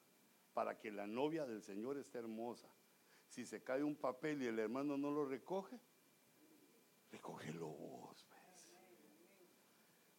para 0.52 0.78
que 0.78 0.90
la 0.90 1.06
novia 1.06 1.46
del 1.46 1.62
Señor 1.62 1.98
esté 1.98 2.18
hermosa. 2.18 2.68
Si 3.28 3.46
se 3.46 3.62
cae 3.62 3.82
un 3.82 3.96
papel 3.96 4.42
y 4.42 4.46
el 4.46 4.58
hermano 4.58 4.98
no 4.98 5.10
lo 5.10 5.24
recoge, 5.24 5.80
recógelo 7.10 7.68
vos. 7.68 8.24
Pues. 8.28 8.72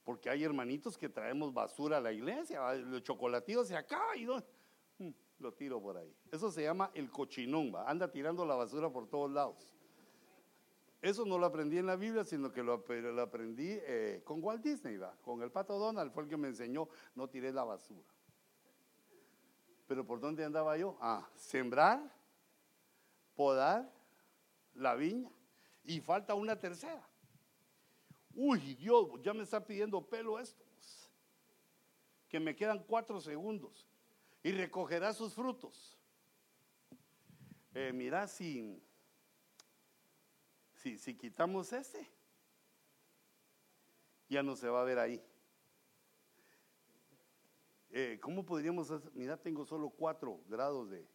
Porque 0.04 0.30
hay 0.30 0.44
hermanitos 0.44 0.98
que 0.98 1.10
traemos 1.10 1.54
basura 1.54 1.98
a 1.98 2.02
la 2.02 2.12
iglesia, 2.12 2.74
el 2.74 3.04
chocolativo 3.04 3.64
se 3.64 3.76
acaba 3.76 4.18
y 4.18 4.26
no, 4.26 4.44
lo 5.44 5.54
tiro 5.54 5.80
por 5.82 5.98
ahí. 5.98 6.12
Eso 6.32 6.50
se 6.52 6.64
llama 6.64 6.90
el 6.96 7.12
cochinón, 7.12 7.74
anda 7.86 8.12
tirando 8.12 8.46
la 8.46 8.56
basura 8.56 8.90
por 8.90 9.08
todos 9.08 9.30
lados. 9.30 9.76
Eso 11.02 11.26
no 11.26 11.38
lo 11.38 11.46
aprendí 11.46 11.78
en 11.78 11.86
la 11.86 11.98
Biblia, 11.98 12.24
sino 12.24 12.52
que 12.52 12.64
lo, 12.64 12.74
aprendí 13.22 13.68
eh, 13.68 14.22
con 14.24 14.42
Walt 14.42 14.64
Disney, 14.64 14.98
¿va? 14.98 15.14
con 15.22 15.44
el 15.44 15.52
pato 15.52 15.78
Donald, 15.78 16.14
fue 16.14 16.24
el 16.24 16.30
que 16.30 16.38
me 16.38 16.48
enseñó, 16.48 16.88
no 17.14 17.30
tiré 17.30 17.52
la 17.52 17.66
basura. 17.66 18.08
Pero 19.86 20.06
¿por 20.08 20.22
dónde 20.22 20.46
andaba 20.46 20.78
yo? 20.78 20.98
Ah, 21.02 21.30
sembrar, 21.36 22.10
podar 23.36 23.92
la 24.76 24.96
viña. 24.96 25.30
Y 25.84 26.00
falta 26.00 26.34
una 26.36 26.58
tercera. 26.58 27.06
Uy, 28.34 28.76
Dios, 28.76 29.10
ya 29.22 29.34
me 29.34 29.44
está 29.44 29.64
pidiendo 29.64 30.02
pelo 30.02 30.40
esto. 30.40 30.64
Que 32.30 32.40
me 32.40 32.56
quedan 32.56 32.80
cuatro 32.80 33.20
segundos. 33.20 33.86
Y 34.44 34.52
recogerá 34.52 35.14
sus 35.14 35.34
frutos. 35.34 35.98
Eh, 37.74 37.92
mira, 37.94 38.28
si, 38.28 38.84
si, 40.76 40.98
si 40.98 41.16
quitamos 41.16 41.74
este, 41.74 42.08
ya 44.30 44.44
no 44.44 44.56
se 44.56 44.68
va 44.68 44.82
a 44.82 44.84
ver 44.84 45.00
ahí. 45.00 45.24
Eh, 47.90 48.20
¿Cómo 48.22 48.46
podríamos 48.46 48.92
hacer? 48.92 49.12
Mira, 49.14 49.38
tengo 49.38 49.66
solo 49.66 49.90
cuatro 49.90 50.42
grados 50.48 50.90
de... 50.90 51.08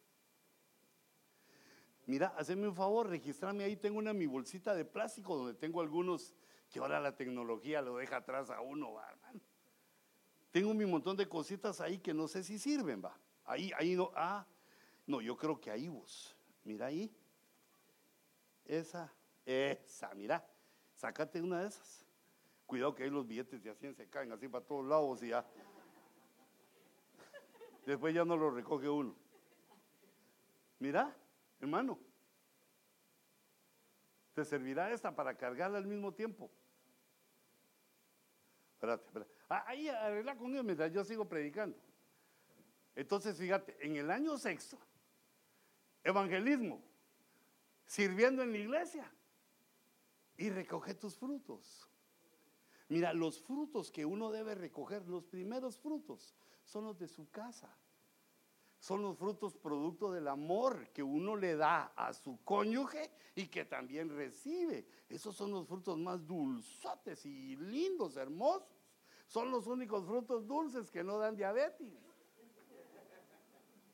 Mira, 2.05 2.33
haceme 2.37 2.67
un 2.67 2.75
favor, 2.75 3.07
registrame 3.07 3.63
ahí, 3.63 3.75
tengo 3.75 3.99
una 3.99 4.13
mi 4.13 4.25
bolsita 4.25 4.73
de 4.73 4.85
plástico 4.85 5.37
donde 5.37 5.53
tengo 5.53 5.81
algunos 5.81 6.33
que 6.69 6.79
ahora 6.79 6.99
la 6.99 7.15
tecnología 7.15 7.81
lo 7.81 7.97
deja 7.97 8.17
atrás 8.17 8.49
a 8.49 8.61
uno, 8.61 8.99
hermano. 8.99 9.41
Tengo 10.51 10.73
mi 10.73 10.85
montón 10.85 11.15
de 11.15 11.27
cositas 11.27 11.79
ahí 11.79 11.99
que 11.99 12.13
no 12.13 12.27
sé 12.27 12.43
si 12.43 12.57
sirven, 12.57 13.03
va. 13.03 13.15
Ahí, 13.45 13.71
ahí 13.77 13.95
no, 13.95 14.11
ah, 14.15 14.45
no, 15.05 15.21
yo 15.21 15.37
creo 15.37 15.59
que 15.59 15.69
ahí 15.69 15.87
vos. 15.87 16.35
Mira 16.63 16.87
ahí. 16.87 17.11
Esa, 18.65 19.11
esa, 19.45 20.13
mira. 20.13 20.45
Sácate 20.95 21.41
una 21.41 21.61
de 21.61 21.69
esas. 21.69 22.05
Cuidado 22.65 22.93
que 22.93 23.03
ahí 23.03 23.09
los 23.09 23.25
billetes 23.27 23.63
de 23.63 23.73
100 23.73 23.95
se 23.95 24.07
caen 24.07 24.31
así 24.31 24.47
para 24.47 24.65
todos 24.65 24.85
lados 24.85 25.23
y 25.23 25.29
ya. 25.29 25.45
Después 27.85 28.13
ya 28.13 28.25
no 28.25 28.37
lo 28.37 28.51
recoge 28.51 28.87
uno. 28.87 29.15
Mira, 30.77 31.15
hermano. 31.59 31.99
Te 34.33 34.45
servirá 34.45 34.91
esta 34.91 35.15
para 35.15 35.35
cargarla 35.35 35.79
al 35.79 35.87
mismo 35.87 36.13
tiempo. 36.13 36.51
Espérate, 38.75 39.05
espérate. 39.05 39.38
Ah, 39.49 39.63
ahí 39.67 39.89
arregla 39.89 40.37
con 40.37 40.51
ellos 40.51 40.63
mientras 40.63 40.91
yo 40.93 41.03
sigo 41.03 41.27
predicando. 41.27 41.77
Entonces, 42.95 43.37
fíjate, 43.37 43.75
en 43.85 43.95
el 43.95 44.11
año 44.11 44.37
sexto, 44.37 44.77
evangelismo, 46.03 46.81
sirviendo 47.85 48.43
en 48.43 48.51
la 48.51 48.57
iglesia 48.59 49.11
y 50.37 50.49
recoge 50.49 50.93
tus 50.93 51.17
frutos. 51.17 51.89
Mira, 52.89 53.13
los 53.13 53.41
frutos 53.41 53.91
que 53.91 54.05
uno 54.05 54.31
debe 54.31 54.55
recoger, 54.55 55.07
los 55.07 55.25
primeros 55.25 55.79
frutos, 55.79 56.35
son 56.63 56.85
los 56.85 56.97
de 56.97 57.07
su 57.07 57.29
casa. 57.29 57.75
Son 58.79 59.01
los 59.01 59.17
frutos 59.17 59.57
producto 59.57 60.11
del 60.11 60.27
amor 60.27 60.89
que 60.93 61.03
uno 61.03 61.35
le 61.35 61.55
da 61.55 61.91
a 61.95 62.13
su 62.13 62.39
cónyuge 62.45 63.11
y 63.35 63.47
que 63.47 63.65
también 63.65 64.09
recibe. 64.09 64.87
Esos 65.09 65.35
son 65.35 65.51
los 65.51 65.67
frutos 65.67 65.97
más 65.97 66.25
dulzotes 66.25 67.25
y 67.25 67.57
lindos, 67.57 68.15
hermosos. 68.15 68.78
Son 69.29 69.51
los 69.51 69.67
únicos 69.67 70.07
frutos 70.07 70.47
dulces 70.47 70.89
que 70.89 71.03
no 71.03 71.19
dan 71.19 71.35
diabetes. 71.35 71.93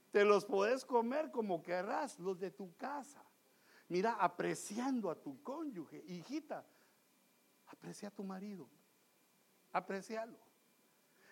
Te 0.09 0.23
los 0.23 0.45
puedes 0.45 0.85
comer 0.85 1.29
como 1.29 1.61
querrás, 1.61 2.17
los 2.19 2.39
de 2.39 2.51
tu 2.51 2.73
casa. 2.77 3.21
Mira, 3.89 4.13
apreciando 4.13 5.11
a 5.11 5.21
tu 5.21 5.43
cónyuge, 5.43 6.01
hijita, 6.07 6.65
aprecia 7.65 8.07
a 8.07 8.11
tu 8.11 8.23
marido, 8.23 8.69
aprecialo. 9.73 10.39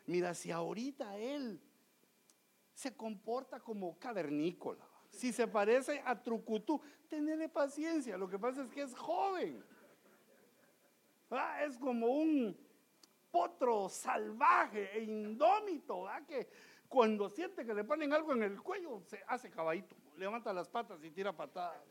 Mira, 0.06 0.34
si 0.34 0.52
ahorita 0.52 1.18
él 1.18 1.62
se 2.74 2.98
comporta 2.98 3.62
como 3.62 3.98
cavernícola, 3.98 4.86
si 5.12 5.32
se 5.32 5.48
parece 5.48 6.04
a 6.06 6.22
trucutú, 6.22 6.82
tenele 7.08 7.48
paciencia, 7.48 8.18
lo 8.18 8.28
que 8.28 8.38
pasa 8.38 8.64
es 8.64 8.70
que 8.70 8.82
es 8.82 8.94
joven. 8.94 9.64
Ah, 11.32 11.64
es 11.64 11.78
como 11.78 12.08
un 12.08 12.63
potro 13.34 13.90
salvaje 13.90 14.96
e 14.96 15.02
indómito, 15.02 16.06
que 16.28 16.48
cuando 16.88 17.32
siente 17.32 17.66
que 17.66 17.74
le 17.74 17.84
ponen 17.84 18.14
algo 18.14 18.34
en 18.34 18.44
el 18.44 18.62
cuello, 18.62 19.02
se 19.08 19.24
hace 19.28 19.50
caballito, 19.50 19.96
levanta 20.18 20.54
las 20.54 20.70
patas 20.70 21.04
y 21.04 21.10
tira 21.10 21.36
patadas. 21.36 21.82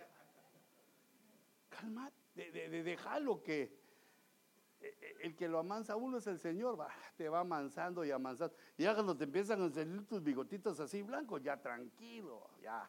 Calma, 1.68 2.12
de, 2.36 2.52
de, 2.52 2.96
que 3.44 3.62
eh, 3.62 4.98
eh, 5.00 5.16
el 5.22 5.34
que 5.34 5.48
lo 5.48 5.58
amansa 5.58 5.96
uno 5.96 6.18
es 6.18 6.28
el 6.28 6.38
Señor, 6.38 6.78
va, 6.78 6.88
te 7.16 7.28
va 7.28 7.40
amansando 7.40 8.04
y 8.04 8.12
amansando. 8.12 8.54
Y 8.76 8.84
ya 8.84 8.94
cuando 8.94 9.16
te 9.16 9.24
empiezan 9.24 9.62
a 9.62 9.70
salir 9.70 10.06
tus 10.06 10.22
bigotitos 10.22 10.78
así 10.78 11.02
blancos, 11.02 11.42
ya 11.42 11.60
tranquilo, 11.60 12.50
ya. 12.62 12.88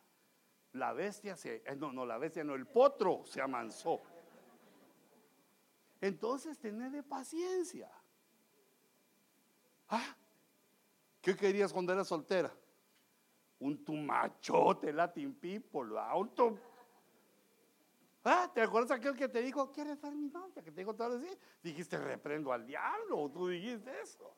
La 0.74 0.94
bestia 0.94 1.36
se, 1.36 1.64
eh, 1.66 1.76
no, 1.76 1.92
no, 1.92 2.06
la 2.06 2.20
bestia 2.20 2.44
no, 2.44 2.54
el 2.54 2.68
potro 2.68 3.24
se 3.26 3.42
amansó. 3.42 4.00
Entonces, 6.00 6.60
tened 6.60 7.04
paciencia. 7.06 7.90
Ah, 9.96 10.16
¿Qué 11.22 11.36
querías 11.36 11.72
cuando 11.72 11.94
eras 11.94 12.08
soltera? 12.08 12.52
Un 13.60 13.86
tumachote 13.86 14.92
Latin 14.92 15.36
people, 15.36 15.92
tum... 16.36 16.58
Ah, 18.24 18.50
¿te 18.52 18.62
acuerdas 18.62 18.90
aquel 18.90 19.16
que 19.16 19.28
te 19.30 19.44
dijo, 19.44 19.72
¿quieres 19.72 20.00
ser 20.00 20.16
mi 20.16 20.30
novia? 20.30 20.64
Que 20.64 20.72
te 20.72 20.82
dijo 20.82 20.96
todo 20.96 21.18
así. 21.18 21.30
Dijiste, 21.62 22.00
reprendo 22.00 22.52
al 22.52 22.66
diablo, 22.66 23.30
tú 23.30 23.50
dijiste 23.50 23.92
eso. 24.02 24.36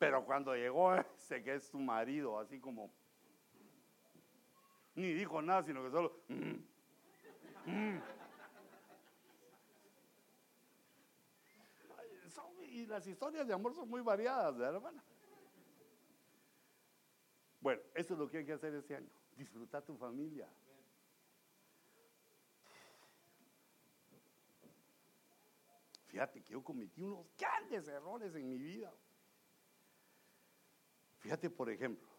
Pero 0.00 0.24
cuando 0.24 0.56
llegó 0.56 0.96
ese 0.96 1.44
que 1.44 1.54
es 1.54 1.70
tu 1.70 1.78
marido, 1.78 2.36
así 2.40 2.58
como, 2.58 2.90
ni 4.96 5.12
dijo 5.12 5.40
nada, 5.40 5.62
sino 5.62 5.84
que 5.84 5.90
solo, 5.92 6.22
mm, 6.28 7.70
mm". 7.70 8.00
Y 12.80 12.86
las 12.86 13.06
historias 13.06 13.46
de 13.46 13.52
amor 13.52 13.74
son 13.74 13.88
muy 13.88 14.00
variadas, 14.00 14.56
¿verdad, 14.56 14.76
hermana? 14.76 15.04
Bueno, 17.60 17.82
eso 17.94 18.14
es 18.14 18.18
lo 18.18 18.28
que 18.28 18.38
hay 18.38 18.46
que 18.46 18.54
hacer 18.54 18.74
este 18.74 18.96
año. 18.96 19.10
Disfrutar 19.36 19.82
tu 19.84 19.96
familia. 19.96 20.48
Fíjate 26.06 26.42
que 26.42 26.52
yo 26.52 26.64
cometí 26.64 27.02
unos 27.02 27.26
grandes 27.38 27.86
errores 27.86 28.34
en 28.34 28.48
mi 28.48 28.58
vida. 28.58 28.92
Fíjate, 31.18 31.50
por 31.50 31.70
ejemplo, 31.70 32.09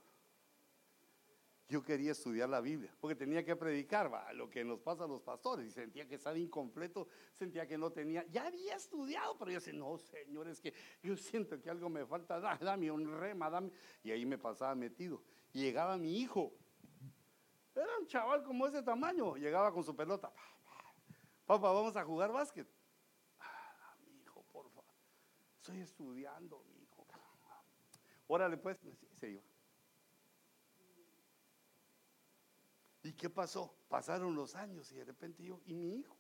yo 1.72 1.82
quería 1.82 2.12
estudiar 2.12 2.50
la 2.50 2.60
Biblia, 2.60 2.94
porque 3.00 3.16
tenía 3.16 3.46
que 3.46 3.56
predicar 3.56 4.12
lo 4.36 4.50
que 4.50 4.62
nos 4.62 4.82
pasa 4.82 5.06
a 5.06 5.08
los 5.08 5.22
pastores, 5.22 5.66
y 5.66 5.72
sentía 5.72 6.06
que 6.06 6.16
estaba 6.16 6.38
incompleto, 6.38 7.08
sentía 7.32 7.66
que 7.66 7.78
no 7.78 7.94
tenía, 7.94 8.26
ya 8.28 8.48
había 8.48 8.76
estudiado, 8.76 9.38
pero 9.38 9.52
yo 9.52 9.60
decía, 9.60 9.72
no, 9.72 9.98
Señor, 9.98 10.50
es 10.50 10.60
que 10.60 10.74
yo 11.02 11.16
siento 11.16 11.62
que 11.62 11.70
algo 11.70 11.88
me 11.90 12.06
falta, 12.06 12.42
dame 12.42 12.92
un 12.92 13.10
rema, 13.18 13.50
dame, 13.50 13.72
y 14.04 14.12
ahí 14.12 14.26
me 14.26 14.38
pasaba 14.38 14.76
metido. 14.76 15.24
Llegaba 15.54 15.98
mi 15.98 16.18
hijo, 16.18 16.52
era 17.74 17.98
un 18.00 18.06
chaval 18.06 18.44
como 18.44 18.68
ese 18.68 18.84
tamaño, 18.84 19.38
llegaba 19.38 19.72
con 19.72 19.86
su 19.86 19.96
pelota, 19.96 20.30
papá, 21.46 21.72
vamos 21.72 21.96
a 21.96 22.04
jugar 22.04 22.34
básquet. 22.34 22.68
Ah, 23.40 23.96
mi 24.06 24.20
hijo, 24.20 24.44
por 24.52 24.70
favor, 24.72 24.94
estoy 25.56 25.80
estudiando, 25.80 26.66
mi 26.66 26.82
hijo. 26.82 27.08
Órale, 28.28 28.58
pues, 28.58 28.78
se 29.18 29.30
iba. 29.30 29.42
¿Y 33.04 33.14
qué 33.14 33.30
pasó? 33.30 33.74
Pasaron 33.90 34.36
los 34.36 34.56
años 34.56 34.92
y 34.92 34.96
de 34.96 35.06
repente 35.06 35.44
yo, 35.44 35.60
¿y 35.66 35.74
mi 35.74 35.96
hijo? 35.96 36.18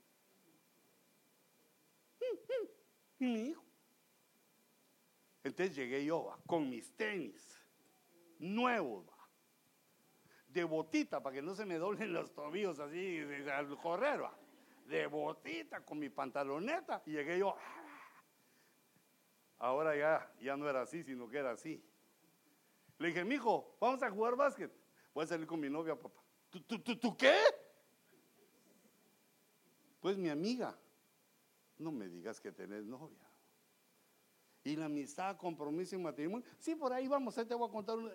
¿Y 3.19 3.25
mi 3.25 3.49
hijo? 3.49 3.63
Entonces 5.43 5.75
llegué 5.75 6.05
yo 6.05 6.37
con 6.45 6.69
mis 6.69 6.95
tenis 6.95 7.59
nuevos, 8.39 9.07
de 10.47 10.63
botita 10.63 11.21
para 11.21 11.35
que 11.35 11.41
no 11.41 11.55
se 11.55 11.65
me 11.65 11.77
doblen 11.77 12.13
los 12.13 12.33
tobillos 12.33 12.79
así 12.79 13.21
al 13.51 13.77
correr, 13.79 14.21
de 14.85 15.07
botita 15.07 15.83
con 15.85 15.99
mi 15.99 16.09
pantaloneta 16.09 17.01
y 17.05 17.11
llegué 17.11 17.39
yo. 17.39 17.55
Ahora 19.59 19.95
ya, 19.95 20.33
ya 20.41 20.57
no 20.57 20.67
era 20.67 20.81
así, 20.81 21.03
sino 21.03 21.29
que 21.29 21.37
era 21.37 21.51
así. 21.51 21.83
Le 22.97 23.07
dije, 23.07 23.23
mijo, 23.23 23.77
vamos 23.79 24.01
a 24.03 24.09
jugar 24.11 24.35
básquet. 24.35 24.71
Voy 25.13 25.23
a 25.23 25.27
salir 25.27 25.47
con 25.47 25.59
mi 25.59 25.69
novia, 25.69 25.95
papá. 25.95 26.20
¿Tú, 26.51 26.59
tú, 26.79 26.97
tú, 26.97 27.17
qué? 27.17 27.39
Pues 30.01 30.17
mi 30.17 30.27
amiga, 30.27 30.77
no 31.77 31.91
me 31.91 32.09
digas 32.09 32.41
que 32.41 32.51
tenés 32.51 32.85
novia. 32.85 33.25
Y 34.63 34.75
la 34.75 34.85
amistad, 34.85 35.37
compromiso 35.37 35.95
y 35.95 35.99
matrimonio. 35.99 36.45
Sí, 36.59 36.75
por 36.75 36.91
ahí 36.91 37.07
vamos, 37.07 37.35
te 37.35 37.55
voy 37.55 37.69
a 37.69 37.71
contar 37.71 37.97
una. 37.97 38.13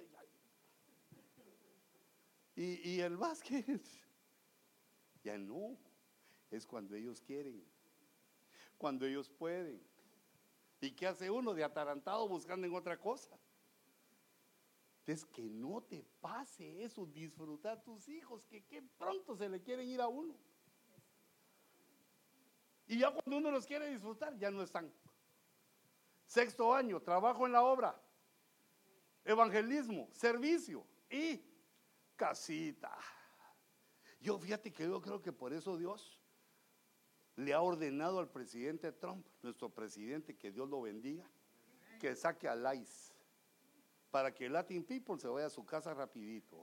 Y, 2.54 2.90
y 2.90 3.00
el 3.00 3.16
básquet, 3.16 3.82
ya 5.24 5.38
no. 5.38 5.76
Es 6.50 6.66
cuando 6.66 6.94
ellos 6.94 7.20
quieren, 7.20 7.64
cuando 8.76 9.06
ellos 9.06 9.30
pueden. 9.30 9.82
¿Y 10.80 10.92
qué 10.92 11.06
hace 11.06 11.30
uno 11.30 11.54
de 11.54 11.64
atarantado 11.64 12.28
buscando 12.28 12.66
en 12.66 12.74
otra 12.74 12.98
cosa? 12.98 13.36
Es 15.06 15.24
que 15.24 15.42
no 15.42 15.82
te 15.82 16.04
pase 16.20 16.82
eso, 16.82 17.06
disfrutar 17.06 17.78
a 17.78 17.82
tus 17.82 18.08
hijos, 18.08 18.44
que, 18.44 18.64
qué 18.64 18.82
pronto 18.82 19.36
se 19.36 19.48
le 19.48 19.62
quieren 19.62 19.88
ir 19.88 20.00
a 20.00 20.08
uno. 20.08 20.34
Y 22.88 22.98
ya 22.98 23.12
cuando 23.12 23.36
uno 23.36 23.52
los 23.52 23.66
quiere 23.66 23.88
disfrutar, 23.88 24.36
ya 24.36 24.50
no 24.50 24.62
están. 24.62 24.92
Sexto 26.26 26.74
año, 26.74 27.00
trabajo 27.00 27.46
en 27.46 27.52
la 27.52 27.62
obra, 27.62 28.00
evangelismo, 29.24 30.08
servicio 30.12 30.84
y 31.08 31.40
casita. 32.16 32.96
Yo 34.20 34.38
fíjate 34.38 34.72
que 34.72 34.84
yo 34.84 35.00
creo 35.00 35.22
que 35.22 35.32
por 35.32 35.52
eso 35.52 35.76
Dios 35.76 36.20
le 37.36 37.54
ha 37.54 37.62
ordenado 37.62 38.18
al 38.18 38.28
presidente 38.28 38.90
Trump, 38.90 39.24
nuestro 39.40 39.68
presidente, 39.68 40.36
que 40.36 40.50
Dios 40.50 40.68
lo 40.68 40.80
bendiga, 40.80 41.30
que 42.00 42.16
saque 42.16 42.48
a 42.48 42.74
ICE 42.74 43.15
para 44.16 44.32
que 44.32 44.46
el 44.46 44.54
Latin 44.54 44.82
People 44.82 45.18
se 45.18 45.28
vaya 45.28 45.44
a 45.44 45.50
su 45.50 45.62
casa 45.62 45.92
rapidito. 45.92 46.56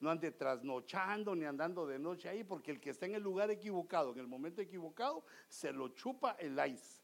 No 0.00 0.08
ande 0.08 0.30
trasnochando 0.30 1.36
ni 1.36 1.44
andando 1.44 1.86
de 1.86 1.98
noche 1.98 2.26
ahí, 2.26 2.42
porque 2.42 2.70
el 2.70 2.80
que 2.80 2.88
está 2.88 3.04
en 3.04 3.16
el 3.16 3.22
lugar 3.22 3.50
equivocado, 3.50 4.12
en 4.12 4.20
el 4.20 4.26
momento 4.26 4.62
equivocado, 4.62 5.26
se 5.46 5.70
lo 5.74 5.88
chupa 5.88 6.30
el 6.38 6.58
ICE. 6.58 7.02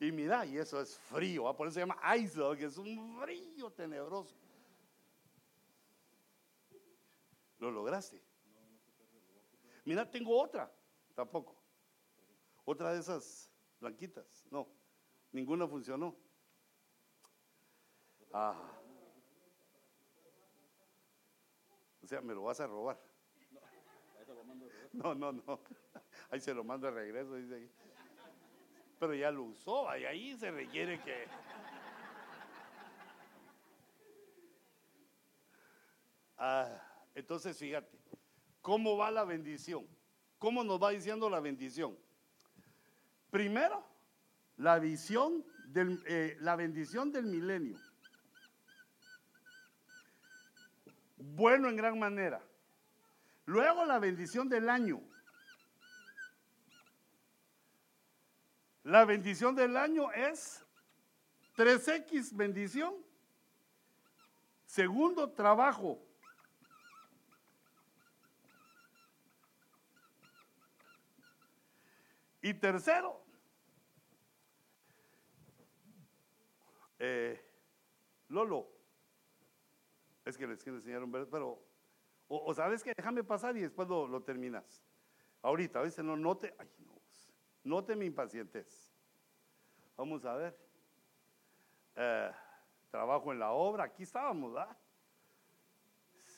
Y 0.00 0.10
mira, 0.10 0.44
y 0.44 0.58
eso 0.58 0.80
es 0.80 0.98
frío, 0.98 1.46
¿ah? 1.46 1.56
por 1.56 1.68
eso 1.68 1.74
se 1.74 1.80
llama 1.82 2.00
ice, 2.16 2.40
que 2.58 2.64
es 2.64 2.76
un 2.76 3.20
frío 3.22 3.70
tenebroso. 3.70 4.34
¿Lo 7.60 7.70
lograste? 7.70 8.20
Mira, 9.84 10.10
tengo 10.10 10.36
otra, 10.36 10.68
tampoco. 11.14 11.56
Otra 12.64 12.92
de 12.92 12.98
esas 12.98 13.52
blanquitas, 13.78 14.44
no, 14.50 14.81
ninguna 15.32 15.66
funcionó. 15.66 16.14
Ah. 18.32 18.54
O 22.02 22.06
sea, 22.06 22.20
me 22.20 22.34
lo 22.34 22.44
vas 22.44 22.60
a 22.60 22.66
robar. 22.66 23.00
No, 24.92 25.14
no, 25.14 25.32
no. 25.32 25.60
Ahí 26.30 26.40
se 26.40 26.52
lo 26.52 26.64
mando 26.64 26.86
de 26.86 26.92
regreso, 26.92 27.34
dice 27.34 27.54
ahí. 27.54 27.70
Pero 28.98 29.14
ya 29.14 29.30
lo 29.30 29.44
usó, 29.44 29.96
y 29.96 30.04
ahí 30.04 30.36
se 30.36 30.50
requiere 30.50 31.00
que. 31.00 31.26
Ah. 36.36 36.88
Entonces, 37.14 37.56
fíjate, 37.58 37.98
¿cómo 38.60 38.96
va 38.96 39.10
la 39.10 39.24
bendición? 39.24 39.86
¿Cómo 40.38 40.64
nos 40.64 40.82
va 40.82 40.90
diciendo 40.90 41.28
la 41.28 41.40
bendición? 41.40 41.96
Primero, 43.30 43.84
la 44.56 44.78
visión 44.78 45.44
del, 45.66 46.02
eh, 46.06 46.36
la 46.40 46.56
bendición 46.56 47.10
del 47.12 47.26
milenio. 47.26 47.78
Bueno 51.16 51.68
en 51.68 51.76
gran 51.76 51.98
manera. 51.98 52.42
Luego 53.46 53.84
la 53.84 53.98
bendición 53.98 54.48
del 54.48 54.68
año. 54.68 55.00
La 58.84 59.04
bendición 59.04 59.54
del 59.54 59.76
año 59.76 60.10
es 60.12 60.64
3X 61.56 62.34
bendición. 62.34 62.94
Segundo, 64.66 65.30
trabajo. 65.30 66.02
Y 72.40 72.54
tercero, 72.54 73.22
eh, 77.04 77.44
Lolo, 78.28 78.68
es 80.24 80.38
que 80.38 80.46
les 80.46 80.62
quiero 80.62 80.78
enseñar 80.78 81.02
un 81.02 81.10
pero, 81.10 81.60
o, 82.28 82.54
sabes 82.54 82.84
que 82.84 82.92
déjame 82.96 83.24
pasar 83.24 83.56
y 83.56 83.60
después 83.60 83.88
lo, 83.88 84.22
terminas. 84.22 84.84
Ahorita, 85.42 85.80
a 85.80 85.82
veces 85.82 86.04
no 86.04 86.16
note, 86.16 86.54
ay 86.58 86.68
no, 86.78 87.00
note 87.64 87.96
mi 87.96 88.06
impacientez. 88.06 88.94
Vamos 89.96 90.24
a 90.24 90.36
ver. 90.36 90.56
Eh, 91.96 92.30
trabajo 92.88 93.32
en 93.32 93.40
la 93.40 93.50
obra, 93.50 93.84
aquí 93.84 94.04
estábamos, 94.04 94.52
¿verdad? 94.52 94.76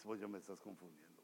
Vos 0.05 0.19
ya 0.19 0.27
me 0.27 0.39
estás 0.39 0.59
confundiendo. 0.61 1.23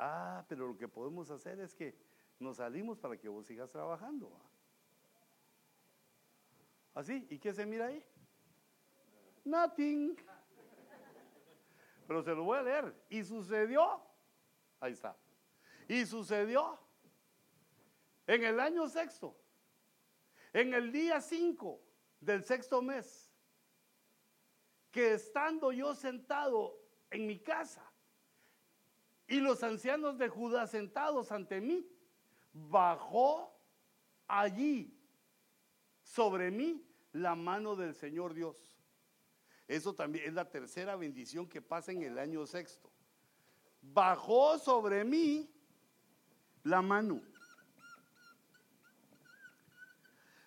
Ah, 0.00 0.44
pero 0.48 0.68
lo 0.68 0.76
que 0.76 0.86
podemos 0.86 1.28
hacer 1.30 1.58
es 1.58 1.74
que 1.74 1.96
nos 2.38 2.56
salimos 2.56 2.98
para 2.98 3.16
que 3.16 3.28
vos 3.28 3.46
sigas 3.46 3.70
trabajando. 3.70 4.32
¿Así? 6.94 7.26
¿Y 7.30 7.38
qué 7.38 7.52
se 7.52 7.64
mira 7.64 7.86
ahí? 7.86 8.04
Nothing. 9.44 10.16
Pero 12.06 12.22
se 12.22 12.34
lo 12.34 12.44
voy 12.44 12.58
a 12.58 12.62
leer. 12.62 12.94
Y 13.08 13.22
sucedió. 13.22 14.02
Ahí 14.80 14.92
está. 14.92 15.16
Y 15.88 16.04
sucedió 16.06 16.78
en 18.26 18.44
el 18.44 18.60
año 18.60 18.86
sexto, 18.88 19.36
en 20.52 20.74
el 20.74 20.92
día 20.92 21.20
cinco 21.20 21.82
del 22.20 22.44
sexto 22.44 22.82
mes, 22.82 23.32
que 24.90 25.14
estando 25.14 25.72
yo 25.72 25.94
sentado 25.94 26.78
en 27.10 27.26
mi 27.26 27.38
casa, 27.38 27.90
y 29.26 29.40
los 29.40 29.62
ancianos 29.62 30.18
de 30.18 30.28
Judá 30.28 30.66
sentados 30.66 31.32
ante 31.32 31.60
mí, 31.60 31.86
bajó 32.52 33.58
allí 34.26 34.97
sobre 36.08 36.50
mí 36.50 36.82
la 37.12 37.34
mano 37.34 37.76
del 37.76 37.94
Señor 37.94 38.32
Dios. 38.32 38.56
Eso 39.66 39.94
también 39.94 40.24
es 40.26 40.32
la 40.32 40.48
tercera 40.48 40.96
bendición 40.96 41.46
que 41.46 41.60
pasa 41.60 41.92
en 41.92 42.02
el 42.02 42.18
año 42.18 42.46
sexto. 42.46 42.90
Bajó 43.82 44.58
sobre 44.58 45.04
mí 45.04 45.50
la 46.62 46.80
mano. 46.80 47.20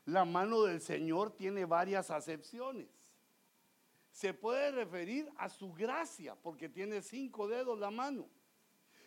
La 0.05 0.25
mano 0.25 0.63
del 0.63 0.81
Señor 0.81 1.31
tiene 1.31 1.65
varias 1.65 2.09
acepciones. 2.09 2.89
Se 4.09 4.33
puede 4.33 4.71
referir 4.71 5.29
a 5.37 5.47
su 5.47 5.71
gracia 5.73 6.35
porque 6.35 6.69
tiene 6.69 7.03
cinco 7.03 7.47
dedos 7.47 7.77
la 7.77 7.91
mano 7.91 8.27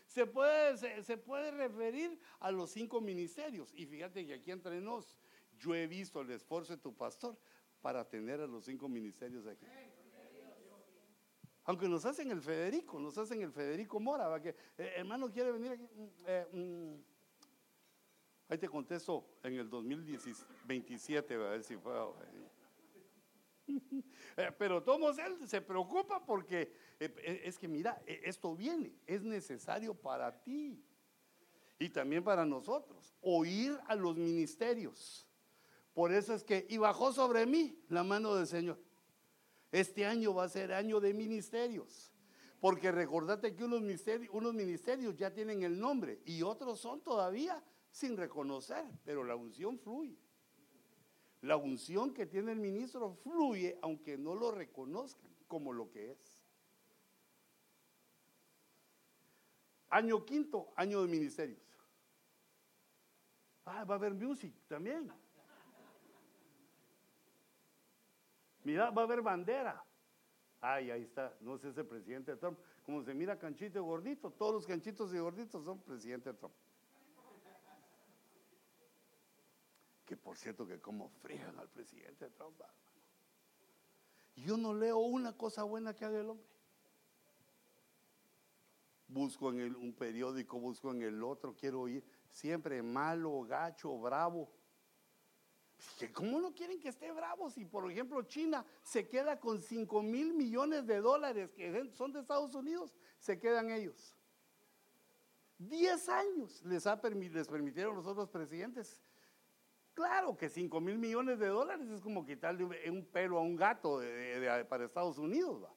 se 0.06 0.26
puede, 0.26 1.02
se, 1.02 1.16
puede 1.16 1.50
referir 1.50 2.18
a 2.38 2.52
los 2.52 2.70
cinco 2.70 3.00
ministerios. 3.00 3.72
Y 3.74 3.86
fíjate 3.86 4.24
que 4.24 4.34
aquí 4.34 4.52
entre 4.52 4.80
nos, 4.80 5.18
yo 5.64 5.74
he 5.74 5.86
visto 5.86 6.20
el 6.20 6.30
esfuerzo 6.30 6.74
de 6.74 6.82
tu 6.82 6.94
pastor 6.94 7.36
para 7.80 8.06
tener 8.06 8.40
a 8.40 8.46
los 8.46 8.64
cinco 8.64 8.88
ministerios 8.88 9.46
aquí. 9.46 9.66
Aunque 11.64 11.88
nos 11.88 12.04
hacen 12.04 12.30
el 12.30 12.42
Federico, 12.42 13.00
nos 13.00 13.16
hacen 13.16 13.40
el 13.40 13.50
Federico 13.50 13.98
Mora, 13.98 14.40
que 14.40 14.50
eh, 14.76 14.92
hermano 14.96 15.30
quiere 15.30 15.50
venir 15.50 15.72
aquí. 15.72 15.84
Mm, 15.84 16.08
eh, 16.26 16.46
mm. 16.52 16.94
Ahí 18.48 18.58
te 18.58 18.68
contesto 18.68 19.38
en 19.42 19.54
el 19.54 19.70
2027, 19.70 21.34
a 21.34 21.38
ver 21.38 21.62
si 21.62 21.76
fue. 21.76 21.92
Eh, 24.36 24.50
pero 24.58 24.82
todos 24.82 25.16
él 25.18 25.46
se 25.46 25.60
preocupa 25.60 26.24
porque 26.26 26.72
eh, 26.98 27.42
es 27.44 27.56
que 27.56 27.68
mira, 27.68 28.02
esto 28.04 28.56
viene, 28.56 28.92
es 29.06 29.22
necesario 29.22 29.94
para 29.94 30.42
ti 30.42 30.84
y 31.78 31.88
también 31.88 32.24
para 32.24 32.44
nosotros, 32.44 33.14
oír 33.20 33.78
a 33.86 33.94
los 33.94 34.16
ministerios. 34.16 35.28
Por 35.94 36.12
eso 36.12 36.34
es 36.34 36.42
que, 36.42 36.66
y 36.68 36.76
bajó 36.76 37.12
sobre 37.12 37.46
mí 37.46 37.78
la 37.88 38.02
mano 38.02 38.34
del 38.34 38.48
Señor. 38.48 38.78
Este 39.70 40.04
año 40.04 40.34
va 40.34 40.44
a 40.44 40.48
ser 40.48 40.72
año 40.72 41.00
de 41.00 41.14
ministerios. 41.14 42.12
Porque 42.60 42.90
recordate 42.90 43.54
que 43.54 43.64
unos 43.64 43.80
ministerios, 43.80 44.34
unos 44.34 44.54
ministerios 44.54 45.16
ya 45.16 45.32
tienen 45.32 45.62
el 45.62 45.78
nombre 45.78 46.20
y 46.24 46.42
otros 46.42 46.80
son 46.80 47.00
todavía 47.02 47.62
sin 47.90 48.16
reconocer, 48.16 48.84
pero 49.04 49.22
la 49.22 49.36
unción 49.36 49.78
fluye. 49.78 50.18
La 51.42 51.56
unción 51.56 52.14
que 52.14 52.26
tiene 52.26 52.52
el 52.52 52.58
ministro 52.58 53.14
fluye 53.22 53.78
aunque 53.82 54.16
no 54.16 54.34
lo 54.34 54.50
reconozcan 54.50 55.30
como 55.46 55.72
lo 55.72 55.90
que 55.90 56.12
es. 56.12 56.42
Año 59.90 60.24
quinto, 60.24 60.72
año 60.74 61.02
de 61.02 61.08
ministerios. 61.08 61.60
Ah, 63.66 63.84
va 63.84 63.94
a 63.94 63.98
haber 63.98 64.14
music 64.14 64.54
también. 64.66 65.12
Mira, 68.64 68.90
va 68.90 69.02
a 69.02 69.04
haber 69.04 69.22
bandera. 69.22 69.84
Ay, 70.60 70.90
ahí 70.90 71.02
está, 71.02 71.36
no 71.40 71.58
sé 71.58 71.68
ese 71.68 71.84
presidente 71.84 72.34
Trump. 72.36 72.58
Como 72.84 73.02
se 73.02 73.12
mira 73.14 73.38
canchito 73.38 73.78
y 73.78 73.82
gordito, 73.82 74.30
todos 74.30 74.54
los 74.54 74.66
canchitos 74.66 75.12
y 75.12 75.18
gorditos 75.18 75.64
son 75.64 75.80
presidente 75.82 76.32
Trump. 76.32 76.54
Que 80.06 80.16
por 80.16 80.36
cierto 80.36 80.66
que 80.66 80.80
como 80.80 81.10
frían 81.10 81.58
al 81.58 81.68
presidente 81.68 82.30
Trump. 82.30 82.60
Yo 84.36 84.56
no 84.56 84.74
leo 84.74 84.98
una 84.98 85.36
cosa 85.36 85.62
buena 85.62 85.94
que 85.94 86.04
haga 86.04 86.20
el 86.20 86.30
hombre. 86.30 86.46
Busco 89.06 89.52
en 89.52 89.76
un 89.76 89.92
periódico, 89.92 90.58
busco 90.58 90.90
en 90.90 91.02
el 91.02 91.22
otro, 91.22 91.54
quiero 91.54 91.82
oír 91.82 92.02
siempre 92.30 92.82
malo, 92.82 93.42
gacho, 93.42 93.96
bravo. 93.98 94.50
¿Cómo 96.12 96.40
no 96.40 96.52
quieren 96.52 96.80
que 96.80 96.88
esté 96.88 97.10
bravo 97.12 97.50
si, 97.50 97.64
por 97.64 97.90
ejemplo, 97.90 98.22
China 98.22 98.64
se 98.82 99.08
queda 99.08 99.38
con 99.38 99.62
5 99.62 100.02
mil 100.02 100.34
millones 100.34 100.86
de 100.86 101.00
dólares 101.00 101.52
que 101.52 101.90
son 101.92 102.12
de 102.12 102.20
Estados 102.20 102.54
Unidos? 102.54 102.94
Se 103.18 103.38
quedan 103.38 103.70
ellos. 103.70 104.16
10 105.58 106.08
años 106.08 106.62
les, 106.64 106.86
ha 106.86 107.00
les 107.02 107.48
permitieron 107.48 107.94
los 107.94 108.06
otros 108.06 108.28
presidentes. 108.28 109.00
Claro 109.94 110.36
que 110.36 110.48
5 110.48 110.80
mil 110.80 110.98
millones 110.98 111.38
de 111.38 111.46
dólares 111.46 111.88
es 111.88 112.00
como 112.00 112.26
quitarle 112.26 112.64
un 112.90 113.06
pelo 113.06 113.38
a 113.38 113.42
un 113.42 113.54
gato 113.54 114.00
para 114.68 114.84
Estados 114.84 115.18
Unidos. 115.18 115.62
¿va? 115.62 115.72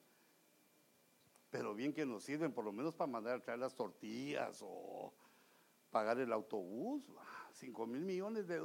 Pero 1.52 1.76
bien 1.76 1.94
que 1.94 2.06
nos 2.06 2.24
sirven 2.24 2.52
por 2.52 2.66
lo 2.66 2.72
menos 2.72 2.96
para 2.96 3.12
mandar 3.12 3.36
a 3.36 3.44
traer 3.44 3.60
las 3.60 3.76
tortillas 3.76 4.60
o 4.64 5.14
pagar 5.92 6.20
el 6.20 6.34
autobús. 6.34 7.04
5 7.54 7.88
mil 7.88 8.02
millones 8.02 8.48
de 8.48 8.62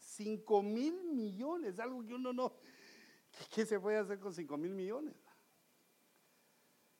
5 0.00 0.62
mil 0.62 1.04
millones, 1.04 1.78
algo 1.78 2.04
que 2.04 2.14
uno 2.14 2.32
no. 2.32 2.52
¿Qué, 3.54 3.66
se 3.66 3.78
puede 3.78 3.98
hacer 3.98 4.18
con 4.18 4.32
5 4.32 4.56
mil 4.56 4.74
millones? 4.74 5.14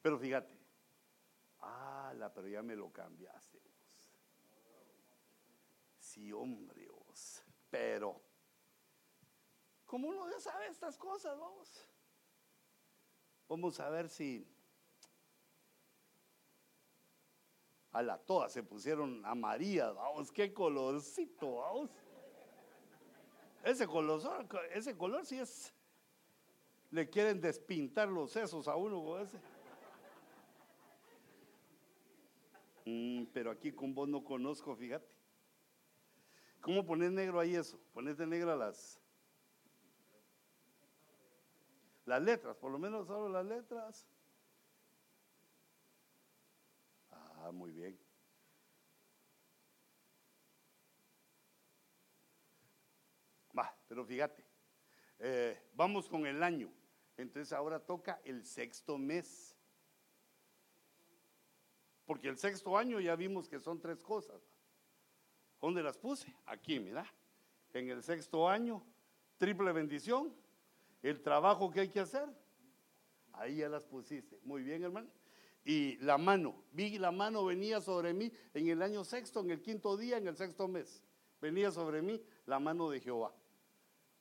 Pero 0.03 0.19
fíjate, 0.19 0.57
ah, 1.61 2.31
pero 2.35 2.49
ya 2.49 2.63
me 2.63 2.77
lo 2.77 2.93
cambiaste. 2.93 3.61
Sí, 5.99 6.33
hombre, 6.33 6.89
vos. 6.89 7.43
Pero, 7.71 8.21
como 9.85 10.09
uno 10.09 10.31
ya 10.31 10.41
sabe 10.41 10.69
estas 10.69 10.97
cosas, 10.97 11.39
vamos. 11.39 11.89
Vamos 13.49 13.81
a 13.81 13.89
ver 13.91 14.09
si 14.09 14.47
a 17.93 18.03
la 18.03 18.19
todas 18.19 18.53
se 18.53 18.63
pusieron 18.63 19.25
amarillas, 19.25 19.95
vamos, 19.95 20.31
qué 20.31 20.53
colorcito, 20.53 21.57
vamos. 21.57 21.91
Ese 23.65 23.87
color, 23.87 24.21
ese 24.73 24.97
color 24.97 25.27
sí 25.27 25.39
es, 25.39 25.73
le 26.91 27.09
quieren 27.09 27.41
despintar 27.41 28.09
los 28.09 28.33
sesos 28.33 28.67
a 28.69 28.77
uno 28.77 29.05
con 29.05 29.21
ese. 29.23 29.39
Mm, 32.87 33.25
pero 33.35 33.51
aquí 33.51 33.73
con 33.73 33.95
vos 33.95 34.09
no 34.09 34.25
conozco, 34.25 34.75
fíjate. 34.75 35.07
¿Cómo 36.61 36.85
pones 36.85 37.13
negro 37.13 37.39
ahí 37.39 37.55
eso? 37.55 37.79
Ponete 37.93 38.27
negro 38.27 38.57
las, 38.57 38.99
las 42.07 42.23
letras, 42.23 42.57
por 42.57 42.73
lo 42.73 42.79
menos 42.79 43.07
solo 43.07 43.29
las 43.29 43.45
letras. 43.45 44.07
Ah, 47.11 47.51
muy 47.53 47.71
bien. 47.73 47.99
Va, 53.57 53.78
pero 53.89 54.05
fíjate, 54.05 54.45
eh, 55.19 55.61
vamos 55.75 56.09
con 56.09 56.27
el 56.27 56.43
año. 56.43 56.71
Entonces 57.17 57.53
ahora 57.53 57.81
toca 57.81 58.21
el 58.25 58.45
sexto 58.45 58.97
mes. 58.97 59.57
Porque 62.05 62.29
el 62.29 62.39
sexto 62.39 62.79
año 62.79 63.01
ya 63.01 63.17
vimos 63.17 63.49
que 63.49 63.59
son 63.59 63.81
tres 63.81 64.03
cosas. 64.03 64.41
¿Dónde 65.61 65.83
las 65.83 65.99
puse? 65.99 66.33
Aquí, 66.47 66.79
mira. 66.79 67.05
En 67.73 67.91
el 67.91 68.03
sexto 68.03 68.49
año, 68.49 68.85
triple 69.37 69.73
bendición, 69.73 70.33
el 71.03 71.21
trabajo 71.21 71.71
que 71.71 71.81
hay 71.81 71.89
que 71.89 72.01
hacer. 72.01 72.29
Ahí 73.33 73.57
ya 73.57 73.69
las 73.69 73.85
pusiste. 73.85 74.39
Muy 74.45 74.63
bien, 74.63 74.85
hermano 74.85 75.11
y 75.69 75.99
la 75.99 76.17
mano. 76.17 76.65
Vi 76.73 76.99
la 76.99 77.11
mano 77.11 77.45
venía 77.45 77.83
sobre 77.83 78.15
mí 78.15 78.33
en 78.55 78.69
el 78.69 78.81
año 78.81 79.05
sexto, 79.05 79.41
en 79.41 79.51
el 79.51 79.61
quinto 79.61 79.99
día, 79.99 80.17
en 80.17 80.27
el 80.27 80.35
sexto 80.35 80.67
mes. 80.67 81.03
Venía 81.43 81.71
sobre 81.71 82.01
mí 82.01 82.23
la 82.47 82.59
mano 82.59 82.89
de 82.89 83.01
Jehová. 83.01 83.35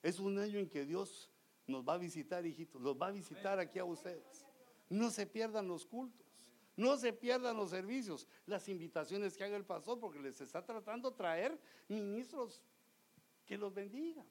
Es 0.08 0.20
un 0.20 0.40
año 0.40 0.58
en 0.58 0.70
que 0.70 0.86
Dios 0.86 1.30
nos 1.66 1.84
va 1.84 1.96
a 1.96 1.98
visitar, 1.98 2.46
hijitos, 2.46 2.82
los 2.82 2.96
va 2.96 3.08
a 3.08 3.12
visitar 3.12 3.60
aquí 3.60 3.78
a 3.78 3.84
ustedes. 3.84 4.46
No 4.88 5.10
se 5.10 5.28
pierdan 5.28 5.68
los 5.68 5.86
cultos, 5.86 6.26
no 6.78 6.96
se 6.96 7.12
pierdan 7.12 7.58
los 7.58 7.72
servicios, 7.72 8.26
las 8.46 8.70
invitaciones 8.70 9.36
que 9.36 9.44
haga 9.44 9.58
el 9.58 9.66
pastor, 9.66 10.00
porque 10.00 10.22
les 10.22 10.40
está 10.40 10.66
tratando 10.66 11.12
de 11.12 11.18
traer 11.18 11.60
ministros 11.90 12.64
que 13.46 13.58
los 13.58 13.74
bendigan. 13.74 14.26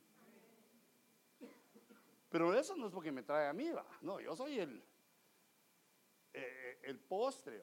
Pero 2.31 2.59
eso 2.59 2.75
no 2.75 2.87
es 2.87 2.93
porque 2.95 3.13
me 3.13 3.23
trae 3.23 3.47
a 3.47 3.53
mí, 3.53 3.69
¿va? 3.69 3.85
no, 4.01 4.19
yo 4.19 4.35
soy 4.35 4.59
el, 4.59 4.83
eh, 6.33 6.81
el 6.85 6.99
postre, 7.01 7.63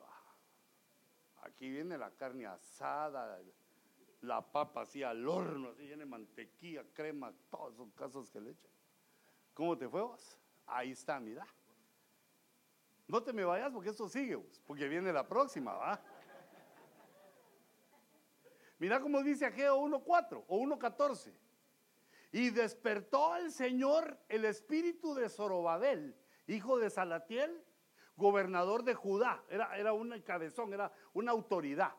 aquí 1.37 1.67
viene 1.67 1.97
la 1.97 2.11
carne 2.11 2.45
asada, 2.45 3.41
la 4.23 4.41
papa 4.41 4.81
así 4.81 5.03
al 5.03 5.27
horno, 5.27 5.69
así 5.69 5.85
viene 5.85 6.05
mantequilla, 6.05 6.83
crema, 6.93 7.33
todos 7.49 7.73
esos 7.73 7.93
casos 7.93 8.31
que 8.31 8.39
le 8.39 8.51
echan. 8.51 8.71
¿Cómo 9.53 9.77
te 9.77 9.87
fue 9.89 10.01
vos? 10.01 10.39
Ahí 10.65 10.91
está, 10.91 11.19
mira. 11.19 11.45
No 13.05 13.21
te 13.21 13.33
me 13.33 13.43
vayas 13.43 13.69
porque 13.71 13.89
esto 13.89 14.07
sigue, 14.07 14.37
porque 14.65 14.87
viene 14.87 15.11
la 15.11 15.27
próxima, 15.27 15.73
¿va? 15.73 16.01
Mira 18.79 19.01
cómo 19.01 19.21
dice 19.21 19.45
Ageo 19.45 19.77
1.4 19.77 20.45
o 20.47 20.59
1.14. 20.59 21.33
Y 22.31 22.49
despertó 22.49 23.35
el 23.35 23.51
Señor 23.51 24.17
el 24.29 24.45
espíritu 24.45 25.13
de 25.13 25.27
Zorobabel, 25.27 26.15
hijo 26.47 26.79
de 26.79 26.89
Salatiel, 26.89 27.61
gobernador 28.15 28.83
de 28.83 28.93
Judá, 28.93 29.43
era, 29.49 29.77
era 29.77 29.91
un 29.91 30.17
cabezón, 30.21 30.73
era 30.73 30.91
una 31.13 31.31
autoridad. 31.31 31.93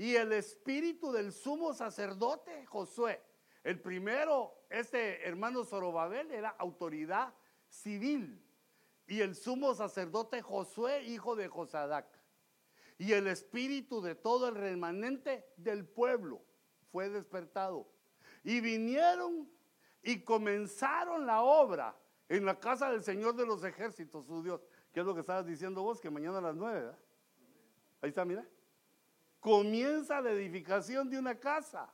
Y 0.00 0.16
el 0.16 0.32
espíritu 0.32 1.12
del 1.12 1.30
sumo 1.30 1.74
sacerdote 1.74 2.64
Josué, 2.64 3.20
el 3.62 3.82
primero, 3.82 4.64
este 4.70 5.28
hermano 5.28 5.62
Zorobabel, 5.62 6.30
era 6.30 6.48
autoridad 6.58 7.34
civil. 7.68 8.42
Y 9.06 9.20
el 9.20 9.34
sumo 9.34 9.74
sacerdote 9.74 10.40
Josué, 10.40 11.02
hijo 11.02 11.36
de 11.36 11.48
Josadac. 11.48 12.06
Y 12.96 13.12
el 13.12 13.26
espíritu 13.26 14.00
de 14.00 14.14
todo 14.14 14.48
el 14.48 14.54
remanente 14.54 15.52
del 15.58 15.84
pueblo 15.84 16.40
fue 16.90 17.10
despertado. 17.10 17.86
Y 18.42 18.62
vinieron 18.62 19.52
y 20.02 20.24
comenzaron 20.24 21.26
la 21.26 21.42
obra 21.42 21.94
en 22.26 22.46
la 22.46 22.58
casa 22.58 22.90
del 22.90 23.04
Señor 23.04 23.34
de 23.36 23.44
los 23.44 23.64
ejércitos, 23.64 24.24
su 24.24 24.42
Dios. 24.42 24.62
¿Qué 24.94 25.00
es 25.00 25.06
lo 25.06 25.12
que 25.12 25.20
estabas 25.20 25.44
diciendo 25.44 25.82
vos? 25.82 26.00
Que 26.00 26.08
mañana 26.08 26.38
a 26.38 26.40
las 26.40 26.56
nueve, 26.56 26.80
¿verdad? 26.80 26.98
Ahí 28.00 28.08
está, 28.08 28.24
mira. 28.24 28.48
Comienza 29.40 30.20
la 30.20 30.30
edificación 30.30 31.08
de 31.08 31.18
una 31.18 31.38
casa. 31.38 31.92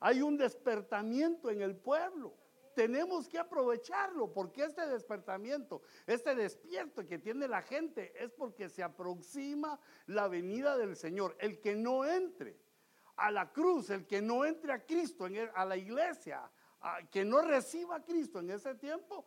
Hay 0.00 0.22
un 0.22 0.36
despertamiento 0.36 1.50
en 1.50 1.60
el 1.60 1.76
pueblo. 1.76 2.34
Tenemos 2.74 3.28
que 3.28 3.38
aprovecharlo 3.38 4.32
porque 4.32 4.62
este 4.62 4.86
despertamiento, 4.86 5.82
este 6.06 6.34
despierto 6.34 7.06
que 7.06 7.18
tiene 7.18 7.48
la 7.48 7.62
gente 7.62 8.12
es 8.22 8.30
porque 8.32 8.68
se 8.68 8.82
aproxima 8.82 9.80
la 10.06 10.28
venida 10.28 10.76
del 10.76 10.94
Señor. 10.94 11.36
El 11.40 11.60
que 11.60 11.74
no 11.74 12.04
entre 12.04 12.60
a 13.16 13.30
la 13.30 13.50
cruz, 13.50 13.90
el 13.90 14.06
que 14.06 14.20
no 14.20 14.44
entre 14.44 14.72
a 14.72 14.84
Cristo, 14.84 15.26
e, 15.26 15.50
a 15.54 15.64
la 15.64 15.76
iglesia, 15.76 16.50
que 17.10 17.24
no 17.24 17.40
reciba 17.40 17.96
a 17.96 18.04
Cristo 18.04 18.40
en 18.40 18.50
ese 18.50 18.74
tiempo, 18.74 19.26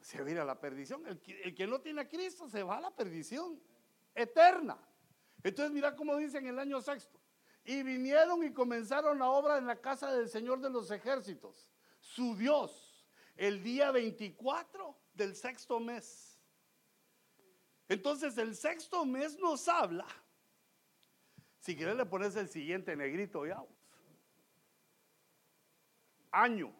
se 0.00 0.22
va 0.22 0.42
a 0.42 0.44
la 0.44 0.60
perdición. 0.60 1.04
El 1.06 1.54
que, 1.54 1.66
no 1.66 1.80
tiene 1.80 2.02
a 2.02 2.08
Cristo 2.08 2.48
se 2.48 2.62
va 2.62 2.76
a 2.76 2.80
la 2.80 2.90
perdición 2.94 3.60
eterna. 4.14 4.78
Entonces 5.44 5.72
mira 5.72 5.94
cómo 5.94 6.16
dice 6.16 6.38
en 6.38 6.46
el 6.46 6.58
año 6.58 6.80
sexto. 6.80 7.20
Y 7.64 7.82
vinieron 7.82 8.42
y 8.42 8.52
comenzaron 8.52 9.18
la 9.18 9.28
obra 9.28 9.58
en 9.58 9.66
la 9.66 9.80
casa 9.80 10.10
del 10.10 10.28
Señor 10.28 10.60
de 10.60 10.70
los 10.70 10.90
ejércitos, 10.90 11.70
su 12.00 12.34
Dios, 12.36 13.06
el 13.36 13.62
día 13.62 13.90
24 13.90 14.98
del 15.12 15.36
sexto 15.36 15.78
mes. 15.80 16.40
Entonces 17.88 18.36
el 18.38 18.56
sexto 18.56 19.04
mes 19.04 19.38
nos 19.38 19.68
habla. 19.68 20.06
Si 21.58 21.76
quieres 21.76 21.96
le 21.96 22.06
pones 22.06 22.34
el 22.36 22.48
siguiente 22.48 22.96
negrito 22.96 23.46
ya. 23.46 23.62
Año. 26.30 26.74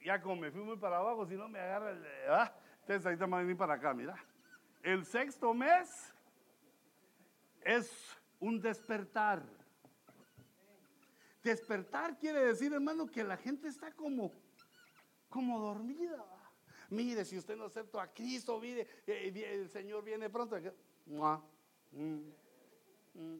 Ya 0.00 0.20
como 0.20 0.36
me 0.36 0.50
fui 0.50 0.62
muy 0.62 0.76
para 0.76 0.98
abajo, 0.98 1.26
si 1.26 1.34
no 1.34 1.48
me 1.48 1.58
agarra 1.58 1.90
el... 1.90 2.06
¿ah? 2.28 2.54
Entonces 2.80 3.06
ahorita 3.06 3.24
van 3.24 3.34
a 3.34 3.42
venir 3.42 3.56
para 3.56 3.74
acá, 3.74 3.94
mira. 3.94 4.16
El 4.82 5.04
sexto 5.06 5.54
mes 5.54 6.12
es 7.64 7.90
un 8.40 8.60
despertar. 8.60 9.42
Despertar 11.42 12.18
quiere 12.18 12.44
decir, 12.44 12.72
hermano, 12.72 13.06
que 13.06 13.24
la 13.24 13.36
gente 13.36 13.68
está 13.68 13.92
como, 13.92 14.32
como 15.28 15.58
dormida. 15.60 16.24
Mire, 16.90 17.24
si 17.24 17.38
usted 17.38 17.56
no 17.56 17.64
acepta 17.64 18.02
a 18.02 18.12
Cristo, 18.12 18.60
mire, 18.60 18.86
eh, 19.06 19.32
el 19.50 19.68
Señor 19.70 20.04
viene 20.04 20.28
pronto. 20.28 20.56
Mm, 21.06 22.18
mm. 23.14 23.38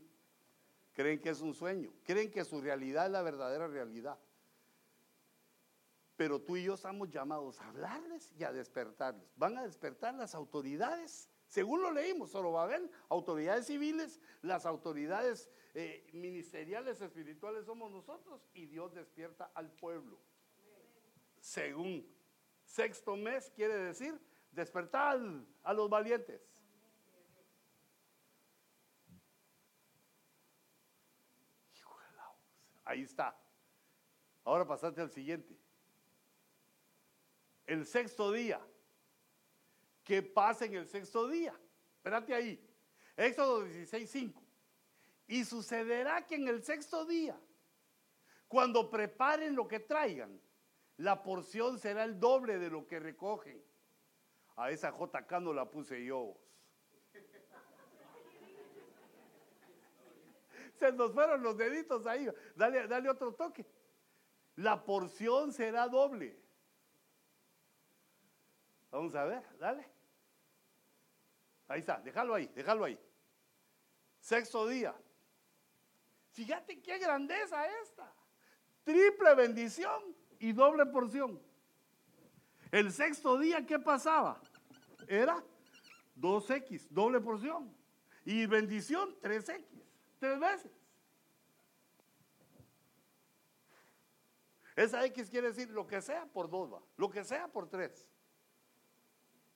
Creen 0.95 1.21
que 1.21 1.31
es 1.31 1.41
un 1.41 1.55
sueño, 1.55 1.93
creen 2.05 2.31
que 2.31 2.45
su 2.45 2.61
realidad 2.61 3.07
es 3.07 3.13
la 3.13 3.23
verdadera 3.23 3.67
realidad. 3.67 4.19
Pero 6.17 6.41
tú 6.41 6.57
y 6.57 6.65
yo 6.65 6.75
estamos 6.75 7.11
llamados 7.11 7.61
a 7.61 7.69
hablarles 7.69 8.33
y 8.39 8.45
a 8.45 8.53
despertarles. 8.53 9.33
Van 9.37 9.57
a 9.57 9.63
despertar 9.63 10.15
las 10.15 10.35
autoridades, 10.35 11.29
según 11.53 11.83
lo 11.83 11.91
leímos, 11.91 12.31
Zorobabel, 12.31 12.91
autoridades 13.11 13.67
civiles, 13.67 14.23
las 14.41 14.65
autoridades 14.65 15.51
eh, 15.75 16.09
ministeriales, 16.15 17.03
espirituales 17.03 17.67
somos 17.67 17.93
nosotros 17.93 18.49
y 18.55 18.65
Dios 18.65 18.95
despierta 18.95 19.51
al 19.55 19.71
pueblo. 19.71 20.19
según 21.41 22.11
sexto 22.65 23.17
mes 23.17 23.51
quiere 23.51 23.75
decir 23.75 24.19
despertar 24.51 25.21
a 25.63 25.73
los 25.75 25.91
valientes. 25.91 26.41
Ahí 32.83 33.03
está. 33.03 33.39
Ahora 34.43 34.67
pasate 34.67 35.03
al 35.03 35.11
siguiente. 35.11 35.55
El 37.67 37.85
sexto 37.85 38.33
día. 38.33 38.59
¿Qué 40.05 40.23
pasa 40.23 40.65
en 40.65 40.75
el 40.75 40.89
sexto 40.89 41.29
día? 41.29 41.55
Espérate 41.97 42.35
ahí. 42.35 42.61
Éxodo 43.17 43.65
16, 43.65 44.11
5. 44.11 44.43
Y 45.29 45.45
sucederá 45.45 46.27
que 46.27 46.35
en 46.35 46.49
el 46.49 46.63
sexto 46.63 47.05
día, 47.05 47.39
cuando 48.49 48.91
preparen 48.91 49.55
lo 49.55 49.69
que 49.69 49.81
traigan, 49.81 50.41
la 50.97 51.23
porción 51.23 51.79
será 51.79 52.05
el 52.05 52.19
doble 52.19 52.59
de 52.59 52.71
lo 52.71 52.87
que 52.87 52.99
recogen. 52.99 53.63
A 54.57 54.71
esa 54.71 54.91
JK 54.91 55.31
no 55.41 55.53
la 55.53 55.71
puse 55.71 56.05
yo. 56.05 56.37
Se 60.79 60.93
nos 60.93 61.13
fueron 61.13 61.43
los 61.43 61.57
deditos 61.57 62.07
ahí. 62.07 62.29
Dale, 62.57 62.87
dale 62.89 63.09
otro 63.09 63.33
toque. 63.33 63.65
La 64.57 64.85
porción 64.85 65.53
será 65.53 65.89
doble. 65.89 66.42
Vamos 68.93 69.15
a 69.15 69.25
ver, 69.25 69.43
dale. 69.59 69.89
Ahí 71.67 71.81
está, 71.81 71.99
déjalo 72.01 72.35
ahí, 72.35 72.47
déjalo 72.55 72.85
ahí. 72.85 73.01
Sexto 74.21 74.69
día. 74.69 74.95
Fíjate 76.33 76.81
qué 76.83 76.99
grandeza 76.99 77.67
esta. 77.83 78.13
Triple 78.85 79.35
bendición 79.35 80.15
y 80.39 80.53
doble 80.53 80.85
porción. 80.87 81.41
El 82.71 82.93
sexto 82.93 83.39
día, 83.39 83.65
¿qué 83.67 83.79
pasaba? 83.79 84.41
Era 85.09 85.43
2X, 86.17 86.89
doble 86.91 87.21
porción. 87.21 87.75
Y 88.25 88.47
bendición, 88.47 89.19
3X, 89.21 89.65
tres 90.19 90.39
veces. 90.39 90.73
Esa 94.77 95.05
X 95.07 95.29
quiere 95.31 95.49
decir 95.49 95.71
lo 95.71 95.87
que 95.87 96.01
sea 96.01 96.27
por 96.27 96.49
dos, 96.49 96.73
va. 96.73 96.83
Lo 96.97 97.11
que 97.11 97.25
sea 97.25 97.49
por 97.49 97.69
tres. 97.69 98.09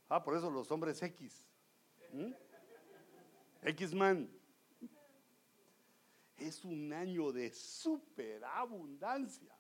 Ah, 0.09 0.22
por 0.22 0.36
eso 0.36 0.48
los 0.50 0.70
hombres 0.70 1.02
X. 1.02 1.44
¿Mm? 2.12 2.32
X-Man. 3.62 4.30
Es 6.36 6.64
un 6.64 6.92
año 6.92 7.32
de 7.32 7.52
superabundancia. 7.52 9.52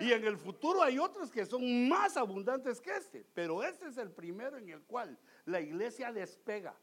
Y 0.00 0.12
en 0.12 0.24
el 0.24 0.36
futuro 0.36 0.82
hay 0.82 0.98
otros 0.98 1.30
que 1.30 1.46
son 1.46 1.88
más 1.88 2.16
abundantes 2.16 2.80
que 2.80 2.96
este, 2.96 3.24
pero 3.32 3.62
este 3.62 3.86
es 3.86 3.96
el 3.96 4.10
primero 4.10 4.58
en 4.58 4.68
el 4.68 4.82
cual 4.82 5.16
la 5.44 5.60
iglesia 5.60 6.12
despega. 6.12 6.76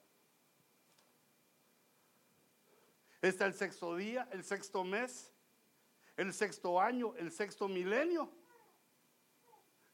Está 3.22 3.46
el 3.46 3.54
sexto 3.54 3.98
día, 3.98 4.28
el 4.32 4.44
sexto 4.44 4.84
mes, 4.84 5.32
el 6.16 6.34
sexto 6.34 6.80
año, 6.80 7.14
el 7.18 7.32
sexto 7.32 7.68
milenio 7.68 8.32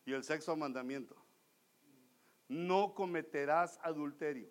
y 0.06 0.14
el 0.14 0.24
sexto 0.24 0.56
mandamiento. 0.56 1.27
No 2.48 2.94
cometerás 2.94 3.80
adulterio. 3.82 4.50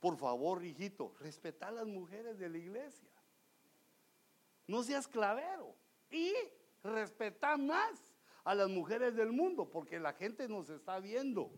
Por 0.00 0.16
favor, 0.16 0.64
hijito, 0.64 1.14
respeta 1.20 1.68
a 1.68 1.72
las 1.72 1.86
mujeres 1.86 2.38
de 2.38 2.48
la 2.48 2.58
iglesia. 2.58 3.08
No 4.66 4.82
seas 4.82 5.06
clavero. 5.06 5.76
Y 6.10 6.32
respeta 6.82 7.56
más 7.56 8.12
a 8.44 8.54
las 8.54 8.68
mujeres 8.68 9.14
del 9.14 9.32
mundo, 9.32 9.70
porque 9.70 10.00
la 10.00 10.12
gente 10.12 10.48
nos 10.48 10.68
está 10.68 10.98
viendo. 10.98 11.52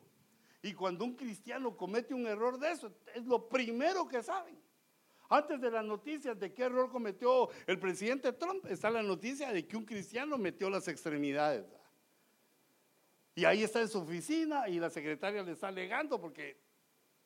Y 0.63 0.75
cuando 0.75 1.05
un 1.05 1.15
cristiano 1.15 1.77
comete 1.77 2.15
un 2.15 2.27
error 2.27 2.59
de 2.59 2.71
eso, 2.71 2.93
es 3.15 3.25
lo 3.27 3.49
primero 3.49 4.07
que 4.07 4.23
saben. 4.23 4.59
Antes 5.29 5.61
de 5.61 5.71
las 5.71 5.85
noticias 5.85 6.39
de 6.39 6.53
qué 6.53 6.65
error 6.65 6.91
cometió 6.91 7.49
el 7.67 7.79
presidente 7.79 8.33
Trump, 8.33 8.67
está 8.67 8.91
la 8.91 9.03
noticia 9.03 9.53
de 9.53 9.67
que 9.67 9.77
un 9.77 9.85
cristiano 9.85 10.39
metió 10.39 10.69
las 10.69 10.87
extremidades. 10.89 11.65
Y 13.35 13.45
ahí 13.45 13.63
está 13.63 13.81
en 13.81 13.89
su 13.89 13.99
oficina 13.99 14.69
y 14.69 14.79
la 14.79 14.91
secretaria 14.91 15.43
le 15.43 15.53
está 15.53 15.69
alegando 15.69 16.21
porque 16.21 16.63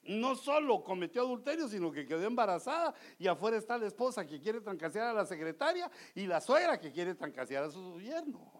no 0.02 0.34
solo 0.36 0.82
cometió 0.82 1.22
adulterio, 1.22 1.68
sino 1.68 1.92
que 1.92 2.06
quedó 2.06 2.26
embarazada 2.26 2.94
y 3.18 3.26
afuera 3.26 3.59
está 3.59 3.76
la 3.76 3.86
esposa 3.86 4.26
que 4.26 4.40
quiere 4.40 4.61
trancasear 4.61 5.09
a 5.09 5.12
la 5.12 5.26
secretaria 5.26 5.90
y 6.14 6.26
la 6.26 6.40
suegra 6.40 6.80
que 6.80 6.90
quiere 6.90 7.14
trancasear 7.14 7.64
a 7.64 7.70
su 7.70 8.00
yerno. 8.00 8.50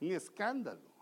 Un 0.00 0.12
escándalo. 0.12 0.94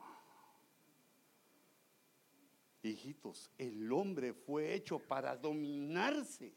Hijitos, 2.82 3.50
el 3.58 3.90
hombre 3.90 4.34
fue 4.34 4.74
hecho 4.74 4.98
para 4.98 5.34
dominarse. 5.36 6.54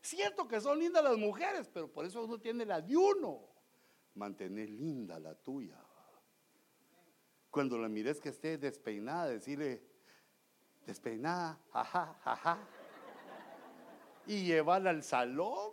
Cierto 0.00 0.46
que 0.46 0.60
son 0.60 0.78
lindas 0.78 1.02
las 1.02 1.18
mujeres, 1.18 1.68
pero 1.68 1.92
por 1.92 2.06
eso 2.06 2.24
uno 2.24 2.38
tiene 2.38 2.64
la 2.64 2.80
de 2.80 2.96
uno. 2.96 3.40
Mantener 4.14 4.70
linda 4.70 5.18
la 5.18 5.34
tuya. 5.34 5.85
Cuando 7.56 7.78
la 7.78 7.88
mires 7.88 8.20
que 8.20 8.28
esté 8.28 8.58
despeinada, 8.58 9.28
decirle, 9.28 9.80
despeinada, 10.84 11.58
jaja, 11.72 12.14
jaja, 12.22 12.58
y 14.26 14.44
llevarla 14.44 14.90
al 14.90 15.02
salón. 15.02 15.72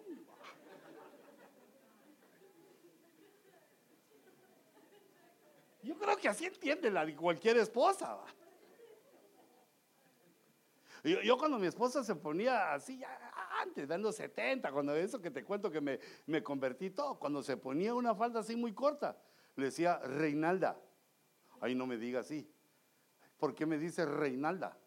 Yo 5.82 5.98
creo 5.98 6.16
que 6.16 6.30
así 6.30 6.46
entiende 6.46 6.90
la 6.90 7.14
cualquier 7.18 7.58
esposa. 7.58 8.18
Yo, 11.04 11.38
cuando 11.38 11.60
mi 11.60 11.68
esposa 11.68 12.02
se 12.02 12.16
ponía 12.16 12.74
así, 12.74 13.04
antes, 13.62 13.90
dando 13.90 14.14
70, 14.14 14.72
cuando 14.72 14.96
eso 14.96 15.20
que 15.20 15.32
te 15.32 15.44
cuento 15.44 15.70
que 15.70 15.82
me, 15.82 16.00
me 16.28 16.42
convertí 16.42 16.92
todo, 16.92 17.20
cuando 17.20 17.44
se 17.44 17.58
ponía 17.58 17.94
una 17.94 18.16
falda 18.16 18.40
así 18.40 18.56
muy 18.56 18.74
corta, 18.74 19.18
le 19.58 19.66
decía, 19.66 20.00
Reinalda, 20.00 20.80
ay 21.64 21.76
no 21.76 21.88
me 21.88 21.98
diga 21.98 22.20
así, 22.20 22.48
¿por 23.38 23.56
qué 23.56 23.66
me 23.66 23.78
dice 23.78 24.06
Reinalda? 24.06 24.78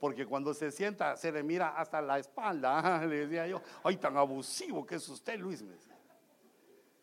porque 0.00 0.26
cuando 0.26 0.52
se 0.54 0.70
sienta 0.70 1.16
se 1.16 1.32
le 1.32 1.42
mira 1.42 1.76
hasta 1.76 2.00
la 2.00 2.18
espalda. 2.18 3.04
Le 3.06 3.26
decía 3.26 3.46
yo, 3.46 3.62
ay, 3.82 3.96
tan 3.96 4.16
abusivo 4.16 4.84
que 4.84 4.96
es 4.96 5.08
usted, 5.08 5.38
Luis. 5.38 5.64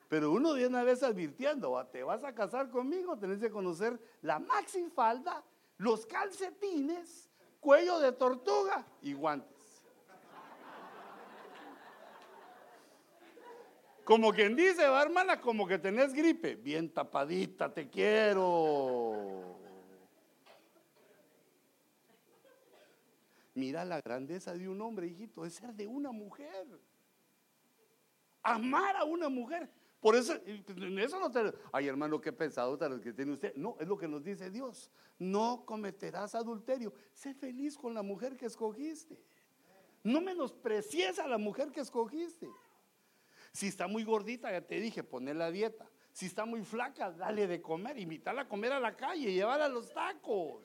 Pero 0.08 0.32
uno 0.32 0.54
de 0.54 0.68
una 0.68 0.84
vez 0.84 1.02
advirtiendo, 1.02 1.84
te 1.88 2.04
vas 2.04 2.24
a 2.24 2.34
casar 2.36 2.70
conmigo, 2.70 3.18
tenés 3.18 3.40
que 3.40 3.50
conocer 3.50 4.00
la 4.22 4.38
maxi 4.38 4.90
falda, 4.92 5.44
los 5.78 6.06
calcetines, 6.06 7.32
cuello 7.60 8.00
de 8.00 8.12
tortuga 8.12 8.86
y 9.02 9.14
guantes. 9.14 9.53
Como 14.04 14.34
quien 14.34 14.56
dice, 14.56 14.88
va 14.88 15.02
hermana, 15.02 15.40
como 15.40 15.66
que 15.66 15.80
tenés 15.80 16.14
gripe. 16.14 16.56
Bien 16.56 16.90
tapadita, 16.94 17.74
te 17.74 17.90
quiero. 17.90 19.60
Mira 23.56 23.86
la 23.86 24.02
grandeza 24.02 24.54
de 24.54 24.68
un 24.68 24.82
hombre, 24.82 25.08
hijito, 25.08 25.46
es 25.46 25.54
ser 25.54 25.74
de 25.74 25.88
una 25.88 26.12
mujer. 26.12 26.68
Amar 28.42 28.98
a 28.98 29.06
una 29.06 29.30
mujer. 29.30 29.70
Por 30.02 30.16
eso, 30.18 30.34
eso 30.36 31.20
no 31.20 31.32
te. 31.32 31.54
Ay, 31.72 31.88
hermano, 31.88 32.20
qué 32.20 32.34
pensado 32.34 32.78
los 32.90 33.00
que 33.00 33.14
tiene 33.14 33.32
usted. 33.32 33.56
No, 33.56 33.78
es 33.80 33.88
lo 33.88 33.98
que 33.98 34.08
nos 34.08 34.22
dice 34.22 34.50
Dios. 34.50 34.92
No 35.18 35.64
cometerás 35.66 36.36
adulterio. 36.36 36.94
Sé 37.14 37.34
feliz 37.34 37.78
con 37.78 37.94
la 37.94 38.02
mujer 38.02 38.36
que 38.36 38.48
escogiste. 38.48 39.18
No 40.04 40.20
menosprecies 40.20 41.20
a 41.20 41.28
la 41.28 41.38
mujer 41.38 41.72
que 41.72 41.80
escogiste. 41.80 42.50
Si 43.54 43.68
está 43.68 43.88
muy 43.88 44.04
gordita, 44.04 44.52
ya 44.52 44.62
te 44.62 44.80
dije, 44.80 45.04
poner 45.04 45.36
la 45.36 45.52
dieta. 45.52 45.88
Si 46.12 46.26
está 46.26 46.46
muy 46.46 46.64
flaca, 46.64 47.12
dale 47.12 47.48
de 47.48 47.62
comer, 47.62 47.98
invitarla 48.00 48.42
a 48.42 48.48
comer 48.48 48.72
a 48.74 48.80
la 48.80 48.96
calle, 48.96 49.32
llevarla 49.32 49.66
a 49.66 49.70
los 49.70 49.94
tacos. 49.94 50.64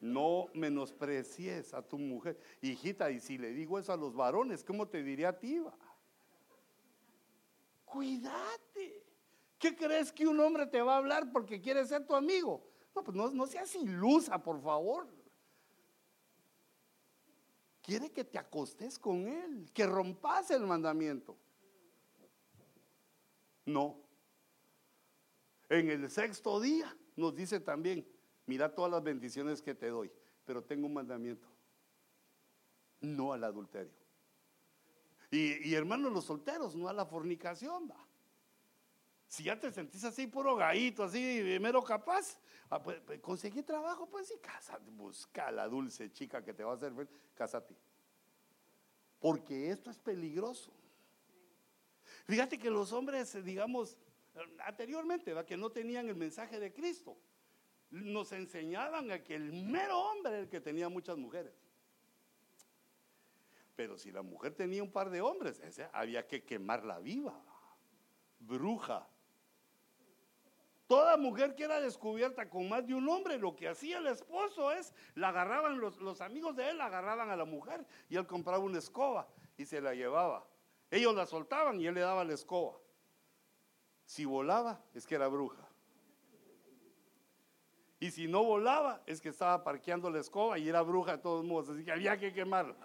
No 0.00 0.48
menosprecies 0.54 1.72
a 1.72 1.82
tu 1.82 1.98
mujer. 1.98 2.38
Hijita, 2.60 3.10
y 3.10 3.20
si 3.20 3.38
le 3.38 3.52
digo 3.52 3.78
eso 3.78 3.92
a 3.92 3.96
los 3.96 4.14
varones, 4.14 4.64
¿cómo 4.64 4.86
te 4.86 5.02
diría 5.02 5.30
a 5.30 5.38
ti? 5.38 5.62
Cuídate. 7.84 9.04
¿Qué 9.58 9.74
crees 9.74 10.12
que 10.12 10.26
un 10.26 10.38
hombre 10.40 10.66
te 10.66 10.82
va 10.82 10.94
a 10.94 10.98
hablar 10.98 11.30
porque 11.32 11.60
quiere 11.60 11.84
ser 11.86 12.04
tu 12.06 12.14
amigo? 12.14 12.68
No, 12.94 13.02
pues 13.02 13.16
no, 13.16 13.30
no 13.30 13.46
seas 13.46 13.74
ilusa, 13.76 14.42
por 14.42 14.60
favor. 14.60 15.15
Quiere 17.86 18.10
que 18.10 18.24
te 18.24 18.36
acostes 18.36 18.98
con 18.98 19.28
él, 19.28 19.70
que 19.72 19.86
rompas 19.86 20.50
el 20.50 20.66
mandamiento. 20.66 21.36
No. 23.64 24.02
En 25.68 25.88
el 25.90 26.10
sexto 26.10 26.58
día 26.58 26.96
nos 27.14 27.36
dice 27.36 27.60
también, 27.60 28.04
mira 28.46 28.74
todas 28.74 28.90
las 28.90 29.04
bendiciones 29.04 29.62
que 29.62 29.72
te 29.72 29.86
doy, 29.86 30.10
pero 30.44 30.64
tengo 30.64 30.88
un 30.88 30.94
mandamiento, 30.94 31.46
no 33.02 33.32
al 33.32 33.44
adulterio. 33.44 33.94
Y, 35.30 35.72
hermanos, 35.72 36.12
los 36.12 36.24
solteros, 36.24 36.74
no 36.74 36.88
a 36.88 36.92
la 36.92 37.06
fornicación. 37.06 37.92
Si 39.28 39.42
ya 39.42 39.58
te 39.58 39.72
sentís 39.72 40.04
así 40.04 40.26
puro 40.26 40.54
gallito, 40.54 41.02
así 41.02 41.42
mero 41.60 41.82
capaz, 41.82 42.38
ah, 42.70 42.82
pues, 42.82 43.00
pues, 43.00 43.20
conseguí 43.20 43.62
trabajo, 43.62 44.08
pues 44.08 44.28
sí, 44.28 44.34
casate, 44.40 44.90
busca 44.90 45.50
la 45.50 45.66
dulce 45.66 46.12
chica 46.12 46.44
que 46.44 46.54
te 46.54 46.62
va 46.62 46.72
a 46.72 46.76
hacer 46.76 46.94
feliz, 46.94 47.10
cásate. 47.34 47.74
Porque 49.18 49.70
esto 49.70 49.90
es 49.90 49.98
peligroso. 49.98 50.72
Fíjate 52.26 52.58
que 52.58 52.70
los 52.70 52.92
hombres, 52.92 53.44
digamos, 53.44 53.96
anteriormente, 54.64 55.34
que 55.46 55.56
no 55.56 55.70
tenían 55.70 56.08
el 56.08 56.16
mensaje 56.16 56.60
de 56.60 56.72
Cristo, 56.72 57.16
nos 57.90 58.32
enseñaban 58.32 59.10
a 59.10 59.22
que 59.22 59.34
el 59.34 59.52
mero 59.52 59.98
hombre 59.98 60.32
era 60.32 60.40
el 60.42 60.48
que 60.48 60.60
tenía 60.60 60.88
muchas 60.88 61.16
mujeres. 61.16 61.52
Pero 63.74 63.98
si 63.98 64.10
la 64.10 64.22
mujer 64.22 64.54
tenía 64.54 64.82
un 64.82 64.90
par 64.90 65.10
de 65.10 65.20
hombres, 65.20 65.60
había 65.92 66.26
que 66.26 66.44
quemarla 66.44 66.98
viva, 66.98 67.42
bruja. 68.38 69.08
Toda 70.86 71.16
mujer 71.16 71.56
que 71.56 71.64
era 71.64 71.80
descubierta 71.80 72.48
con 72.48 72.68
más 72.68 72.86
de 72.86 72.94
un 72.94 73.08
hombre, 73.08 73.38
lo 73.38 73.56
que 73.56 73.68
hacía 73.68 73.98
el 73.98 74.06
esposo 74.06 74.70
es, 74.70 74.94
la 75.14 75.30
agarraban, 75.30 75.80
los, 75.80 75.98
los 75.98 76.20
amigos 76.20 76.54
de 76.54 76.70
él 76.70 76.80
agarraban 76.80 77.28
a 77.28 77.36
la 77.36 77.44
mujer 77.44 77.84
y 78.08 78.16
él 78.16 78.26
compraba 78.26 78.62
una 78.62 78.78
escoba 78.78 79.26
y 79.56 79.64
se 79.64 79.80
la 79.80 79.94
llevaba. 79.94 80.46
Ellos 80.90 81.14
la 81.14 81.26
soltaban 81.26 81.80
y 81.80 81.86
él 81.86 81.94
le 81.94 82.02
daba 82.02 82.24
la 82.24 82.34
escoba. 82.34 82.78
Si 84.04 84.24
volaba, 84.24 84.80
es 84.94 85.06
que 85.06 85.16
era 85.16 85.26
bruja. 85.26 85.68
Y 87.98 88.12
si 88.12 88.28
no 88.28 88.44
volaba, 88.44 89.02
es 89.06 89.20
que 89.20 89.30
estaba 89.30 89.64
parqueando 89.64 90.08
la 90.10 90.20
escoba 90.20 90.58
y 90.58 90.68
era 90.68 90.82
bruja 90.82 91.16
de 91.16 91.22
todos 91.22 91.44
modos. 91.44 91.70
Así 91.70 91.84
que 91.84 91.90
había 91.90 92.16
que 92.16 92.32
quemarla. 92.32 92.76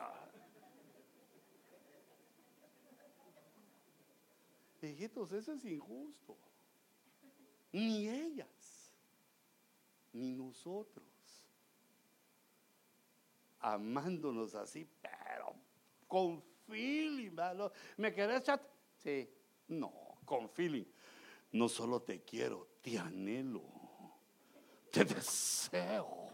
Hijitos, 4.81 5.31
eso 5.33 5.53
es 5.53 5.63
injusto. 5.65 6.35
Ni 7.71 8.07
ellas, 8.07 8.91
ni 10.13 10.31
nosotros. 10.33 11.05
Amándonos 13.59 14.55
así, 14.55 14.87
pero 15.01 15.55
con 16.07 16.41
feeling. 16.67 17.31
¿Me 17.97 18.13
querés 18.13 18.43
chat? 18.43 18.61
Sí. 18.97 19.29
No, 19.67 20.17
con 20.25 20.49
feeling. 20.49 20.85
No 21.51 21.69
solo 21.69 22.01
te 22.01 22.23
quiero, 22.23 22.67
te 22.81 22.97
anhelo. 22.97 23.63
Te 24.91 25.05
deseo. 25.05 26.30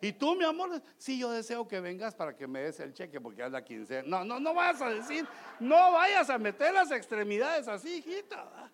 Y 0.00 0.12
tú, 0.12 0.34
mi 0.36 0.44
amor, 0.44 0.82
sí, 0.98 1.18
yo 1.18 1.30
deseo 1.30 1.66
que 1.66 1.80
vengas 1.80 2.14
para 2.14 2.36
que 2.36 2.46
me 2.46 2.60
des 2.60 2.78
el 2.80 2.92
cheque 2.92 3.20
porque 3.20 3.44
es 3.44 3.50
la 3.50 3.64
quincena. 3.64 4.02
No, 4.06 4.24
no, 4.24 4.40
no 4.40 4.54
vayas 4.54 4.82
a 4.82 4.90
decir, 4.90 5.26
no 5.60 5.92
vayas 5.92 6.28
a 6.30 6.38
meter 6.38 6.74
las 6.74 6.90
extremidades 6.90 7.68
así, 7.68 7.98
hijita. 7.98 8.70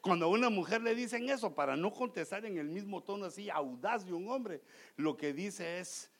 Cuando 0.00 0.26
a 0.26 0.28
una 0.28 0.50
mujer 0.50 0.82
le 0.82 0.94
dicen 0.94 1.28
eso, 1.28 1.54
para 1.54 1.76
no 1.76 1.92
contestar 1.92 2.44
en 2.44 2.58
el 2.58 2.68
mismo 2.68 3.02
tono 3.02 3.26
así 3.26 3.48
audaz 3.48 4.04
de 4.04 4.12
un 4.12 4.28
hombre, 4.28 4.60
lo 4.96 5.16
que 5.16 5.32
dice 5.32 5.78
es, 5.78 6.10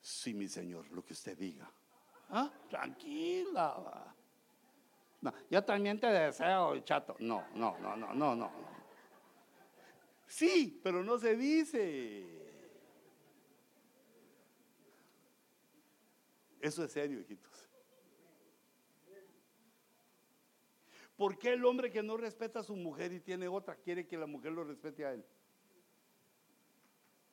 sí, 0.00 0.34
mi 0.34 0.48
señor, 0.48 0.90
lo 0.90 1.04
que 1.04 1.12
usted 1.12 1.38
diga. 1.38 1.70
¿Ah? 2.30 2.50
Tranquila. 2.68 4.12
Yo 5.48 5.62
también 5.62 5.98
te 6.00 6.08
deseo, 6.08 6.78
chato. 6.80 7.16
No, 7.20 7.44
no, 7.54 7.78
no, 7.78 7.96
no, 7.96 8.12
no, 8.12 8.34
no. 8.34 8.73
Sí, 10.26 10.80
pero 10.82 11.04
no 11.04 11.18
se 11.18 11.36
dice. 11.36 12.44
Eso 16.60 16.82
es 16.82 16.92
serio, 16.92 17.20
hijitos. 17.20 17.68
¿Por 21.16 21.38
qué 21.38 21.52
el 21.52 21.64
hombre 21.64 21.90
que 21.90 22.02
no 22.02 22.16
respeta 22.16 22.60
a 22.60 22.64
su 22.64 22.74
mujer 22.74 23.12
y 23.12 23.20
tiene 23.20 23.46
otra 23.46 23.76
quiere 23.76 24.06
que 24.06 24.18
la 24.18 24.26
mujer 24.26 24.52
lo 24.52 24.64
respete 24.64 25.04
a 25.04 25.12
él? 25.12 25.24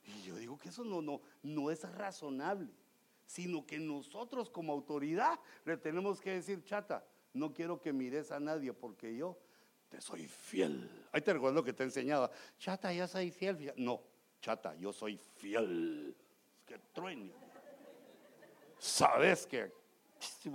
Y 0.05 0.21
yo 0.23 0.35
digo 0.35 0.57
que 0.57 0.69
eso 0.69 0.83
no, 0.83 1.01
no, 1.01 1.21
no 1.41 1.71
es 1.71 1.83
razonable, 1.95 2.71
sino 3.25 3.65
que 3.65 3.79
nosotros 3.79 4.49
como 4.49 4.73
autoridad 4.73 5.39
le 5.65 5.77
tenemos 5.77 6.21
que 6.21 6.31
decir, 6.31 6.63
chata, 6.63 7.05
no 7.33 7.53
quiero 7.53 7.81
que 7.81 7.93
mires 7.93 8.31
a 8.31 8.39
nadie 8.39 8.73
porque 8.73 9.15
yo 9.15 9.37
te 9.91 9.99
soy 9.99 10.25
fiel. 10.25 10.89
Ahí 11.11 11.21
te 11.21 11.33
recuerdo 11.33 11.63
que 11.63 11.73
te 11.73 11.83
he 11.83 11.85
enseñado, 11.85 12.31
chata, 12.57 12.93
ya 12.93 13.07
soy 13.07 13.29
fiel. 13.29 13.73
No, 13.75 14.01
chata, 14.41 14.73
yo 14.75 14.93
soy 14.93 15.17
fiel. 15.17 16.15
Que 16.65 16.79
trueno. 16.93 17.33
Sabes 18.79 19.45
que 19.45 19.81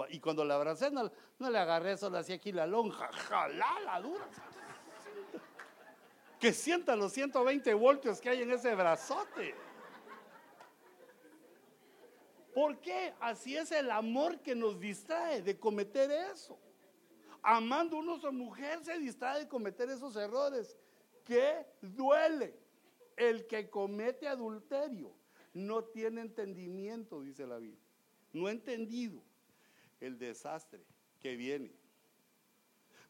y 0.08 0.20
cuando 0.20 0.44
la 0.44 0.54
abracé, 0.54 0.90
no, 0.90 1.10
le 1.38 1.58
agarré 1.58 1.96
solo 1.96 2.18
así 2.18 2.32
aquí 2.32 2.52
la 2.52 2.66
lonja, 2.66 3.10
jalá 3.12 3.80
la 3.84 4.00
dura. 4.00 4.26
Que 6.38 6.52
sienta 6.52 6.94
los 6.94 7.12
120 7.12 7.74
voltios 7.74 8.20
que 8.20 8.28
hay 8.28 8.42
en 8.42 8.52
ese 8.52 8.74
brazote. 8.74 9.54
¿Por 12.54 12.78
qué? 12.78 13.12
Así 13.20 13.56
es 13.56 13.72
el 13.72 13.90
amor 13.90 14.38
que 14.40 14.54
nos 14.54 14.78
distrae 14.78 15.42
de 15.42 15.58
cometer 15.58 16.10
eso. 16.10 16.58
Amando 17.48 17.98
uno 17.98 18.14
a 18.14 18.18
su 18.18 18.32
mujer 18.32 18.84
se 18.84 18.98
distrae 18.98 19.44
de 19.44 19.48
cometer 19.48 19.88
esos 19.88 20.16
errores. 20.16 20.76
¿Qué 21.24 21.64
duele? 21.80 22.58
El 23.16 23.46
que 23.46 23.70
comete 23.70 24.26
adulterio 24.26 25.14
no 25.54 25.84
tiene 25.84 26.22
entendimiento, 26.22 27.22
dice 27.22 27.46
la 27.46 27.58
Biblia. 27.58 27.86
No 28.32 28.48
entendido 28.48 29.22
el 30.00 30.18
desastre 30.18 30.84
que 31.20 31.36
viene. 31.36 31.72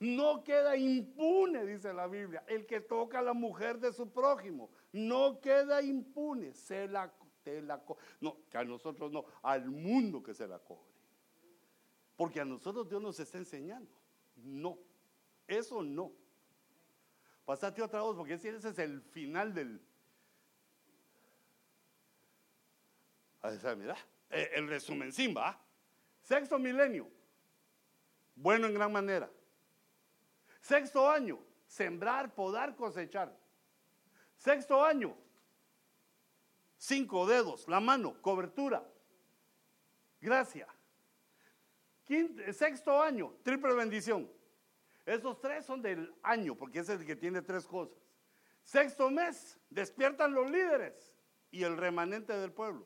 No 0.01 0.45
queda 0.45 0.76
impune, 0.76 1.64
dice 1.64 1.95
la 1.95 2.07
Biblia, 2.07 2.45
el 2.47 2.66
que 2.66 2.80
toca 2.80 3.20
a 3.20 3.22
la 3.22 3.32
mujer 3.32 3.78
de 3.78 3.91
su 3.91 4.11
prójimo. 4.11 4.68
No 4.93 5.41
queda 5.41 5.80
impune, 5.80 6.53
se 6.53 6.89
la, 6.89 7.11
la 7.47 7.82
no, 8.20 8.37
que 8.51 8.59
a 8.59 8.64
nosotros 8.64 9.11
no, 9.11 9.24
al 9.43 9.70
mundo 9.70 10.22
que 10.22 10.34
se 10.34 10.47
la 10.47 10.59
cobre. 10.59 10.93
Porque 12.18 12.39
a 12.39 12.45
nosotros 12.45 12.87
Dios 12.87 13.01
nos 13.01 13.18
está 13.18 13.39
enseñando. 13.39 13.91
No, 14.47 14.79
eso 15.47 15.83
no. 15.83 16.13
Pasate 17.45 17.83
otra 17.83 18.01
voz, 18.01 18.17
porque 18.17 18.35
ese 18.35 18.57
es 18.57 18.79
el 18.79 19.01
final 19.03 19.53
del. 19.53 19.81
A 23.43 23.51
ver, 23.51 23.77
mira, 23.77 23.97
eh, 24.31 24.51
el 24.55 24.69
resumen, 24.69 25.13
Simba. 25.13 25.61
Sexto 26.23 26.59
milenio, 26.59 27.09
bueno 28.35 28.67
en 28.67 28.75
gran 28.75 28.91
manera. 28.91 29.31
Sexto 30.61 31.09
año, 31.09 31.39
sembrar, 31.67 32.35
podar, 32.35 32.75
cosechar. 32.75 33.33
Sexto 34.37 34.85
año, 34.85 35.17
cinco 36.77 37.27
dedos, 37.27 37.69
la 37.69 37.79
mano, 37.79 38.21
cobertura, 38.21 38.85
gracia. 40.21 40.67
sexto 42.53 43.01
año, 43.01 43.33
triple 43.45 43.75
bendición. 43.75 44.36
Esos 45.07 45.41
tres 45.41 45.65
son 45.65 45.81
del 45.81 46.13
año, 46.23 46.57
porque 46.57 46.81
es 46.81 46.89
el 46.89 47.07
que 47.07 47.15
tiene 47.15 47.41
tres 47.41 47.65
cosas. 47.65 47.97
Sexto 48.65 49.09
mes, 49.09 49.57
despiertan 49.71 50.35
los 50.35 50.51
líderes 50.51 51.15
y 51.53 51.63
el 51.63 51.77
remanente 51.77 52.33
del 52.37 52.53
pueblo. 52.53 52.85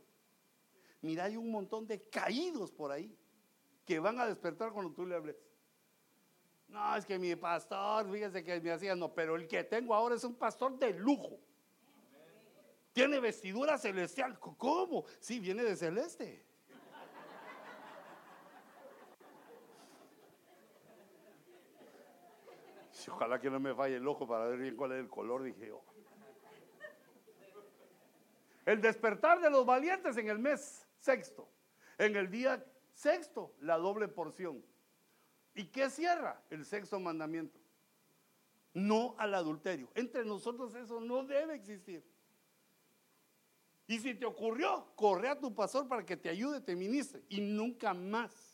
Mira, 1.00 1.24
hay 1.24 1.38
un 1.38 1.50
montón 1.50 1.86
de 1.86 2.02
caídos 2.10 2.70
por 2.70 2.92
ahí 2.92 3.16
que 3.86 3.98
van 3.98 4.20
a 4.20 4.26
despertar 4.26 4.70
cuando 4.70 4.92
tú 4.92 5.06
le 5.06 5.14
hables. 5.14 5.36
No, 6.68 6.94
es 6.94 7.06
que 7.06 7.18
mi 7.18 7.34
pastor, 7.34 8.12
fíjese 8.12 8.44
que 8.44 8.60
me 8.60 8.70
hacía, 8.70 8.94
no, 8.94 9.12
pero 9.12 9.34
el 9.34 9.48
que 9.48 9.64
tengo 9.64 9.94
ahora 9.94 10.14
es 10.14 10.22
un 10.22 10.34
pastor 10.34 10.78
de 10.78 10.92
lujo. 10.92 11.40
Tiene 12.92 13.18
vestidura 13.18 13.78
celestial. 13.78 14.38
¿Cómo? 14.38 15.04
Sí, 15.18 15.40
viene 15.40 15.64
de 15.64 15.74
celeste. 15.74 16.44
Ojalá 23.10 23.40
que 23.40 23.50
no 23.50 23.60
me 23.60 23.74
falle 23.74 23.96
el 23.96 24.06
ojo 24.06 24.26
para 24.26 24.46
ver 24.46 24.58
bien 24.58 24.76
cuál 24.76 24.92
es 24.92 25.00
el 25.00 25.08
color, 25.08 25.42
dije 25.42 25.68
yo. 25.68 25.82
El 28.66 28.80
despertar 28.80 29.40
de 29.40 29.50
los 29.50 29.66
valientes 29.66 30.16
en 30.16 30.28
el 30.28 30.38
mes 30.38 30.86
sexto. 30.98 31.48
En 31.98 32.16
el 32.16 32.30
día 32.30 32.64
Sexto, 33.00 33.54
la 33.60 33.78
doble 33.78 34.08
porción. 34.08 34.62
¿Y 35.54 35.64
qué 35.64 35.88
cierra? 35.88 36.42
El 36.50 36.66
sexto 36.66 37.00
mandamiento. 37.00 37.58
No 38.74 39.14
al 39.16 39.34
adulterio. 39.34 39.88
Entre 39.94 40.22
nosotros 40.22 40.74
eso 40.74 41.00
no 41.00 41.24
debe 41.24 41.54
existir. 41.54 42.04
Y 43.86 43.98
si 44.00 44.14
te 44.14 44.26
ocurrió, 44.26 44.92
corre 44.96 45.28
a 45.28 45.40
tu 45.40 45.54
pastor 45.54 45.88
para 45.88 46.04
que 46.04 46.18
te 46.18 46.28
ayude, 46.28 46.60
te 46.60 46.76
ministre. 46.76 47.22
Y 47.30 47.40
nunca 47.40 47.94
más. 47.94 48.49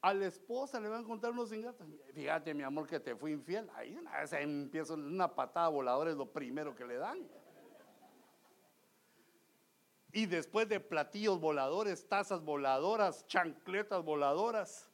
A 0.00 0.14
la 0.14 0.26
esposa 0.26 0.78
le 0.80 0.88
van 0.88 1.02
a 1.02 1.06
contar 1.06 1.32
unos 1.32 1.52
ingratos. 1.52 1.86
Fíjate, 2.14 2.54
mi 2.54 2.62
amor, 2.62 2.86
que 2.86 3.00
te 3.00 3.16
fui 3.16 3.32
infiel. 3.32 3.68
Ahí 3.74 3.96
una 3.96 4.20
vez 4.20 4.32
empieza 4.32 4.94
una 4.94 5.34
patada 5.34 5.68
voladora, 5.68 6.10
es 6.10 6.16
lo 6.16 6.32
primero 6.32 6.74
que 6.74 6.84
le 6.84 6.96
dan. 6.96 7.28
Y 10.12 10.26
después 10.26 10.68
de 10.68 10.80
platillos 10.80 11.40
voladores, 11.40 12.08
tazas 12.08 12.42
voladoras, 12.42 13.26
chancletas 13.26 14.02
voladoras. 14.04 14.88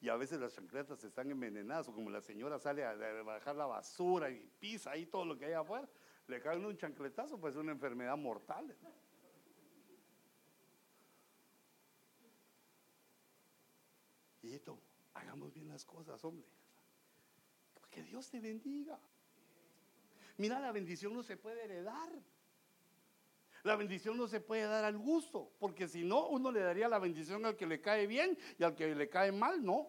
Y 0.00 0.08
a 0.08 0.16
veces 0.16 0.40
las 0.40 0.54
chancletas 0.54 1.04
están 1.04 1.30
envenenadas, 1.30 1.88
o 1.88 1.94
como 1.94 2.10
la 2.10 2.20
señora 2.20 2.58
sale 2.58 2.84
a 2.84 2.94
bajar 3.22 3.54
la 3.54 3.66
basura 3.66 4.30
y 4.30 4.50
pisa 4.58 4.92
ahí 4.92 5.06
todo 5.06 5.24
lo 5.24 5.38
que 5.38 5.46
hay 5.46 5.52
afuera, 5.52 5.88
le 6.26 6.40
cae 6.40 6.56
un 6.56 6.76
chancletazo, 6.76 7.38
pues 7.38 7.54
es 7.54 7.60
una 7.60 7.72
enfermedad 7.72 8.16
mortal. 8.16 8.74
Hagamos 15.14 15.52
bien 15.52 15.68
las 15.68 15.84
cosas, 15.84 16.24
hombre. 16.24 16.46
Que 17.90 18.02
Dios 18.02 18.30
te 18.30 18.40
bendiga. 18.40 18.98
Mira, 20.38 20.60
la 20.60 20.72
bendición 20.72 21.12
no 21.12 21.22
se 21.22 21.36
puede 21.36 21.64
heredar. 21.64 22.10
La 23.62 23.76
bendición 23.76 24.16
no 24.16 24.26
se 24.26 24.40
puede 24.40 24.62
dar 24.62 24.84
al 24.84 24.96
gusto, 24.96 25.52
porque 25.58 25.86
si 25.86 26.02
no, 26.02 26.28
uno 26.28 26.50
le 26.50 26.60
daría 26.60 26.88
la 26.88 26.98
bendición 26.98 27.44
al 27.44 27.56
que 27.56 27.66
le 27.66 27.80
cae 27.80 28.06
bien 28.06 28.38
y 28.58 28.64
al 28.64 28.74
que 28.74 28.94
le 28.94 29.08
cae 29.08 29.32
mal, 29.32 29.62
no. 29.62 29.88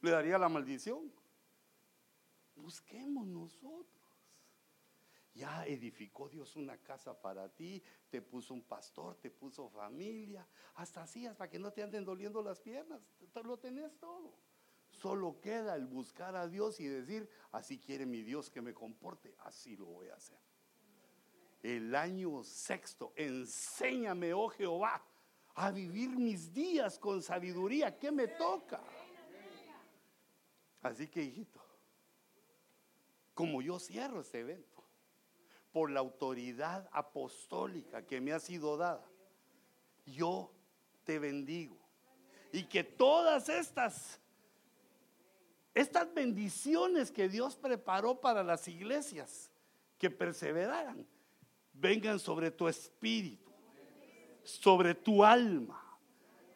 Le 0.00 0.10
daría 0.10 0.38
la 0.38 0.48
maldición. 0.48 1.12
Busquemos 2.56 3.26
nosotros. 3.26 4.03
Ya 5.34 5.66
edificó 5.66 6.28
Dios 6.28 6.54
una 6.54 6.78
casa 6.78 7.20
para 7.20 7.48
ti, 7.48 7.82
te 8.08 8.22
puso 8.22 8.54
un 8.54 8.62
pastor, 8.62 9.16
te 9.16 9.30
puso 9.30 9.68
familia, 9.68 10.46
hasta 10.74 11.02
así, 11.02 11.28
para 11.36 11.50
que 11.50 11.58
no 11.58 11.72
te 11.72 11.82
anden 11.82 12.04
doliendo 12.04 12.40
las 12.40 12.60
piernas, 12.60 13.02
lo 13.42 13.58
tenés 13.58 13.98
todo. 13.98 14.38
Solo 14.90 15.40
queda 15.40 15.74
el 15.74 15.86
buscar 15.86 16.36
a 16.36 16.46
Dios 16.46 16.78
y 16.78 16.86
decir, 16.86 17.28
así 17.50 17.78
quiere 17.80 18.06
mi 18.06 18.22
Dios 18.22 18.48
que 18.48 18.62
me 18.62 18.72
comporte, 18.72 19.34
así 19.40 19.76
lo 19.76 19.86
voy 19.86 20.08
a 20.08 20.14
hacer. 20.14 20.38
El 21.62 21.94
año 21.96 22.44
sexto, 22.44 23.12
enséñame, 23.16 24.32
oh 24.34 24.48
Jehová, 24.50 25.04
a 25.54 25.70
vivir 25.70 26.10
mis 26.10 26.52
días 26.52 26.98
con 26.98 27.22
sabiduría. 27.22 27.98
¿Qué 27.98 28.12
me 28.12 28.28
toca? 28.28 28.82
Así 30.82 31.08
que, 31.08 31.22
hijito, 31.22 31.60
como 33.32 33.62
yo 33.62 33.78
cierro 33.78 34.20
este 34.20 34.40
evento, 34.40 34.73
por 35.74 35.90
la 35.90 35.98
autoridad 35.98 36.88
apostólica 36.92 38.06
que 38.06 38.20
me 38.20 38.32
ha 38.32 38.38
sido 38.38 38.76
dada, 38.76 39.04
yo 40.06 40.52
te 41.02 41.18
bendigo. 41.18 41.76
Y 42.52 42.62
que 42.62 42.84
todas 42.84 43.48
estas 43.48 44.20
estas 45.74 46.14
bendiciones 46.14 47.10
que 47.10 47.28
Dios 47.28 47.56
preparó 47.56 48.20
para 48.20 48.44
las 48.44 48.68
iglesias 48.68 49.50
que 49.98 50.08
perseveraran, 50.08 51.04
vengan 51.72 52.20
sobre 52.20 52.52
tu 52.52 52.68
espíritu, 52.68 53.50
sobre 54.44 54.94
tu 54.94 55.24
alma, 55.24 55.98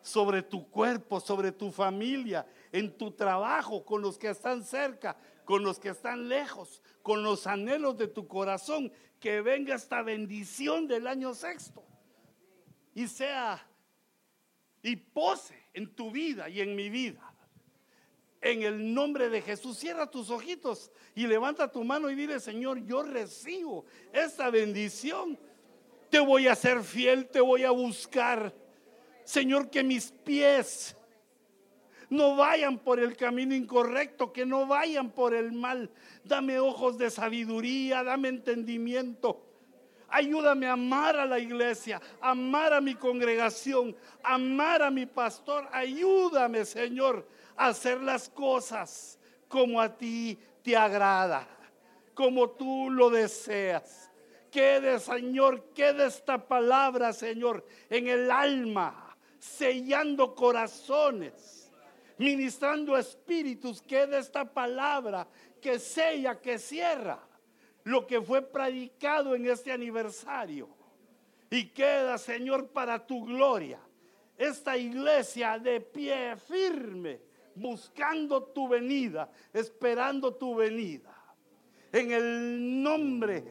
sobre 0.01 0.43
tu 0.43 0.71
cuerpo, 0.71 1.19
sobre 1.19 1.51
tu 1.51 1.73
familia, 1.73 2.47
en 2.71 2.97
tu 2.97 3.11
trabajo, 3.11 3.85
con 3.85 4.01
los 4.01 4.16
que 4.16 4.31
están 4.31 4.62
cerca, 4.62 5.16
con 5.49 5.64
los 5.64 5.78
que 5.78 5.88
están 5.88 6.28
lejos, 6.28 6.82
con 7.01 7.22
los 7.22 7.46
anhelos 7.46 7.96
de 7.96 8.07
tu 8.07 8.28
corazón, 8.28 8.92
que 9.18 9.40
venga 9.40 9.76
esta 9.76 10.03
bendición 10.03 10.86
del 10.86 11.07
año 11.07 11.32
sexto 11.32 11.82
y 12.94 13.09
sea 13.09 13.66
y 14.82 14.96
pose 14.96 15.59
en 15.72 15.94
tu 15.94 16.11
vida 16.11 16.51
y 16.51 16.61
en 16.61 16.76
mi 16.76 16.90
vida 16.90 17.34
en 18.42 18.61
el 18.62 18.92
nombre 18.92 19.30
de 19.30 19.40
Jesús. 19.40 19.78
Cierra 19.78 20.11
tus 20.11 20.28
ojitos 20.28 20.90
y 21.14 21.26
levanta 21.26 21.72
tu 21.72 21.82
mano 21.82 22.11
y 22.11 22.14
dile, 22.14 22.40
Señor, 22.40 22.84
yo 22.84 23.03
recibo 23.03 23.86
esta 24.12 24.51
bendición. 24.51 25.38
Te 26.11 26.18
voy 26.20 26.46
a 26.46 26.55
ser 26.55 26.82
fiel, 26.82 27.26
te 27.26 27.40
voy 27.40 27.64
a 27.64 27.70
buscar. 27.70 28.55
Señor, 29.24 29.70
que 29.70 29.82
mis 29.82 30.11
pies 30.11 30.94
no 32.11 32.37
vayan 32.37 32.79
por 32.79 33.01
el 33.01 33.17
camino 33.17 33.55
incorrecto, 33.55 34.33
que 34.33 34.47
no 34.47 34.67
vayan 34.67 35.11
por 35.11 35.35
el 35.35 35.53
mal. 35.53 35.91
Dame 36.25 36.59
ojos 36.59 36.99
de 36.99 37.11
sabiduría, 37.11 38.03
dame 38.03 38.29
entendimiento. 38.29 39.45
Ayúdame 40.11 40.67
a 40.67 40.73
amar 40.73 41.17
a 41.17 41.27
la 41.27 41.39
iglesia, 41.39 42.01
amar 42.21 42.73
a 42.73 42.81
mi 42.81 42.95
congregación, 42.95 43.95
amar 44.23 44.83
a 44.83 44.91
mi 44.91 45.05
pastor. 45.05 45.69
Ayúdame, 45.71 46.65
Señor, 46.65 47.29
hacer 47.57 48.01
las 48.01 48.31
cosas 48.31 49.19
como 49.49 49.81
a 49.81 49.97
ti 49.97 50.39
te 50.63 50.77
agrada, 50.77 51.47
como 52.15 52.51
tú 52.51 52.91
lo 52.91 53.11
deseas. 53.11 54.11
Quede, 54.51 54.99
Señor, 54.99 55.73
quede 55.75 56.07
esta 56.07 56.39
palabra, 56.49 57.13
Señor, 57.13 57.67
en 57.91 58.09
el 58.09 58.31
alma, 58.31 59.15
sellando 59.39 60.35
corazones, 60.35 61.58
ministrando 62.19 62.97
espíritus. 62.97 63.81
Quede 63.81 64.19
esta 64.19 64.45
palabra 64.45 65.27
que 65.61 65.79
sella, 65.79 66.41
que 66.41 66.59
cierra 66.59 67.21
lo 67.85 68.07
que 68.07 68.21
fue 68.21 68.43
predicado 68.43 69.35
en 69.35 69.47
este 69.47 69.73
aniversario. 69.73 70.69
Y 71.51 71.69
queda, 71.69 72.19
Señor, 72.19 72.69
para 72.69 73.07
tu 73.07 73.25
gloria, 73.25 73.81
esta 74.37 74.77
iglesia 74.77 75.59
de 75.59 75.81
pie 75.81 76.37
firme 76.37 77.21
buscando 77.55 78.43
tu 78.43 78.69
venida, 78.69 79.31
esperando 79.53 80.35
tu 80.35 80.55
venida. 80.55 81.14
En 81.91 82.12
el 82.12 82.83
nombre, 82.83 83.45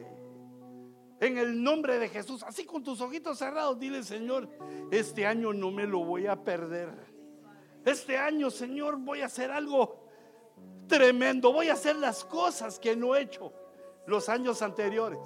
en 1.20 1.38
el 1.38 1.62
nombre 1.62 1.98
de 1.98 2.08
Jesús, 2.08 2.42
así 2.44 2.64
con 2.64 2.82
tus 2.84 3.00
ojitos 3.00 3.38
cerrados, 3.38 3.78
dile 3.78 4.02
Señor, 4.02 4.48
este 4.90 5.26
año 5.26 5.52
no 5.52 5.70
me 5.70 5.86
lo 5.86 6.04
voy 6.04 6.26
a 6.26 6.36
perder. 6.36 6.88
Este 7.88 8.18
año, 8.18 8.50
Señor, 8.50 8.98
voy 8.98 9.22
a 9.22 9.26
hacer 9.26 9.50
algo 9.50 9.96
tremendo. 10.86 11.52
Voy 11.52 11.68
a 11.68 11.72
hacer 11.72 11.96
las 11.96 12.22
cosas 12.22 12.78
que 12.78 12.94
no 12.94 13.16
he 13.16 13.22
hecho 13.22 13.50
los 14.06 14.28
años 14.28 14.60
anteriores. 14.60 15.20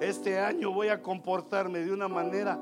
Este 0.00 0.38
año 0.38 0.72
voy 0.72 0.88
a 0.88 1.02
comportarme 1.02 1.80
de 1.80 1.92
una 1.92 2.06
manera 2.06 2.60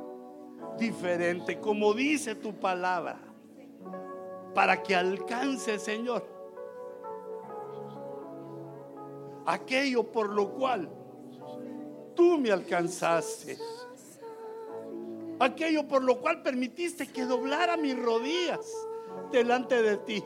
diferente, 0.78 1.60
como 1.60 1.92
dice 1.92 2.34
tu 2.34 2.54
palabra, 2.54 3.18
para 4.54 4.82
que 4.82 4.94
alcance, 4.94 5.78
Señor, 5.78 6.24
aquello 9.44 10.10
por 10.10 10.30
lo 10.30 10.52
cual 10.52 10.88
tú 12.14 12.38
me 12.38 12.50
alcanzaste. 12.50 13.58
Aquello 15.42 15.88
por 15.88 16.04
lo 16.04 16.20
cual 16.20 16.40
permitiste 16.40 17.08
que 17.08 17.24
doblara 17.24 17.76
mis 17.76 17.98
rodillas 17.98 18.60
delante 19.32 19.82
de 19.82 19.96
ti. 19.96 20.24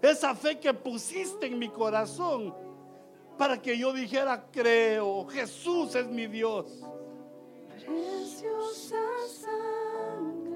Esa 0.00 0.34
fe 0.34 0.58
que 0.58 0.72
pusiste 0.72 1.46
en 1.46 1.58
mi 1.58 1.68
corazón 1.68 2.54
para 3.36 3.60
que 3.60 3.76
yo 3.76 3.92
dijera, 3.92 4.46
creo, 4.50 5.26
Jesús 5.26 5.94
es 5.96 6.06
mi 6.06 6.26
Dios. 6.26 6.82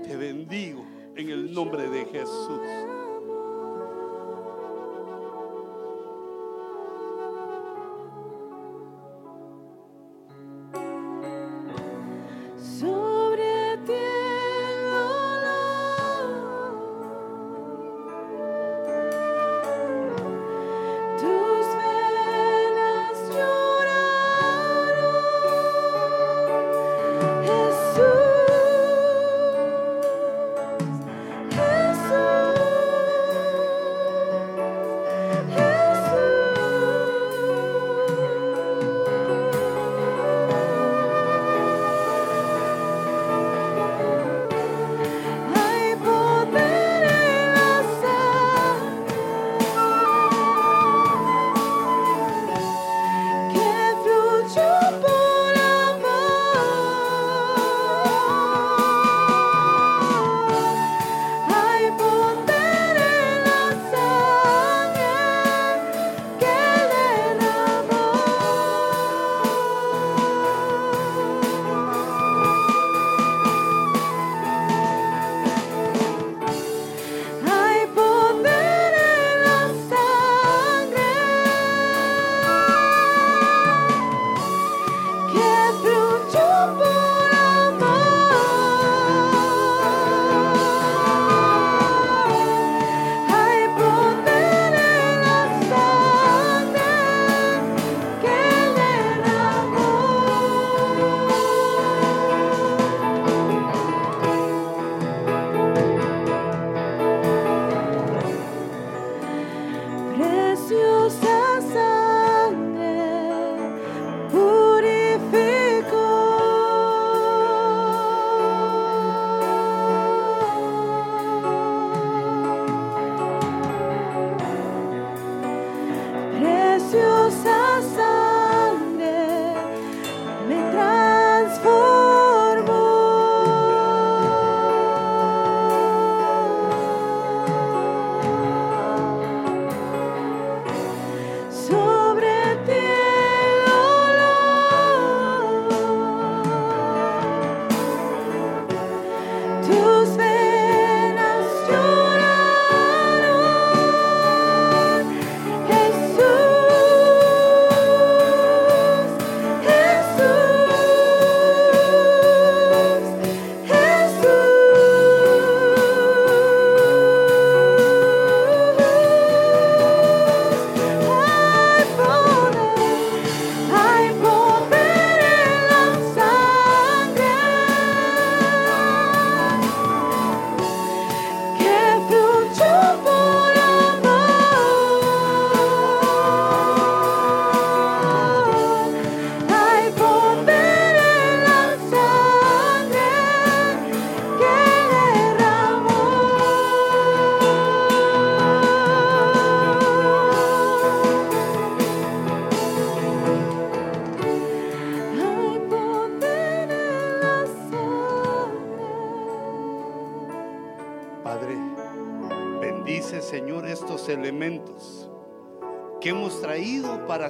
Te 0.04 0.16
bendigo 0.16 0.86
en 1.14 1.28
el 1.28 1.52
nombre 1.52 1.86
de 1.90 2.06
Jesús. 2.06 2.60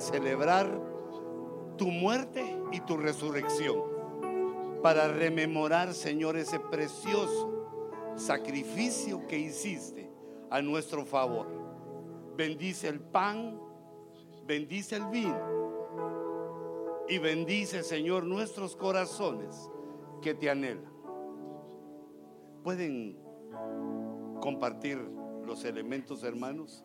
Celebrar 0.01 0.81
tu 1.77 1.87
muerte 1.89 2.45
y 2.73 2.81
tu 2.81 2.97
resurrección, 2.97 3.83
para 4.83 5.09
rememorar, 5.09 5.95
Señor, 5.95 6.37
ese 6.37 6.61
precioso 6.61 8.13
sacrificio 8.17 9.27
que 9.27 9.39
hiciste 9.39 10.11
a 10.51 10.63
nuestro 10.63 11.05
favor. 11.05 11.47
Bendice 12.37 12.89
el 12.89 13.01
pan, 13.01 13.61
bendice 14.47 14.97
el 14.97 15.07
vino 15.07 15.59
y 17.09 17.19
bendice, 17.19 17.83
Señor, 17.83 18.25
nuestros 18.25 18.77
corazones 18.77 19.71
que 20.23 20.35
te 20.35 20.51
anhelan. 20.51 20.93
Pueden 22.63 23.19
compartir 24.41 24.99
los 25.45 25.65
elementos, 25.65 26.23
hermanos. 26.23 26.85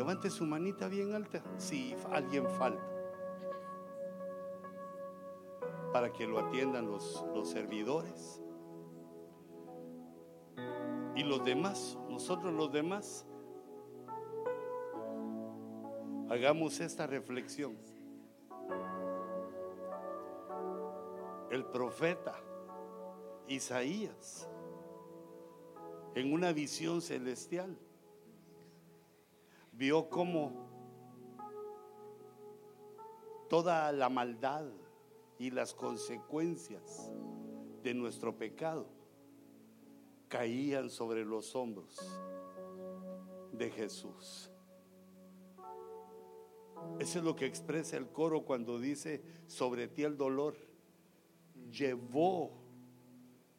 Levante 0.00 0.30
su 0.30 0.46
manita 0.46 0.88
bien 0.88 1.12
alta 1.12 1.42
si 1.58 1.94
alguien 2.10 2.48
falta, 2.48 2.82
para 5.92 6.10
que 6.10 6.26
lo 6.26 6.38
atiendan 6.38 6.90
los, 6.90 7.22
los 7.34 7.50
servidores 7.50 8.42
y 11.14 11.22
los 11.22 11.44
demás, 11.44 11.98
nosotros 12.08 12.50
los 12.54 12.72
demás, 12.72 13.26
hagamos 16.30 16.80
esta 16.80 17.06
reflexión. 17.06 17.76
El 21.50 21.66
profeta 21.66 22.40
Isaías, 23.48 24.48
en 26.14 26.32
una 26.32 26.54
visión 26.54 27.02
celestial, 27.02 27.76
vio 29.80 30.10
cómo 30.10 30.52
toda 33.48 33.90
la 33.92 34.10
maldad 34.10 34.66
y 35.38 35.50
las 35.50 35.72
consecuencias 35.72 37.10
de 37.82 37.94
nuestro 37.94 38.36
pecado 38.36 38.86
caían 40.28 40.90
sobre 40.90 41.24
los 41.24 41.56
hombros 41.56 41.98
de 43.52 43.70
Jesús. 43.70 44.50
Eso 46.98 47.18
es 47.18 47.24
lo 47.24 47.34
que 47.34 47.46
expresa 47.46 47.96
el 47.96 48.08
coro 48.08 48.44
cuando 48.44 48.78
dice, 48.78 49.24
sobre 49.46 49.88
ti 49.88 50.02
el 50.02 50.18
dolor 50.18 50.56
llevó 51.70 52.52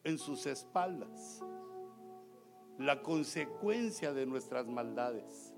en 0.04 0.20
sus 0.20 0.46
espaldas 0.46 1.44
la 2.78 3.02
consecuencia 3.02 4.14
de 4.14 4.28
nuestras 4.28 4.68
maldades. 4.68 5.51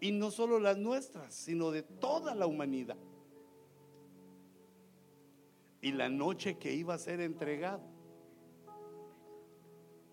Y 0.00 0.12
no 0.12 0.30
solo 0.30 0.58
las 0.58 0.78
nuestras, 0.78 1.34
sino 1.34 1.70
de 1.70 1.82
toda 1.82 2.34
la 2.34 2.46
humanidad. 2.46 2.96
Y 5.82 5.92
la 5.92 6.08
noche 6.08 6.58
que 6.58 6.72
iba 6.72 6.94
a 6.94 6.98
ser 6.98 7.20
entregado, 7.20 7.82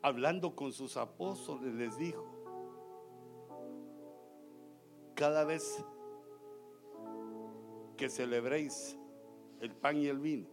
hablando 0.01 0.55
con 0.55 0.71
sus 0.71 0.97
apóstoles, 0.97 1.73
les 1.73 1.97
dijo, 1.97 2.25
cada 5.15 5.43
vez 5.43 5.83
que 7.97 8.09
celebréis 8.09 8.97
el 9.59 9.73
pan 9.73 9.97
y 9.97 10.07
el 10.07 10.19
vino, 10.19 10.47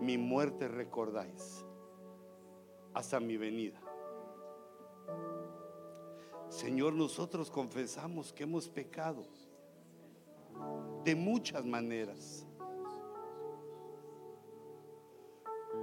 mi 0.00 0.18
muerte 0.18 0.68
recordáis 0.68 1.64
hasta 2.92 3.20
mi 3.20 3.36
venida. 3.36 3.80
Señor, 6.56 6.94
nosotros 6.94 7.50
confesamos 7.50 8.32
que 8.32 8.44
hemos 8.44 8.66
pecado 8.66 9.26
de 11.04 11.14
muchas 11.14 11.66
maneras, 11.66 12.46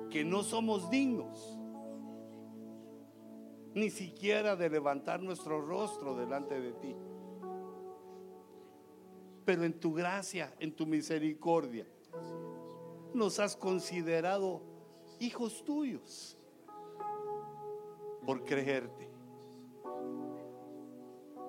que 0.10 0.24
no 0.26 0.42
somos 0.42 0.90
dignos 0.90 1.60
ni 3.76 3.92
siquiera 3.92 4.56
de 4.56 4.68
levantar 4.68 5.22
nuestro 5.22 5.62
rostro 5.62 6.16
delante 6.16 6.60
de 6.60 6.74
ti. 6.74 6.96
Pero 9.46 9.66
en 9.66 9.80
tu 9.80 9.94
gracia, 9.94 10.56
en 10.58 10.76
tu 10.76 10.88
misericordia, 10.88 11.86
nos 13.14 13.38
has 13.38 13.56
considerado 13.56 14.64
hijos 15.20 15.64
tuyos 15.64 16.36
por 18.26 18.44
creerte. 18.44 19.13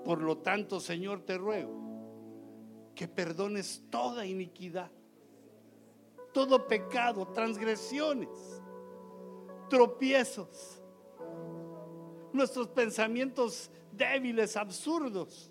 Por 0.05 0.20
lo 0.22 0.39
tanto, 0.39 0.81
Señor, 0.81 1.22
te 1.22 1.39
ruego 1.39 1.82
que 2.94 3.09
perdones 3.09 3.82
toda 3.90 4.26
iniquidad, 4.26 4.90
todo 6.32 6.66
pecado, 6.66 7.26
transgresiones, 7.28 8.62
tropiezos, 9.68 10.82
nuestros 12.32 12.68
pensamientos 12.68 13.70
débiles, 13.90 14.56
absurdos, 14.56 15.51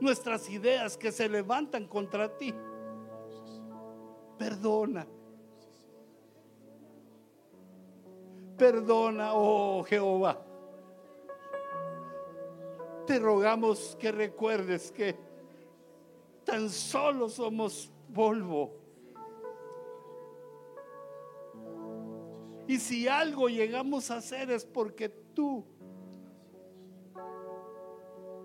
nuestras 0.00 0.48
ideas 0.48 0.96
que 0.96 1.12
se 1.12 1.28
levantan 1.28 1.86
contra 1.86 2.36
ti 2.36 2.54
perdona. 4.38 5.06
Perdona, 8.56 9.34
oh 9.34 9.84
Jehová. 9.84 10.47
Te 13.08 13.18
rogamos 13.18 13.96
que 13.98 14.12
recuerdes 14.12 14.92
que 14.92 15.16
tan 16.44 16.70
solo 16.70 17.28
somos 17.28 17.90
polvo. 18.14 18.76
Y 22.68 22.78
si 22.78 23.08
algo 23.08 23.48
llegamos 23.48 24.12
a 24.12 24.18
hacer 24.18 24.50
es 24.52 24.64
porque 24.64 25.08
tú 25.08 25.64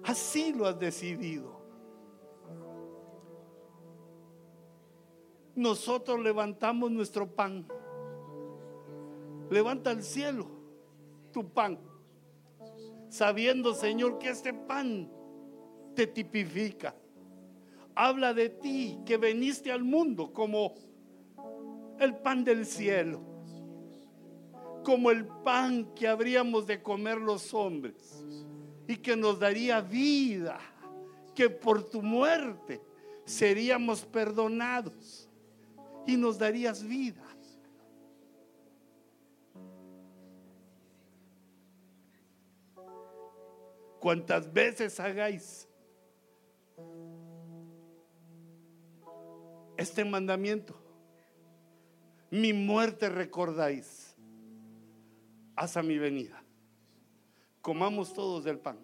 así 0.03 0.51
lo 0.53 0.65
has 0.65 0.79
decidido. 0.79 1.63
nosotros 5.55 6.19
levantamos 6.19 6.91
nuestro 6.91 7.27
pan. 7.27 7.65
Levanta 9.49 9.91
al 9.91 10.03
cielo 10.03 10.47
tu 11.31 11.47
pan, 11.49 11.79
sabiendo, 13.13 13.75
Señor, 13.75 14.17
que 14.17 14.29
este 14.29 14.55
pan 14.55 15.07
te 15.95 16.07
tipifica. 16.07 16.95
Habla 17.93 18.33
de 18.33 18.49
ti, 18.49 18.97
que 19.05 19.17
veniste 19.17 19.71
al 19.71 19.83
mundo 19.83 20.33
como 20.33 20.73
el 21.99 22.15
pan 22.15 22.43
del 22.43 22.65
cielo, 22.65 23.21
como 24.83 25.11
el 25.11 25.27
pan 25.27 25.93
que 25.93 26.07
habríamos 26.07 26.65
de 26.65 26.81
comer 26.81 27.19
los 27.19 27.53
hombres 27.53 28.25
y 28.87 28.97
que 28.97 29.15
nos 29.15 29.39
daría 29.39 29.79
vida, 29.79 30.59
que 31.35 31.51
por 31.51 31.87
tu 31.87 32.01
muerte 32.01 32.81
seríamos 33.25 34.03
perdonados 34.05 35.29
y 36.07 36.17
nos 36.17 36.39
darías 36.39 36.83
vida. 36.83 37.23
Cuantas 44.03 44.51
veces 44.51 44.99
hagáis 44.99 45.65
este 49.77 50.03
mandamiento, 50.03 50.75
mi 52.29 52.51
muerte 52.51 53.07
recordáis 53.07 54.13
hasta 55.55 55.81
mi 55.81 55.97
venida. 55.97 56.43
Comamos 57.61 58.13
todos 58.13 58.43
del 58.43 58.59
pan. 58.59 58.77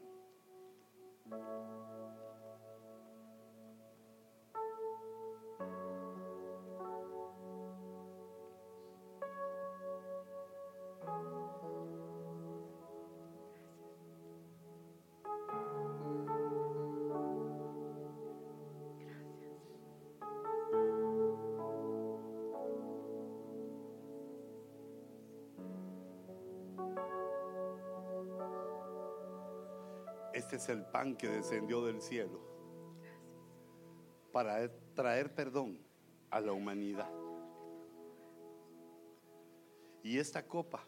Este 30.50 30.58
es 30.58 30.70
el 30.70 30.84
pan 30.84 31.16
que 31.16 31.28
descendió 31.28 31.86
del 31.86 32.02
cielo 32.02 32.40
para 34.32 34.68
traer 34.96 35.32
perdón 35.36 35.80
a 36.32 36.40
la 36.40 36.54
humanidad. 36.54 37.08
Y 40.02 40.18
esta 40.18 40.48
copa 40.48 40.84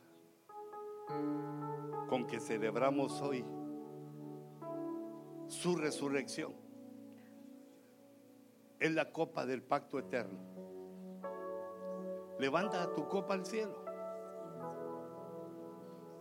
con 2.09 2.25
que 2.25 2.39
celebramos 2.39 3.21
hoy 3.21 3.45
su 5.45 5.75
resurrección 5.75 6.55
es 8.79 8.91
la 8.91 9.11
copa 9.11 9.45
del 9.45 9.61
pacto 9.61 9.99
eterno. 9.99 10.39
Levanta 12.39 12.91
tu 12.95 13.07
copa 13.07 13.35
al 13.35 13.45
cielo. 13.45 13.85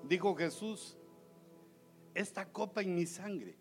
Dijo 0.02 0.34
Jesús, 0.36 0.99
esta 2.14 2.46
copa 2.52 2.82
en 2.82 2.94
mi 2.94 3.06
sangre 3.06 3.56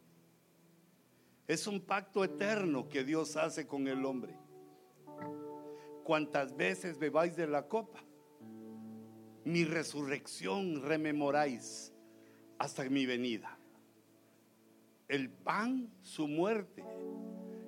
es 1.48 1.66
un 1.66 1.82
pacto 1.82 2.24
eterno 2.24 2.88
que 2.88 3.04
Dios 3.04 3.36
hace 3.36 3.66
con 3.66 3.88
el 3.88 4.06
hombre. 4.06 4.36
Cuantas 6.04 6.56
veces 6.56 7.00
bebáis 7.00 7.36
de 7.36 7.48
la 7.48 7.68
copa, 7.68 8.04
mi 9.46 9.64
resurrección 9.64 10.84
rememoráis 10.84 11.92
hasta 12.60 12.84
mi 12.84 13.08
venida. 13.08 13.58
El 15.08 15.32
pan, 15.32 15.92
su 16.02 16.28
muerte, 16.28 16.84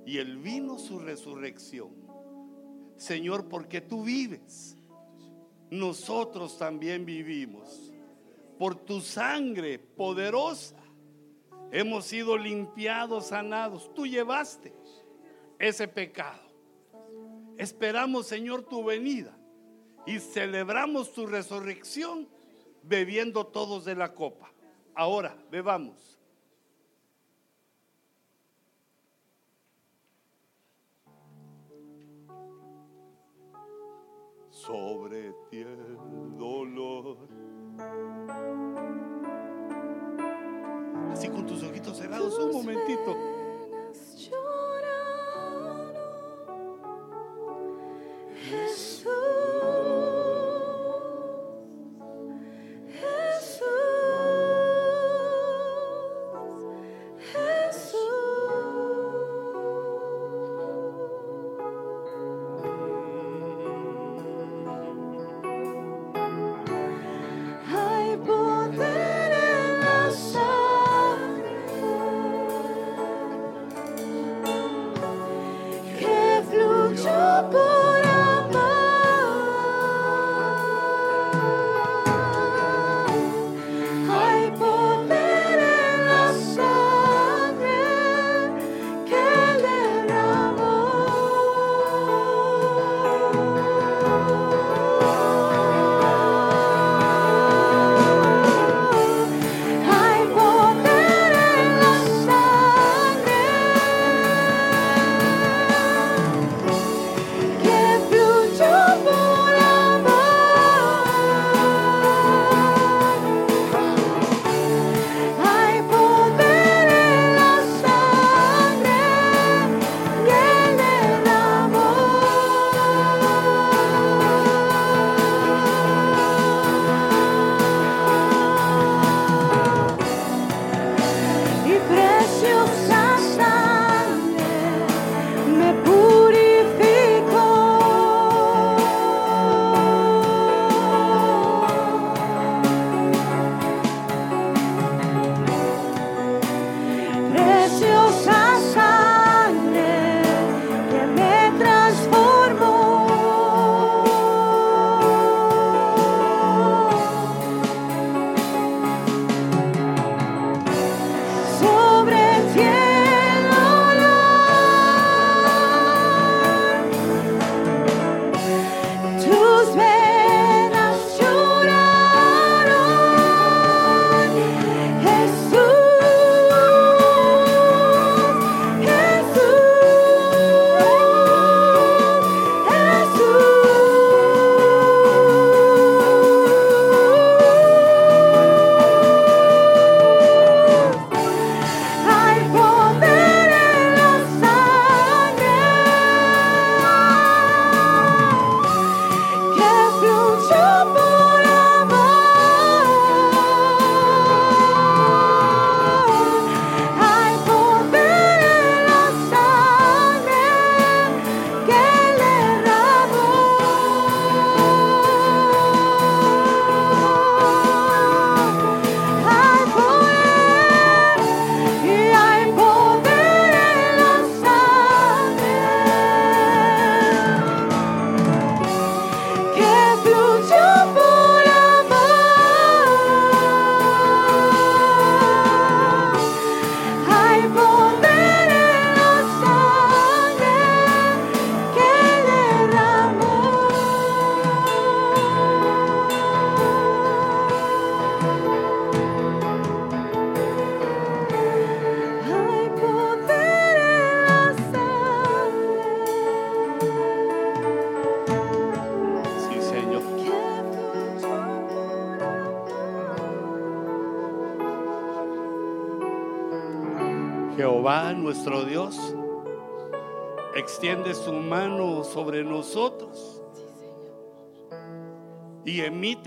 y 0.05 0.17
el 0.17 0.37
vino, 0.37 0.77
su 0.77 0.99
resurrección. 0.99 1.89
Señor, 2.97 3.47
porque 3.47 3.81
tú 3.81 4.03
vives, 4.03 4.77
nosotros 5.69 6.57
también 6.57 7.05
vivimos. 7.05 7.90
Por 8.61 8.75
tu 8.75 9.01
sangre 9.01 9.79
poderosa 9.79 10.75
hemos 11.71 12.05
sido 12.05 12.37
limpiados, 12.37 13.29
sanados. 13.29 13.91
Tú 13.95 14.05
llevaste 14.05 14.71
ese 15.57 15.87
pecado. 15.87 16.43
Esperamos, 17.57 18.27
Señor, 18.27 18.61
tu 18.61 18.83
venida 18.83 19.35
y 20.05 20.19
celebramos 20.19 21.11
tu 21.11 21.25
resurrección 21.25 22.29
bebiendo 22.83 23.47
todos 23.47 23.83
de 23.83 23.95
la 23.95 24.13
copa. 24.13 24.51
Ahora, 24.93 25.35
bebamos. 25.49 26.19
Sobre 34.51 35.33
ti 35.49 35.61
el 35.61 36.37
dolor. 36.37 37.30
Así 41.11 41.27
con 41.29 41.45
tus 41.45 41.63
ojitos 41.63 41.97
cerrados 41.97 42.37
un 42.39 42.51
momentito. 42.51 43.15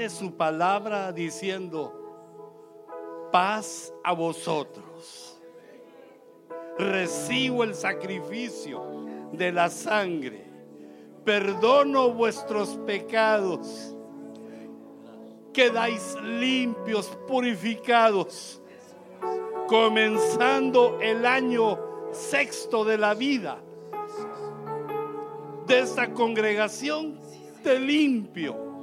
Su 0.09 0.37
palabra 0.37 1.13
diciendo, 1.13 1.93
paz 3.31 3.93
a 4.03 4.13
vosotros. 4.13 5.41
Recibo 6.77 7.63
el 7.63 7.75
sacrificio 7.75 8.83
de 9.33 9.53
la 9.53 9.71
sangre, 9.71 10.45
perdono 11.25 12.11
vuestros 12.11 12.71
pecados. 12.85 13.95
Quedáis 15.53 16.17
limpios, 16.21 17.07
purificados, 17.29 18.61
comenzando 19.69 20.99
el 21.01 21.25
año 21.25 21.79
sexto 22.11 22.85
de 22.85 22.99
la 22.99 23.15
vida. 23.15 23.59
De 25.69 25.79
esta 25.79 26.13
congregación, 26.13 27.21
te 27.63 27.79
limpio 27.79 28.74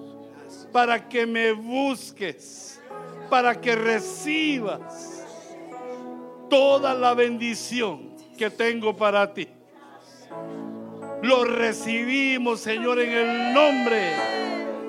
para 0.71 1.07
que 1.07 1.25
me 1.25 1.51
busques, 1.51 2.81
para 3.29 3.59
que 3.59 3.75
recibas 3.75 5.25
toda 6.49 6.93
la 6.93 7.13
bendición 7.13 8.11
que 8.37 8.49
tengo 8.49 8.95
para 8.95 9.33
ti. 9.33 9.47
Lo 11.21 11.45
recibimos, 11.45 12.61
Señor, 12.61 12.99
en 12.99 13.11
el 13.11 13.53
nombre 13.53 14.13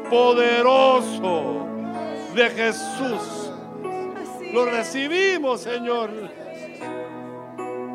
poderoso 0.08 1.66
de 2.34 2.50
Jesús. 2.50 3.50
Lo 4.52 4.64
recibimos, 4.64 5.60
Señor. 5.60 6.10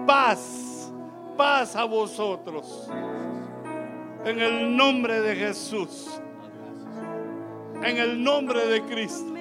Paz, 0.05 0.91
paz 1.35 1.75
a 1.75 1.83
vosotros. 1.83 2.89
En 4.25 4.39
el 4.39 4.75
nombre 4.75 5.21
de 5.21 5.35
Jesús. 5.35 6.21
En 7.83 7.97
el 7.97 8.23
nombre 8.23 8.65
de 8.67 8.83
Cristo. 8.83 9.33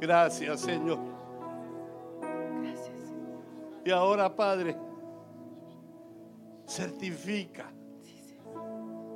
Gracias, 0.00 0.60
Señor. 0.60 0.98
Y 3.84 3.90
ahora, 3.90 4.34
Padre, 4.34 4.76
certifica 6.66 7.72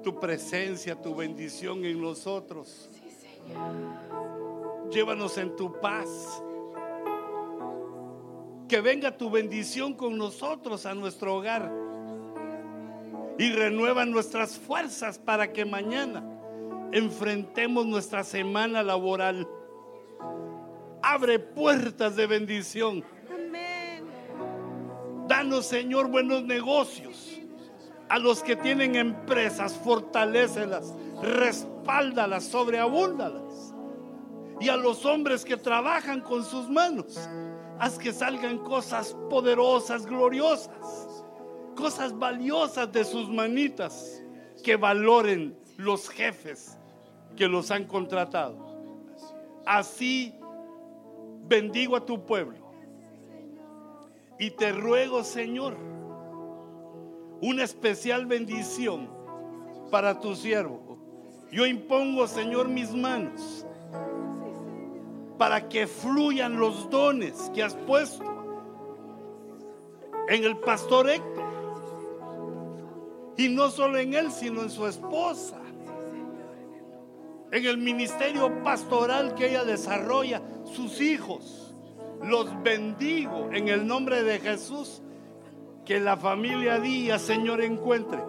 tu 0.03 0.19
presencia, 0.19 1.01
tu 1.01 1.15
bendición 1.15 1.85
en 1.85 2.01
nosotros. 2.01 2.91
Llévanos 4.91 5.39
en 5.39 5.55
tu 5.57 5.81
paz. 5.81 6.43
Que 8.69 8.81
venga 8.81 9.17
tu 9.17 9.31
bendición 9.31 9.95
con 9.95 10.17
nosotros 10.17 10.87
a 10.87 10.95
nuestro 10.95 11.37
hogar. 11.37 11.71
Y 13.39 13.51
renueva 13.53 14.05
nuestras 14.05 14.59
fuerzas 14.59 15.19
para 15.19 15.53
que 15.53 15.65
mañana 15.65 16.23
enfrentemos 16.93 17.87
nuestra 17.87 18.23
semana 18.23 18.83
laboral. 18.83 19.49
Abre 21.03 21.39
puertas 21.39 22.15
de 22.15 22.27
bendición. 22.27 23.03
Amén. 23.29 24.05
Danos, 25.27 25.67
Señor, 25.67 26.09
buenos 26.09 26.45
negocios. 26.45 27.41
A 28.09 28.19
los 28.19 28.43
que 28.43 28.57
tienen 28.57 28.95
empresas, 28.95 29.75
fortalécelas, 29.75 30.95
respáldalas, 31.23 32.45
sobreabúndalas. 32.45 33.75
Y 34.61 34.69
a 34.69 34.77
los 34.77 35.07
hombres 35.07 35.45
que 35.45 35.57
trabajan 35.57 36.21
con 36.21 36.45
sus 36.45 36.69
manos, 36.69 37.19
haz 37.81 37.99
que 37.99 38.13
salgan 38.13 38.59
cosas 38.59 39.17
poderosas, 39.31 40.07
gloriosas, 40.07 41.22
cosas 41.75 42.19
valiosas 42.19 42.91
de 42.93 43.05
sus 43.05 43.29
manitas, 43.29 44.23
que 44.63 44.77
valoren 44.77 45.57
los 45.77 46.09
jefes 46.09 46.79
que 47.37 47.49
los 47.49 47.71
han 47.71 47.85
contratado. 47.85 48.57
Así 49.67 50.35
bendigo 51.49 51.97
a 51.97 52.07
tu 52.07 52.25
pueblo. 52.25 52.59
Y 54.39 54.51
te 54.51 54.73
ruego, 54.73 55.25
Señor, 55.25 55.77
una 57.41 57.65
especial 57.65 58.27
bendición 58.27 59.09
para 59.91 60.21
tu 60.21 60.35
siervo. 60.35 60.99
Yo 61.51 61.67
impongo, 61.67 62.27
Señor, 62.27 62.69
mis 62.69 62.93
manos 62.93 63.67
para 65.39 65.69
que 65.69 65.89
fluyan 65.89 66.57
los 66.57 66.89
dones 66.89 67.51
que 67.53 67.65
has 67.65 67.75
puesto 67.75 68.23
en 70.29 70.45
el 70.45 70.57
pastor 70.59 71.11
Héctor. 71.11 71.52
Y 73.37 73.49
no 73.49 73.71
solo 73.71 73.99
en 73.99 74.15
él, 74.15 74.31
sino 74.31 74.63
en 74.63 74.71
su 74.71 74.87
esposa. 74.87 75.59
En 77.51 77.67
el 77.67 77.79
ministerio 77.79 78.63
pastoral 78.63 79.35
que 79.35 79.51
ella 79.51 79.65
desarrolla, 79.65 80.43
sus 80.65 81.01
hijos. 81.01 81.75
Los 82.23 82.63
bendigo 82.63 83.51
en 83.53 83.69
el 83.69 83.87
nombre 83.87 84.23
de 84.23 84.39
Jesús. 84.39 85.03
Que 85.85 85.99
la 85.99 86.17
familia 86.17 86.79
Díaz, 86.79 87.23
Señor, 87.23 87.61
encuentre 87.61 88.23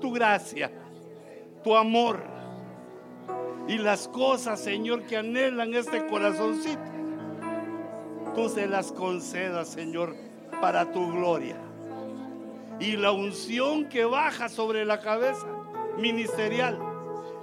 tu 0.00 0.12
gracia, 0.12 0.70
tu 1.62 1.76
amor 1.76 2.36
y 3.68 3.78
las 3.78 4.08
cosas, 4.08 4.60
Señor, 4.60 5.02
que 5.04 5.16
anhelan 5.16 5.74
este 5.74 6.06
corazoncito. 6.06 6.80
Tú 8.34 8.48
se 8.48 8.66
las 8.66 8.92
concedas, 8.92 9.68
Señor, 9.68 10.14
para 10.60 10.92
tu 10.92 11.10
gloria. 11.10 11.56
Y 12.80 12.96
la 12.96 13.12
unción 13.12 13.88
que 13.88 14.04
baja 14.04 14.48
sobre 14.48 14.84
la 14.84 15.00
cabeza 15.00 15.46
ministerial, 15.98 16.78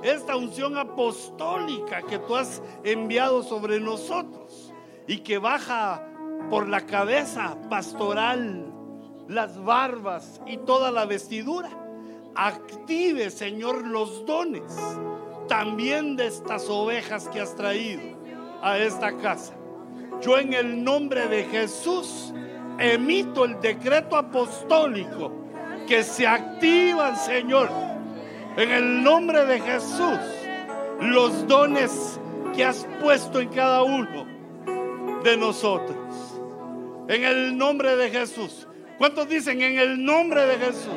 esta 0.04 0.36
unción 0.36 0.78
apostólica 0.78 2.02
que 2.04 2.20
tú 2.20 2.36
has 2.36 2.62
enviado 2.84 3.42
sobre 3.42 3.80
nosotros 3.80 4.74
y 5.08 5.20
que 5.20 5.38
baja 5.38 6.08
por 6.50 6.68
la 6.68 6.82
cabeza 6.82 7.58
pastoral, 7.70 8.72
las 9.28 9.62
barbas 9.64 10.42
y 10.46 10.58
toda 10.58 10.92
la 10.92 11.06
vestidura. 11.06 11.70
Active, 12.36 13.30
Señor, 13.30 13.88
los 13.88 14.26
dones 14.26 14.74
también 15.48 16.16
de 16.16 16.28
estas 16.28 16.70
ovejas 16.70 17.28
que 17.30 17.40
has 17.40 17.56
traído 17.56 18.02
a 18.62 18.78
esta 18.78 19.18
casa. 19.18 19.54
Yo 20.22 20.38
en 20.38 20.54
el 20.54 20.84
nombre 20.84 21.28
de 21.28 21.44
Jesús 21.46 22.34
emito 22.80 23.46
el 23.46 23.60
decreto 23.62 24.16
apostólico 24.18 25.32
que 25.88 26.04
se 26.04 26.26
activan, 26.26 27.18
Señor, 27.18 27.70
en 28.58 28.72
el 28.72 29.04
nombre 29.04 29.46
de 29.46 29.60
Jesús, 29.60 30.20
los 31.00 31.48
dones 31.48 32.20
que 32.56 32.64
has 32.64 32.88
puesto 33.02 33.40
en 33.40 33.50
cada 33.50 33.84
uno 33.84 34.26
de 35.24 35.38
nosotros. 35.38 35.98
En 37.08 37.24
el 37.24 37.58
nombre 37.58 37.96
de 37.96 38.10
Jesús. 38.10 38.68
¿Cuántos 38.98 39.28
dicen 39.28 39.62
en 39.62 39.78
el 39.80 40.04
nombre 40.04 40.46
de 40.46 40.58
Jesús? 40.58 40.94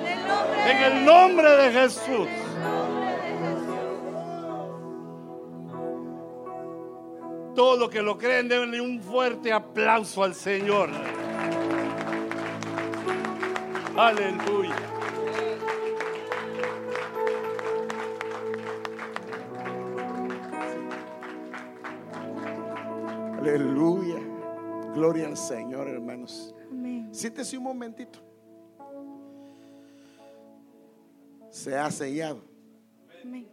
En 0.68 0.76
el 0.76 1.04
nombre 1.04 1.50
de 1.50 1.72
Jesús. 1.72 2.28
Todo 7.54 7.78
lo 7.78 7.88
que 7.88 8.02
lo 8.02 8.18
creen, 8.18 8.48
denle 8.48 8.82
un 8.82 9.00
fuerte 9.00 9.50
aplauso 9.50 10.22
al 10.22 10.34
Señor. 10.34 10.90
Aleluya. 13.96 14.76
Aleluya. 23.38 24.20
Gloria 24.92 25.28
al 25.28 25.36
Señor, 25.38 25.88
hermanos. 25.88 26.54
Amén. 26.70 27.14
Siéntese 27.14 27.56
un 27.56 27.64
momentito. 27.64 28.18
Se 31.50 31.74
ha 31.74 31.90
sellado 31.90 32.42
Amén. 33.22 33.48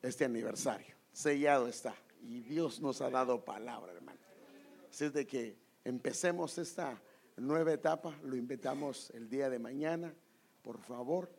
este 0.00 0.24
aniversario. 0.24 0.94
Sellado 1.12 1.68
está. 1.68 1.94
Y 2.22 2.40
Dios 2.40 2.80
nos 2.80 3.02
ha 3.02 3.10
dado 3.10 3.44
palabra, 3.44 3.92
hermano. 3.92 4.18
Así 4.90 5.04
es 5.04 5.12
de 5.12 5.26
que 5.26 5.58
empecemos 5.84 6.56
esta 6.56 6.98
nueva 7.36 7.72
etapa. 7.72 8.16
Lo 8.22 8.36
invitamos 8.36 9.10
el 9.10 9.28
día 9.28 9.48
de 9.50 9.58
mañana, 9.58 10.14
por 10.62 10.78
favor, 10.78 11.30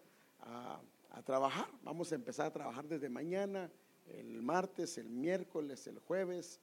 a, 0.42 0.82
trabajar. 1.26 1.68
Vamos 1.84 2.12
a 2.12 2.16
empezar 2.16 2.48
a 2.48 2.52
trabajar 2.52 2.88
desde 2.88 3.08
mañana, 3.08 3.72
el 4.08 4.42
martes, 4.42 4.98
el 4.98 5.10
miércoles, 5.10 5.86
el 5.88 6.00
jueves. 6.00 6.60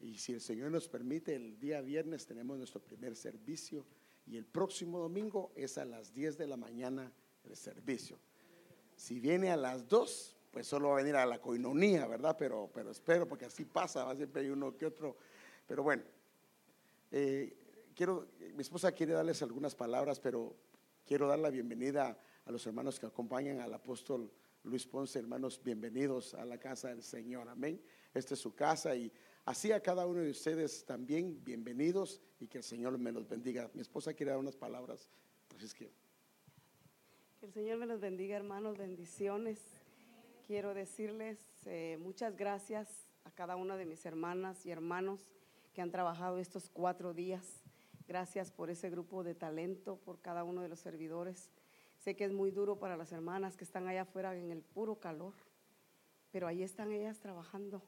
Y 0.00 0.18
si 0.18 0.32
el 0.32 0.40
Señor 0.40 0.70
nos 0.70 0.88
permite, 0.88 1.34
el 1.34 1.58
día 1.58 1.80
viernes 1.80 2.26
tenemos 2.26 2.56
nuestro 2.56 2.80
primer 2.80 3.16
servicio. 3.16 3.84
Y 4.26 4.36
el 4.36 4.46
próximo 4.46 4.98
domingo 4.98 5.52
es 5.56 5.76
a 5.76 5.84
las 5.84 6.14
10 6.14 6.38
de 6.38 6.46
la 6.46 6.56
mañana 6.56 7.12
el 7.44 7.56
servicio. 7.56 8.18
Si 8.96 9.18
viene 9.18 9.50
a 9.50 9.56
las 9.56 9.88
2, 9.88 10.36
pues 10.52 10.68
solo 10.68 10.88
va 10.88 10.94
a 10.94 10.96
venir 10.98 11.16
a 11.16 11.26
la 11.26 11.40
coinonía, 11.40 12.06
¿verdad? 12.06 12.36
Pero, 12.38 12.70
pero 12.72 12.92
espero, 12.92 13.26
porque 13.26 13.46
así 13.46 13.64
pasa, 13.64 14.14
siempre 14.14 14.42
hay 14.42 14.50
uno 14.50 14.76
que 14.76 14.86
otro. 14.86 15.16
Pero 15.66 15.82
bueno, 15.82 16.04
eh, 17.10 17.63
quiero, 17.94 18.28
mi 18.54 18.62
esposa 18.62 18.92
quiere 18.92 19.12
darles 19.12 19.42
algunas 19.42 19.74
palabras, 19.74 20.20
pero 20.20 20.56
quiero 21.06 21.28
dar 21.28 21.38
la 21.38 21.50
bienvenida 21.50 22.18
a 22.44 22.52
los 22.52 22.66
hermanos 22.66 22.98
que 22.98 23.06
acompañan 23.06 23.60
al 23.60 23.72
apóstol 23.72 24.30
Luis 24.64 24.86
Ponce. 24.86 25.18
Hermanos, 25.18 25.60
bienvenidos 25.62 26.34
a 26.34 26.44
la 26.44 26.58
casa 26.58 26.88
del 26.88 27.02
Señor. 27.02 27.48
Amén. 27.48 27.80
Esta 28.12 28.34
es 28.34 28.40
su 28.40 28.54
casa 28.54 28.94
y 28.96 29.12
así 29.44 29.72
a 29.72 29.80
cada 29.80 30.06
uno 30.06 30.20
de 30.20 30.30
ustedes 30.30 30.84
también, 30.84 31.42
bienvenidos 31.44 32.20
y 32.40 32.48
que 32.48 32.58
el 32.58 32.64
Señor 32.64 32.98
me 32.98 33.12
los 33.12 33.28
bendiga. 33.28 33.70
Mi 33.74 33.80
esposa 33.80 34.12
quiere 34.12 34.30
dar 34.30 34.40
unas 34.40 34.56
palabras, 34.56 35.08
así 35.54 35.64
es 35.66 35.74
que. 35.74 35.90
Que 37.40 37.46
el 37.46 37.52
Señor 37.52 37.78
me 37.78 37.86
los 37.86 38.00
bendiga, 38.00 38.36
hermanos, 38.36 38.76
bendiciones. 38.76 39.60
quiero 40.46 40.74
decirles 40.74 41.38
eh, 41.66 41.98
muchas 42.00 42.36
gracias 42.36 42.88
a 43.24 43.30
cada 43.30 43.56
una 43.56 43.76
de 43.76 43.86
mis 43.86 44.04
hermanas 44.04 44.66
y 44.66 44.70
hermanos 44.70 45.20
que 45.72 45.82
han 45.82 45.90
trabajado 45.90 46.38
estos 46.38 46.70
cuatro 46.70 47.14
días. 47.14 47.63
Gracias 48.06 48.50
por 48.50 48.70
ese 48.70 48.90
grupo 48.90 49.24
de 49.24 49.34
talento, 49.34 49.96
por 50.04 50.20
cada 50.20 50.44
uno 50.44 50.62
de 50.62 50.68
los 50.68 50.80
servidores. 50.80 51.50
Sé 51.98 52.14
que 52.14 52.24
es 52.24 52.32
muy 52.32 52.50
duro 52.50 52.78
para 52.78 52.96
las 52.96 53.12
hermanas 53.12 53.56
que 53.56 53.64
están 53.64 53.86
allá 53.86 54.02
afuera 54.02 54.36
en 54.36 54.50
el 54.50 54.62
puro 54.62 54.96
calor, 54.96 55.32
pero 56.30 56.46
ahí 56.46 56.62
están 56.62 56.92
ellas 56.92 57.18
trabajando 57.20 57.82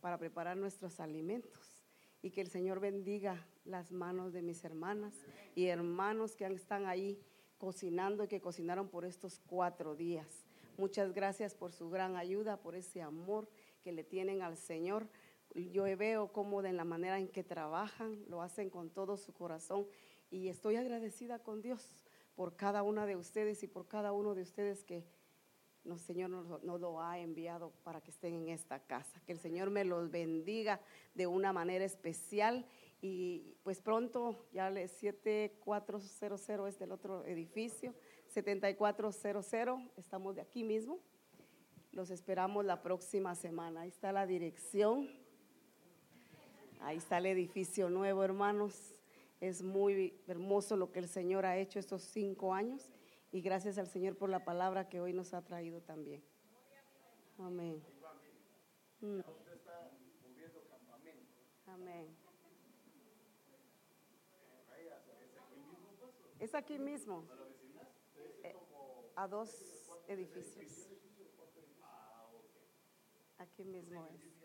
para 0.00 0.18
preparar 0.18 0.56
nuestros 0.56 0.98
alimentos 0.98 1.80
y 2.22 2.30
que 2.30 2.40
el 2.40 2.48
Señor 2.48 2.80
bendiga 2.80 3.46
las 3.64 3.92
manos 3.92 4.32
de 4.32 4.42
mis 4.42 4.64
hermanas 4.64 5.14
y 5.54 5.66
hermanos 5.66 6.34
que 6.34 6.46
están 6.46 6.86
ahí 6.86 7.18
cocinando 7.58 8.24
y 8.24 8.28
que 8.28 8.40
cocinaron 8.40 8.88
por 8.88 9.04
estos 9.04 9.40
cuatro 9.46 9.94
días. 9.94 10.46
Muchas 10.78 11.12
gracias 11.12 11.54
por 11.54 11.72
su 11.72 11.90
gran 11.90 12.16
ayuda, 12.16 12.56
por 12.56 12.74
ese 12.74 13.02
amor 13.02 13.48
que 13.82 13.92
le 13.92 14.02
tienen 14.02 14.42
al 14.42 14.56
Señor. 14.56 15.06
Yo 15.54 15.84
veo 15.96 16.32
cómo 16.32 16.62
de 16.62 16.72
la 16.72 16.84
manera 16.84 17.18
en 17.18 17.28
que 17.28 17.42
trabajan, 17.42 18.24
lo 18.28 18.42
hacen 18.42 18.70
con 18.70 18.90
todo 18.90 19.16
su 19.16 19.32
corazón 19.32 19.86
y 20.30 20.48
estoy 20.48 20.76
agradecida 20.76 21.40
con 21.40 21.60
Dios 21.60 22.04
por 22.36 22.56
cada 22.56 22.82
una 22.82 23.04
de 23.06 23.16
ustedes 23.16 23.62
y 23.62 23.66
por 23.66 23.88
cada 23.88 24.12
uno 24.12 24.34
de 24.34 24.42
ustedes 24.42 24.84
que 24.84 25.04
el 25.84 25.98
Señor 25.98 26.30
nos, 26.30 26.80
lo 26.80 27.00
ha 27.00 27.18
enviado 27.18 27.72
para 27.82 28.00
que 28.00 28.10
estén 28.10 28.34
en 28.34 28.48
esta 28.48 28.80
casa. 28.80 29.20
Que 29.26 29.32
el 29.32 29.38
Señor 29.38 29.70
me 29.70 29.84
los 29.84 30.10
bendiga 30.10 30.80
de 31.14 31.26
una 31.26 31.52
manera 31.52 31.84
especial 31.84 32.66
y 33.00 33.56
pues 33.62 33.80
pronto 33.80 34.46
ya 34.52 34.70
le 34.70 34.88
7400 34.88 36.68
es 36.68 36.78
del 36.78 36.92
otro 36.92 37.24
edificio. 37.24 37.94
7400, 38.28 39.80
estamos 39.96 40.36
de 40.36 40.42
aquí 40.42 40.62
mismo. 40.64 41.00
Los 41.92 42.10
esperamos 42.10 42.64
la 42.64 42.82
próxima 42.82 43.34
semana. 43.34 43.82
Ahí 43.82 43.88
está 43.88 44.12
la 44.12 44.26
dirección. 44.26 45.08
Ahí 46.80 46.96
está 46.96 47.18
el 47.18 47.26
edificio 47.26 47.90
nuevo, 47.90 48.24
hermanos. 48.24 48.94
Es 49.40 49.62
muy 49.62 50.18
hermoso 50.26 50.76
lo 50.76 50.92
que 50.92 50.98
el 50.98 51.08
Señor 51.08 51.44
ha 51.46 51.56
hecho 51.58 51.78
estos 51.78 52.02
cinco 52.02 52.54
años 52.54 52.90
y 53.32 53.40
gracias 53.42 53.78
al 53.78 53.86
Señor 53.86 54.16
por 54.16 54.28
la 54.28 54.44
palabra 54.44 54.88
que 54.88 55.00
hoy 55.00 55.12
nos 55.12 55.34
ha 55.34 55.42
traído 55.42 55.80
también. 55.82 56.22
Amén. 57.38 57.82
Mm. 59.00 59.20
Amén. 61.66 62.16
Es 66.38 66.54
aquí 66.54 66.78
mismo 66.78 67.24
a 69.16 69.28
dos 69.28 70.00
edificios. 70.08 70.88
Aquí 73.38 73.64
mismo 73.64 74.06
es. 74.06 74.39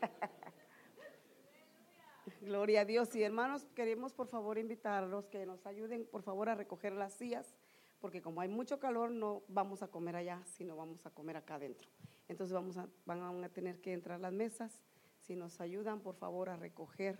Gloria 2.40 2.82
a 2.82 2.84
Dios. 2.84 3.14
Y 3.16 3.22
hermanos, 3.22 3.66
queremos 3.74 4.12
por 4.12 4.28
favor 4.28 4.58
invitarlos 4.58 5.28
que 5.28 5.46
nos 5.46 5.66
ayuden 5.66 6.06
por 6.06 6.22
favor 6.22 6.48
a 6.48 6.54
recoger 6.54 6.92
las 6.92 7.14
sillas, 7.14 7.54
porque 8.00 8.22
como 8.22 8.40
hay 8.40 8.48
mucho 8.48 8.78
calor 8.78 9.10
no 9.10 9.42
vamos 9.48 9.82
a 9.82 9.88
comer 9.88 10.16
allá, 10.16 10.42
sino 10.44 10.76
vamos 10.76 11.04
a 11.06 11.10
comer 11.10 11.36
acá 11.36 11.56
adentro. 11.56 11.88
Entonces 12.28 12.52
vamos 12.52 12.76
a, 12.76 12.88
van 13.04 13.44
a 13.44 13.48
tener 13.48 13.80
que 13.80 13.92
entrar 13.92 14.20
las 14.20 14.32
mesas. 14.32 14.82
Si 15.20 15.34
nos 15.34 15.60
ayudan 15.60 16.00
por 16.00 16.14
favor 16.14 16.48
a 16.48 16.56
recoger 16.56 17.18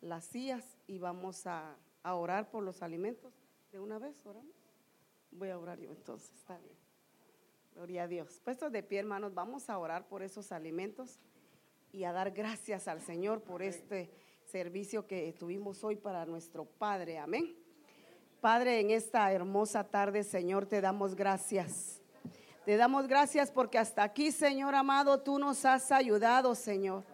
las 0.00 0.24
sillas 0.24 0.78
y 0.86 0.98
vamos 0.98 1.46
a, 1.46 1.76
a 2.02 2.14
orar 2.14 2.50
por 2.50 2.62
los 2.62 2.82
alimentos. 2.82 3.32
¿De 3.72 3.78
una 3.78 3.98
vez 3.98 4.26
oramos? 4.26 4.56
Voy 5.30 5.50
a 5.50 5.58
orar 5.58 5.78
yo 5.78 5.90
entonces, 5.90 6.34
está 6.36 6.58
bien. 6.58 6.76
Gloria 7.74 8.02
a 8.02 8.08
Dios. 8.08 8.40
Puestos 8.44 8.72
de 8.72 8.82
pie, 8.82 8.98
hermanos, 8.98 9.32
vamos 9.32 9.70
a 9.70 9.78
orar 9.78 10.08
por 10.08 10.22
esos 10.22 10.52
alimentos 10.52 11.20
y 11.92 12.04
a 12.04 12.12
dar 12.12 12.30
gracias 12.30 12.88
al 12.88 13.00
Señor 13.00 13.42
por 13.42 13.62
este 13.62 14.10
servicio 14.44 15.06
que 15.06 15.32
tuvimos 15.38 15.82
hoy 15.84 15.96
para 15.96 16.26
nuestro 16.26 16.64
Padre. 16.64 17.18
Amén. 17.18 17.56
Padre, 18.40 18.80
en 18.80 18.90
esta 18.90 19.30
hermosa 19.32 19.84
tarde, 19.84 20.24
Señor, 20.24 20.66
te 20.66 20.80
damos 20.80 21.14
gracias. 21.14 22.00
Te 22.64 22.76
damos 22.76 23.06
gracias 23.06 23.50
porque 23.50 23.78
hasta 23.78 24.02
aquí, 24.02 24.32
Señor 24.32 24.74
amado, 24.74 25.20
tú 25.20 25.38
nos 25.38 25.64
has 25.64 25.90
ayudado, 25.92 26.54
Señor. 26.54 27.04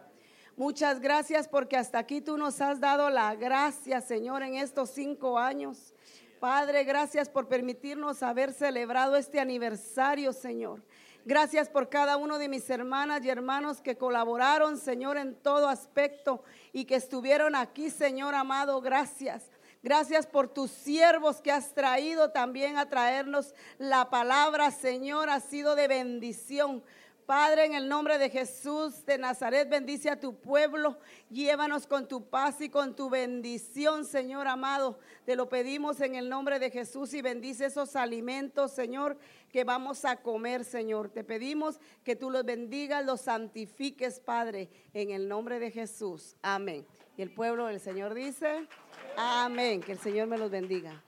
Muchas 0.55 0.99
gracias 0.99 1.47
porque 1.47 1.77
hasta 1.77 1.99
aquí 1.99 2.21
tú 2.21 2.37
nos 2.37 2.61
has 2.61 2.79
dado 2.79 3.09
la 3.09 3.35
gracia, 3.35 4.01
Señor, 4.01 4.43
en 4.43 4.55
estos 4.55 4.89
cinco 4.89 5.37
años. 5.37 5.93
Padre, 6.39 6.83
gracias 6.83 7.29
por 7.29 7.47
permitirnos 7.47 8.23
haber 8.23 8.53
celebrado 8.53 9.15
este 9.15 9.39
aniversario, 9.39 10.33
Señor. 10.33 10.83
Gracias 11.27 11.67
por 11.67 11.89
cada 11.89 12.15
uno 12.15 12.39
de 12.39 12.47
mis 12.47 12.69
hermanas 12.69 13.21
y 13.21 13.29
hermanos 13.29 13.81
que 13.81 13.97
colaboraron, 13.97 14.77
Señor, 14.77 15.17
en 15.17 15.35
todo 15.35 15.67
aspecto 15.67 16.41
y 16.71 16.85
que 16.85 16.95
estuvieron 16.95 17.53
aquí, 17.53 17.89
Señor 17.89 18.33
amado. 18.33 18.79
Gracias. 18.79 19.51
Gracias 19.83 20.25
por 20.25 20.47
tus 20.47 20.71
siervos 20.71 21.41
que 21.41 21.51
has 21.51 21.73
traído 21.73 22.31
también 22.31 22.77
a 22.77 22.87
traernos 22.87 23.53
la 23.77 24.09
palabra, 24.09 24.71
Señor. 24.71 25.29
Ha 25.29 25.41
sido 25.41 25.75
de 25.75 25.89
bendición. 25.89 26.81
Padre, 27.27 27.65
en 27.65 27.73
el 27.73 27.89
nombre 27.89 28.17
de 28.17 28.29
Jesús 28.29 29.05
de 29.05 29.17
Nazaret, 29.17 29.67
bendice 29.67 30.09
a 30.09 30.17
tu 30.17 30.39
pueblo. 30.39 30.97
Llévanos 31.29 31.85
con 31.85 32.07
tu 32.07 32.29
paz 32.29 32.61
y 32.61 32.69
con 32.69 32.95
tu 32.95 33.09
bendición, 33.09 34.05
Señor 34.05 34.47
amado. 34.47 34.97
Te 35.25 35.35
lo 35.35 35.49
pedimos 35.49 35.99
en 35.99 36.15
el 36.15 36.29
nombre 36.29 36.57
de 36.57 36.71
Jesús 36.71 37.13
y 37.13 37.21
bendice 37.21 37.65
esos 37.65 37.97
alimentos, 37.97 38.71
Señor, 38.71 39.17
que 39.51 39.65
vamos 39.65 40.05
a 40.05 40.21
comer, 40.21 40.63
Señor. 40.63 41.09
Te 41.09 41.25
pedimos 41.25 41.81
que 42.05 42.15
tú 42.15 42.29
los 42.29 42.45
bendigas, 42.45 43.05
los 43.05 43.19
santifiques, 43.19 44.21
Padre, 44.21 44.69
en 44.93 45.11
el 45.11 45.27
nombre 45.27 45.59
de 45.59 45.69
Jesús. 45.69 46.37
Amén. 46.41 46.87
Y 47.17 47.23
el 47.23 47.33
pueblo 47.33 47.65
del 47.65 47.81
Señor 47.81 48.13
dice, 48.13 48.69
amén. 49.17 49.81
Que 49.81 49.91
el 49.91 49.99
Señor 49.99 50.29
me 50.29 50.37
los 50.37 50.49
bendiga. 50.49 51.03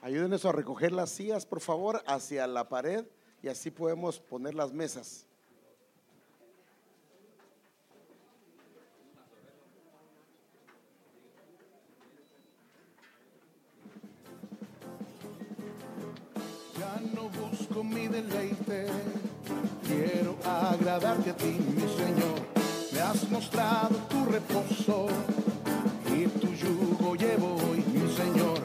Ayúdenos 0.00 0.44
a 0.44 0.52
recoger 0.52 0.92
las 0.92 1.10
sillas, 1.10 1.44
por 1.44 1.60
favor, 1.60 2.04
hacia 2.06 2.46
la 2.46 2.68
pared 2.68 3.04
y 3.42 3.48
así 3.48 3.72
podemos 3.72 4.20
poner 4.20 4.54
las 4.54 4.72
mesas. 4.72 5.25
Mi 17.84 18.08
deleite, 18.08 18.86
quiero 19.86 20.36
agradarte 20.44 21.30
a 21.30 21.36
ti, 21.36 21.58
mi 21.74 21.82
Señor. 21.82 22.40
Me 22.92 23.00
has 23.00 23.28
mostrado 23.30 23.96
tu 24.08 24.24
reposo 24.24 25.06
y 26.10 26.26
tu 26.26 26.48
yugo 26.54 27.14
llevo 27.14 27.56
hoy, 27.56 27.84
mi 27.92 28.10
Señor. 28.14 28.60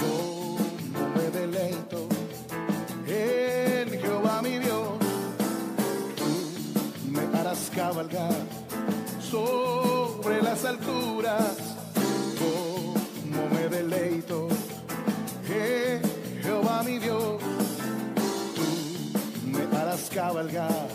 Como 0.00 1.08
me 1.14 1.30
deleito 1.30 2.06
en 3.06 3.88
Jehová 4.00 4.42
mi 4.42 4.58
Dios, 4.58 4.98
tú 6.16 7.10
me 7.10 7.38
harás 7.38 7.70
cabalgar 7.74 8.34
sobre 9.20 10.42
las 10.42 10.64
alturas. 10.64 11.56
Como 12.38 13.48
me 13.48 13.68
deleito 13.68 14.48
en 15.48 16.02
Jehová 16.42 16.82
mi 16.82 16.98
Dios 16.98 17.49
cabalgar 20.14 20.88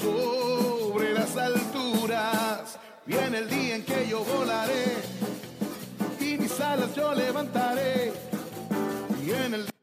sobre 0.00 1.12
las 1.12 1.36
alturas. 1.36 2.78
Viene 3.04 3.38
el 3.38 3.48
día 3.48 3.76
en 3.76 3.84
que 3.84 4.08
yo 4.08 4.24
volaré 4.24 4.96
y 6.20 6.38
mis 6.38 6.60
alas 6.60 6.94
yo 6.94 7.14
levantaré. 7.14 8.12
Y 9.24 9.30
en 9.30 9.54
el 9.54 9.75